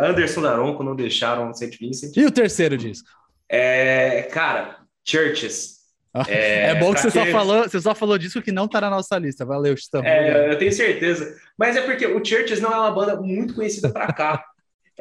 Anderson 0.02 0.42
Daronco 0.42 0.82
não 0.82 0.96
deixaram 0.96 1.50
o 1.50 1.54
St. 1.54 1.76
Vincent. 1.78 2.16
E 2.16 2.24
o 2.24 2.30
terceiro 2.30 2.76
disco? 2.76 3.08
É, 3.48 4.22
cara, 4.32 4.78
Churches. 5.04 5.80
É, 6.28 6.74
bom 6.74 6.92
que 6.92 7.00
você 7.00 7.10
só, 7.10 7.24
falou, 7.24 7.62
você 7.62 7.80
só 7.80 7.94
falou 7.94 8.18
disso 8.18 8.42
que 8.42 8.52
não 8.52 8.68
tá 8.68 8.82
na 8.82 8.90
nossa 8.90 9.16
lista. 9.18 9.46
Valeu, 9.46 9.72
Estamos. 9.72 10.06
É, 10.06 10.50
eu 10.52 10.58
tenho 10.58 10.70
certeza. 10.70 11.34
Mas 11.58 11.74
é 11.74 11.80
porque 11.80 12.06
o 12.06 12.22
Churches 12.22 12.60
não 12.60 12.70
é 12.70 12.76
uma 12.76 12.90
banda 12.90 13.16
muito 13.18 13.54
conhecida 13.54 13.88
pra 13.88 14.12
cá. 14.12 14.44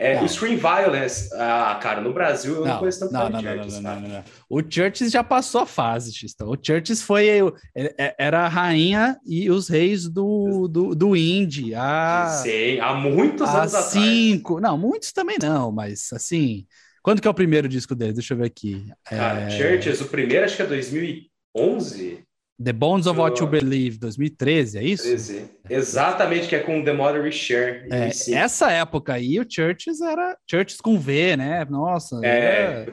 É, 0.03 0.15
Não. 0.15 0.25
o 0.25 0.27
Scream 0.29 0.57
Violence, 0.57 1.29
ah, 1.35 1.77
cara, 1.79 2.01
no 2.01 2.11
Brasil 2.11 2.55
eu 2.55 2.61
não, 2.61 2.67
Não, 2.67 2.79
conheço 2.79 2.99
tanto 3.01 3.13
não, 3.13 3.29
não, 3.29 3.39
de 3.39 3.45
não, 3.45 3.53
Churches, 3.55 3.79
não, 3.79 3.81
não, 3.93 4.01
não, 4.01 4.09
não. 4.09 4.23
O 4.49 4.61
Churches 4.67 5.11
já 5.11 5.23
passou 5.23 5.61
a 5.61 5.65
fase, 5.67 6.11
Xistão. 6.11 6.49
O 6.49 6.57
Churches 6.59 7.03
foi 7.03 7.27
é- 7.27 7.93
é- 7.97 8.15
era 8.17 8.39
a 8.41 8.47
rainha 8.47 9.15
e 9.25 9.49
os 9.51 9.69
reis 9.69 10.09
do, 10.09 10.67
do, 10.67 10.95
do 10.95 11.15
indie. 11.15 11.75
Há, 11.75 12.39
Sei, 12.41 12.79
há 12.79 12.95
muitos 12.95 13.47
há 13.47 13.59
anos 13.61 13.75
atrás. 13.75 13.91
cinco. 13.93 14.59
Não, 14.59 14.75
muitos 14.75 15.11
também 15.11 15.37
não, 15.39 15.71
mas 15.71 16.09
assim. 16.13 16.65
Quando 17.03 17.21
que 17.21 17.27
é 17.27 17.31
o 17.31 17.33
primeiro 17.35 17.67
disco 17.69 17.93
deles? 17.95 18.15
Deixa 18.15 18.33
eu 18.33 18.37
ver 18.39 18.45
aqui. 18.45 18.87
Cara, 19.05 19.41
É, 19.41 19.49
Churches, 19.51 20.01
o 20.01 20.05
primeiro 20.05 20.45
acho 20.45 20.55
que 20.55 20.61
é 20.63 20.65
2011, 20.65 22.23
The 22.63 22.73
Bones 22.73 23.07
of 23.07 23.19
What 23.19 23.41
You 23.41 23.47
Believe, 23.47 23.97
2013, 23.97 24.77
é 24.77 24.83
isso? 24.83 25.03
13. 25.03 25.45
Exatamente, 25.69 26.47
que 26.47 26.55
é 26.55 26.59
com 26.59 26.83
The 26.83 26.93
Mother 26.93 27.21
We 27.23 27.31
Share. 27.31 27.83
É, 27.89 28.05
2005. 28.07 28.37
essa 28.37 28.71
época 28.71 29.13
aí, 29.13 29.39
o 29.39 29.45
Churches 29.49 30.01
era 30.01 30.37
Churches 30.49 30.79
com 30.81 30.99
V, 30.99 31.37
né? 31.37 31.65
Nossa, 31.69 32.19
É, 32.23 32.85
era- 32.85 32.91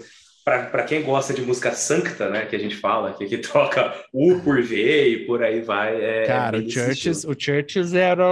para 0.71 0.83
quem 0.85 1.03
gosta 1.03 1.35
de 1.35 1.43
música 1.43 1.73
sancta, 1.73 2.31
né, 2.31 2.47
que 2.47 2.57
a 2.57 2.59
gente 2.59 2.75
fala, 2.75 3.13
que, 3.13 3.27
que 3.27 3.37
troca 3.37 3.93
U 4.15 4.41
por 4.41 4.63
V 4.63 5.09
e 5.09 5.27
por 5.27 5.43
aí 5.43 5.61
vai. 5.61 6.03
É, 6.03 6.25
Cara, 6.27 6.57
é 6.57 6.61
o 6.61 6.71
Churches, 6.71 7.25
o 7.25 7.35
Churches 7.39 7.93
era, 7.93 8.25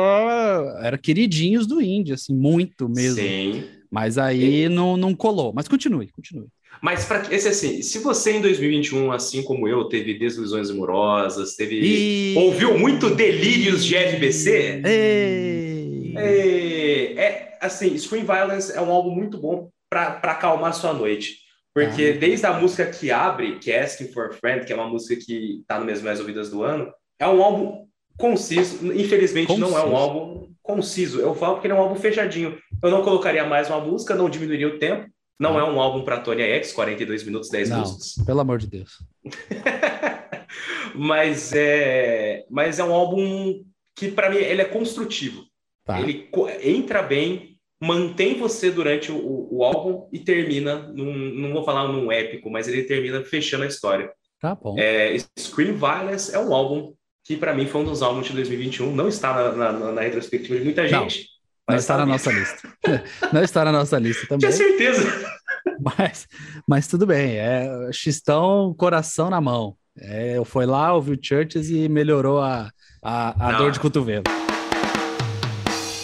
era 0.82 0.96
queridinhos 0.96 1.66
do 1.66 1.82
indie, 1.82 2.14
assim, 2.14 2.34
muito 2.34 2.88
mesmo. 2.88 3.16
Sim. 3.20 3.64
Mas 3.90 4.16
aí 4.16 4.68
não, 4.68 4.96
não 4.96 5.14
colou. 5.14 5.52
Mas 5.54 5.68
continue, 5.68 6.08
continue. 6.08 6.46
Mas 6.82 7.04
para 7.04 7.32
esse 7.34 7.48
assim, 7.48 7.82
se 7.82 7.98
você 8.00 8.32
em 8.32 8.40
2021, 8.40 9.12
assim 9.12 9.42
como 9.42 9.66
eu, 9.68 9.84
teve 9.84 10.14
desilusões 10.18 10.70
amorosas, 10.70 11.54
teve 11.56 11.80
E... 11.80 12.34
ouviu 12.36 12.78
muito 12.78 13.10
delírios 13.10 13.84
de 13.84 13.96
FBC, 13.96 14.82
Ei. 14.84 16.14
é, 16.16 17.12
é 17.16 17.58
assim, 17.60 17.96
Scream 17.96 18.24
Violence 18.24 18.72
é 18.76 18.80
um 18.80 18.90
álbum 18.90 19.10
muito 19.10 19.38
bom 19.38 19.68
para 19.90 20.18
acalmar 20.22 20.74
sua 20.74 20.92
noite. 20.92 21.36
Porque 21.74 22.14
Ah. 22.14 22.18
desde 22.18 22.46
a 22.46 22.52
música 22.54 22.86
que 22.86 23.10
abre, 23.10 23.58
que 23.58 23.70
é 23.70 23.82
Asking 23.82 24.08
for 24.12 24.30
a 24.30 24.32
Friend, 24.32 24.64
que 24.64 24.72
é 24.72 24.76
uma 24.76 24.88
música 24.88 25.20
que 25.22 25.62
tá 25.66 25.78
no 25.78 25.84
mesmo 25.84 26.06
mais 26.06 26.18
ouvidas 26.20 26.50
do 26.50 26.62
ano, 26.62 26.90
é 27.18 27.26
um 27.28 27.42
álbum 27.42 27.86
conciso. 28.18 28.92
Infelizmente, 28.94 29.54
não 29.58 29.68
é 29.76 29.80
um 29.82 29.90
Conciso. 29.90 29.96
álbum 29.96 30.48
conciso. 30.62 31.20
Eu 31.20 31.34
falo 31.34 31.54
porque 31.54 31.66
ele 31.66 31.74
é 31.74 31.76
um 31.76 31.80
álbum 31.80 31.96
fechadinho. 31.96 32.58
Eu 32.82 32.90
não 32.90 33.02
colocaria 33.02 33.44
mais 33.44 33.68
uma 33.68 33.78
música, 33.80 34.14
não 34.14 34.30
diminuiria 34.30 34.68
o 34.68 34.78
tempo. 34.78 35.06
Não 35.38 35.56
Ah. 35.58 35.60
é 35.60 35.64
um 35.64 35.80
álbum 35.80 36.02
para 36.04 36.20
Tony 36.20 36.42
X, 36.42 36.72
42 36.72 37.22
minutos, 37.24 37.50
10 37.50 37.68
Não. 37.70 37.80
músicas. 37.80 38.14
Pelo 38.24 38.40
amor 38.40 38.58
de 38.58 38.66
Deus. 38.68 38.92
mas, 40.94 41.52
é, 41.54 42.44
mas 42.50 42.78
é 42.78 42.84
um 42.84 42.92
álbum 42.92 43.62
que, 43.94 44.10
para 44.10 44.30
mim, 44.30 44.36
ele 44.36 44.62
é 44.62 44.64
construtivo. 44.64 45.44
Tá. 45.84 46.00
Ele 46.00 46.28
entra 46.62 47.02
bem, 47.02 47.58
mantém 47.80 48.38
você 48.38 48.70
durante 48.70 49.12
o, 49.12 49.48
o 49.50 49.62
álbum 49.64 50.08
e 50.12 50.18
termina, 50.18 50.76
num, 50.92 51.12
não 51.14 51.52
vou 51.52 51.64
falar 51.64 51.88
num 51.88 52.10
épico, 52.10 52.50
mas 52.50 52.66
ele 52.68 52.82
termina 52.84 53.22
fechando 53.24 53.64
a 53.64 53.68
história. 53.68 54.10
Tá 54.40 54.54
bom. 54.54 54.76
É, 54.78 55.16
Scream 55.38 55.74
Violence 55.76 56.34
é 56.34 56.38
um 56.38 56.54
álbum 56.54 56.94
que, 57.24 57.36
para 57.36 57.54
mim, 57.54 57.66
foi 57.66 57.80
um 57.80 57.84
dos 57.84 58.02
álbuns 58.02 58.26
de 58.26 58.32
2021. 58.34 58.94
Não 58.94 59.08
está 59.08 59.32
na, 59.52 59.72
na- 59.72 59.92
na 59.92 60.00
retrospectiva 60.00 60.56
de 60.58 60.64
muita 60.64 60.86
gente. 60.86 60.92
Não 61.20 61.35
mas 61.68 61.82
está 61.82 61.94
tá 61.94 62.00
na 62.00 62.06
nossa 62.06 62.30
lista. 62.30 62.68
Não 63.32 63.42
está 63.42 63.64
na 63.64 63.72
nossa 63.72 63.98
lista 63.98 64.26
também. 64.28 64.38
Tinha 64.38 64.52
certeza. 64.52 65.36
Mas, 65.80 66.28
mas 66.66 66.86
tudo 66.86 67.06
bem. 67.06 67.36
É 67.36 67.90
Xistão, 67.92 68.74
coração 68.78 69.28
na 69.30 69.40
mão. 69.40 69.76
É, 69.98 70.40
foi 70.44 70.66
lá, 70.66 70.92
ouviu 70.92 71.18
Churches 71.20 71.70
e 71.70 71.88
melhorou 71.88 72.40
a, 72.40 72.70
a, 73.02 73.48
a 73.48 73.52
Não. 73.52 73.58
dor 73.58 73.72
de 73.72 73.80
cotovelo. 73.80 74.24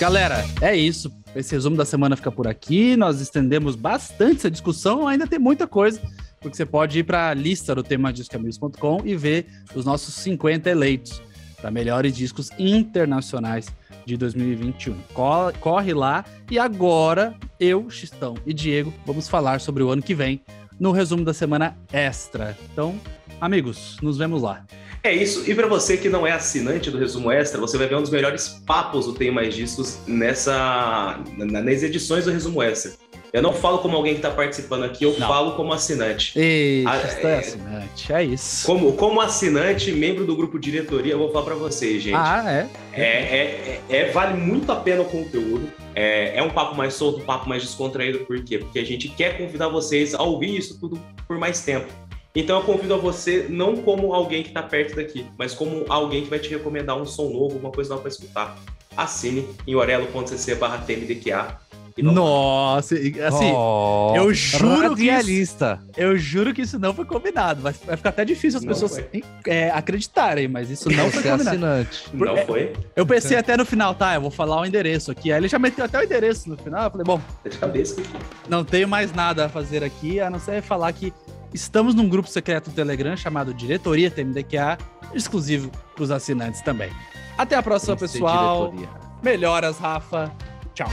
Galera, 0.01 0.45
é 0.61 0.75
isso. 0.75 1.13
Esse 1.35 1.55
resumo 1.55 1.77
da 1.77 1.85
semana 1.85 2.17
fica 2.17 2.33
por 2.33 2.49
aqui. 2.49 2.97
Nós 2.97 3.21
estendemos 3.21 3.77
bastante 3.77 4.39
essa 4.39 4.51
discussão. 4.51 5.07
Ainda 5.07 5.27
tem 5.27 5.39
muita 5.39 5.67
coisa, 5.67 6.01
porque 6.41 6.57
você 6.57 6.67
pode 6.67 6.99
ir 6.99 7.05
para 7.05 7.29
a 7.29 7.35
lista 7.35 7.75
do 7.75 7.83
temadiscamigos.com 7.83 9.03
e 9.05 9.15
ver 9.15 9.47
os 9.75 9.85
nossos 9.85 10.15
50 10.15 10.69
eleitos 10.69 11.23
para 11.63 11.71
melhores 11.71 12.15
discos 12.15 12.51
internacionais 12.59 13.67
de 14.05 14.17
2021. 14.17 14.97
Co- 15.15 15.53
Corre 15.61 15.95
lá 15.95 16.25
e 16.51 16.59
agora 16.59 17.35
eu, 17.59 17.89
Xistão 17.89 18.35
e 18.45 18.53
Diego 18.53 18.93
vamos 19.07 19.29
falar 19.29 19.61
sobre 19.61 19.83
o 19.83 19.89
ano 19.91 20.03
que 20.03 20.15
vem 20.15 20.43
no 20.79 20.91
resumo 20.91 21.25
da 21.25 21.33
semana 21.33 21.79
extra. 21.93 22.59
Então, 22.73 22.95
amigos, 23.41 23.97
nos 24.03 24.19
vemos 24.19 24.43
lá. 24.43 24.65
É 25.05 25.12
isso. 25.12 25.42
E 25.50 25.55
para 25.55 25.66
você 25.66 25.96
que 25.96 26.09
não 26.09 26.24
é 26.26 26.30
assinante 26.32 26.88
do 26.90 26.96
Resumo 26.98 27.30
Extra, 27.32 27.61
você 27.61 27.76
vai 27.76 27.88
ver 27.88 27.96
um 27.96 28.03
dos 28.03 28.11
melhores 28.11 28.61
papos 28.64 29.07
do 29.07 29.12
Tem 29.12 29.32
Mais 29.32 29.53
Discos 29.55 29.98
nessa, 30.07 31.18
na- 31.36 31.61
nas 31.61 31.82
edições 31.82 32.24
do 32.24 32.30
Resumo 32.30 32.62
Extra. 32.62 32.92
Eu 33.32 33.40
não 33.42 33.53
falo 33.55 33.78
como 33.78 33.96
alguém 33.96 34.12
que 34.12 34.18
está 34.18 34.30
participando 34.30 34.84
aqui, 34.84 35.05
eu 35.05 35.18
Não. 35.18 35.26
falo 35.26 35.53
como 35.57 35.72
assinante. 35.72 36.38
Ei, 36.38 36.84
Ah, 36.86 36.98
é 36.98 37.26
é- 37.26 37.38
assinante, 37.38 38.12
é 38.12 38.22
isso. 38.24 38.66
Como, 38.66 38.92
como 38.92 39.20
assinante, 39.22 39.90
membro 39.90 40.24
do 40.26 40.36
grupo 40.36 40.59
diretoria, 40.59 41.14
eu 41.14 41.18
vou 41.18 41.32
falar 41.32 41.46
para 41.46 41.55
vocês, 41.55 42.03
gente. 42.03 42.14
Ah, 42.14 42.44
é? 42.46 42.68
É, 42.92 43.03
é, 43.03 43.80
é- 43.90 43.96
é- 43.96 44.11
vale 44.12 44.34
muito 44.38 44.70
a 44.70 44.76
pena 44.76 45.00
o 45.00 45.07
conteúdo. 45.07 45.66
É, 45.94 46.36
é 46.38 46.42
um 46.42 46.50
papo 46.50 46.76
mais 46.76 46.92
solto, 46.94 47.20
um 47.20 47.24
papo 47.24 47.48
mais 47.48 47.62
descontraído. 47.62 48.20
Por 48.20 48.42
quê? 48.44 48.59
Porque 48.59 48.78
a 48.78 48.84
gente 48.84 49.09
quer 49.09 49.38
convidar 49.38 49.68
vocês 49.68 50.14
a 50.14 50.22
ouvir 50.22 50.59
isso 50.59 50.78
tudo 50.78 51.00
por 51.26 51.38
mais 51.38 51.61
tempo. 51.62 51.86
Então 52.35 52.59
eu 52.59 52.64
convido 52.64 52.95
a 52.95 52.97
você 52.97 53.47
não 53.51 53.76
como 53.76 54.14
alguém 54.14 54.43
que 54.43 54.49
está 54.49 54.62
perto 54.62 54.97
daqui, 54.97 55.26
mas 55.39 55.53
como 55.55 55.85
alguém 55.89 56.22
que 56.24 56.30
vai 56.30 56.39
te 56.39 56.49
recomendar 56.49 56.97
um 56.97 57.05
som 57.05 57.28
novo, 57.28 57.59
uma 57.59 57.70
coisa 57.70 57.91
nova 57.91 58.03
para 58.03 58.11
escutar. 58.11 58.57
Assine 58.97 59.47
em 59.66 59.74
orelo.cc 59.74 60.55
barra 60.55 60.78
TMDQA. 60.78 61.59
Nossa, 61.99 62.95
assim, 62.95 63.53
Oh, 63.55 64.14
eu 64.16 64.33
juro 64.33 64.97
que 64.97 65.11
isso- 65.11 65.62
eu 65.95 66.16
juro 66.16 66.55
que 66.55 66.62
isso 66.62 66.78
não 66.78 66.95
foi 66.95 67.05
combinado. 67.05 67.61
Vai, 67.61 67.74
vai 67.85 67.99
ficar 67.99 68.09
até 68.09 68.24
difícil 68.24 68.59
as 68.61 68.64
Não 68.64 68.72
pessoas 68.72 68.99
é, 69.47 69.70
acreditarem, 69.70 70.49
mas 70.49 70.70
isso 70.70 70.89
não 70.91 71.11
foi 71.11 71.20
é 71.20 71.33
combinado. 71.33 71.51
assinante. 71.51 72.05
Não 72.14 72.35
É. 72.35 72.47
foi. 72.47 72.72
Eu 72.97 73.05
pensei 73.05 73.37
até 73.37 73.59
no 73.59 73.66
final, 73.66 73.95
tá? 73.95 74.14
Eu 74.14 74.22
vou 74.22 74.30
falar 74.30 74.59
o 74.62 74.64
endereço 74.64 75.11
aqui. 75.11 75.30
Aí 75.30 75.39
ele 75.39 75.49
já 75.49 75.59
meteu 75.59 75.85
até 75.85 75.99
o 75.99 76.03
endereço 76.03 76.49
no 76.49 76.57
final. 76.57 76.85
Eu 76.85 76.91
falei, 76.93 77.05
bom, 77.05 77.20
Tá 77.45 77.51
de 77.51 77.59
cabeça 77.59 78.01
aqui. 78.01 78.11
não 78.49 78.64
tenho 78.64 78.89
mais 78.89 79.12
nada 79.12 79.45
a 79.45 79.49
fazer 79.51 79.85
aqui, 79.85 80.18
a 80.18 80.30
não 80.30 80.41
ser 80.41 80.62
falar 80.62 80.91
que 80.95 81.12
estamos 81.53 81.94
num 81.94 82.09
grupo 82.09 82.28
secreto 82.28 82.70
do 82.70 82.74
Telegram 82.74 83.16
chamado 83.16 83.55
Diretoria 83.55 84.11
TMDQA, 84.11 84.78
exclusivo 85.14 85.70
para 85.94 86.05
os 86.05 86.11
assinantes 86.11 86.61
também. 86.62 86.90
Até 87.36 87.57
a 87.57 87.62
próxima, 87.62 87.96
pessoal. 87.96 88.70
diretoria. 88.72 89.00
Melhoras, 89.22 89.78
Rafa. 89.78 90.32
Tchau. 90.74 90.88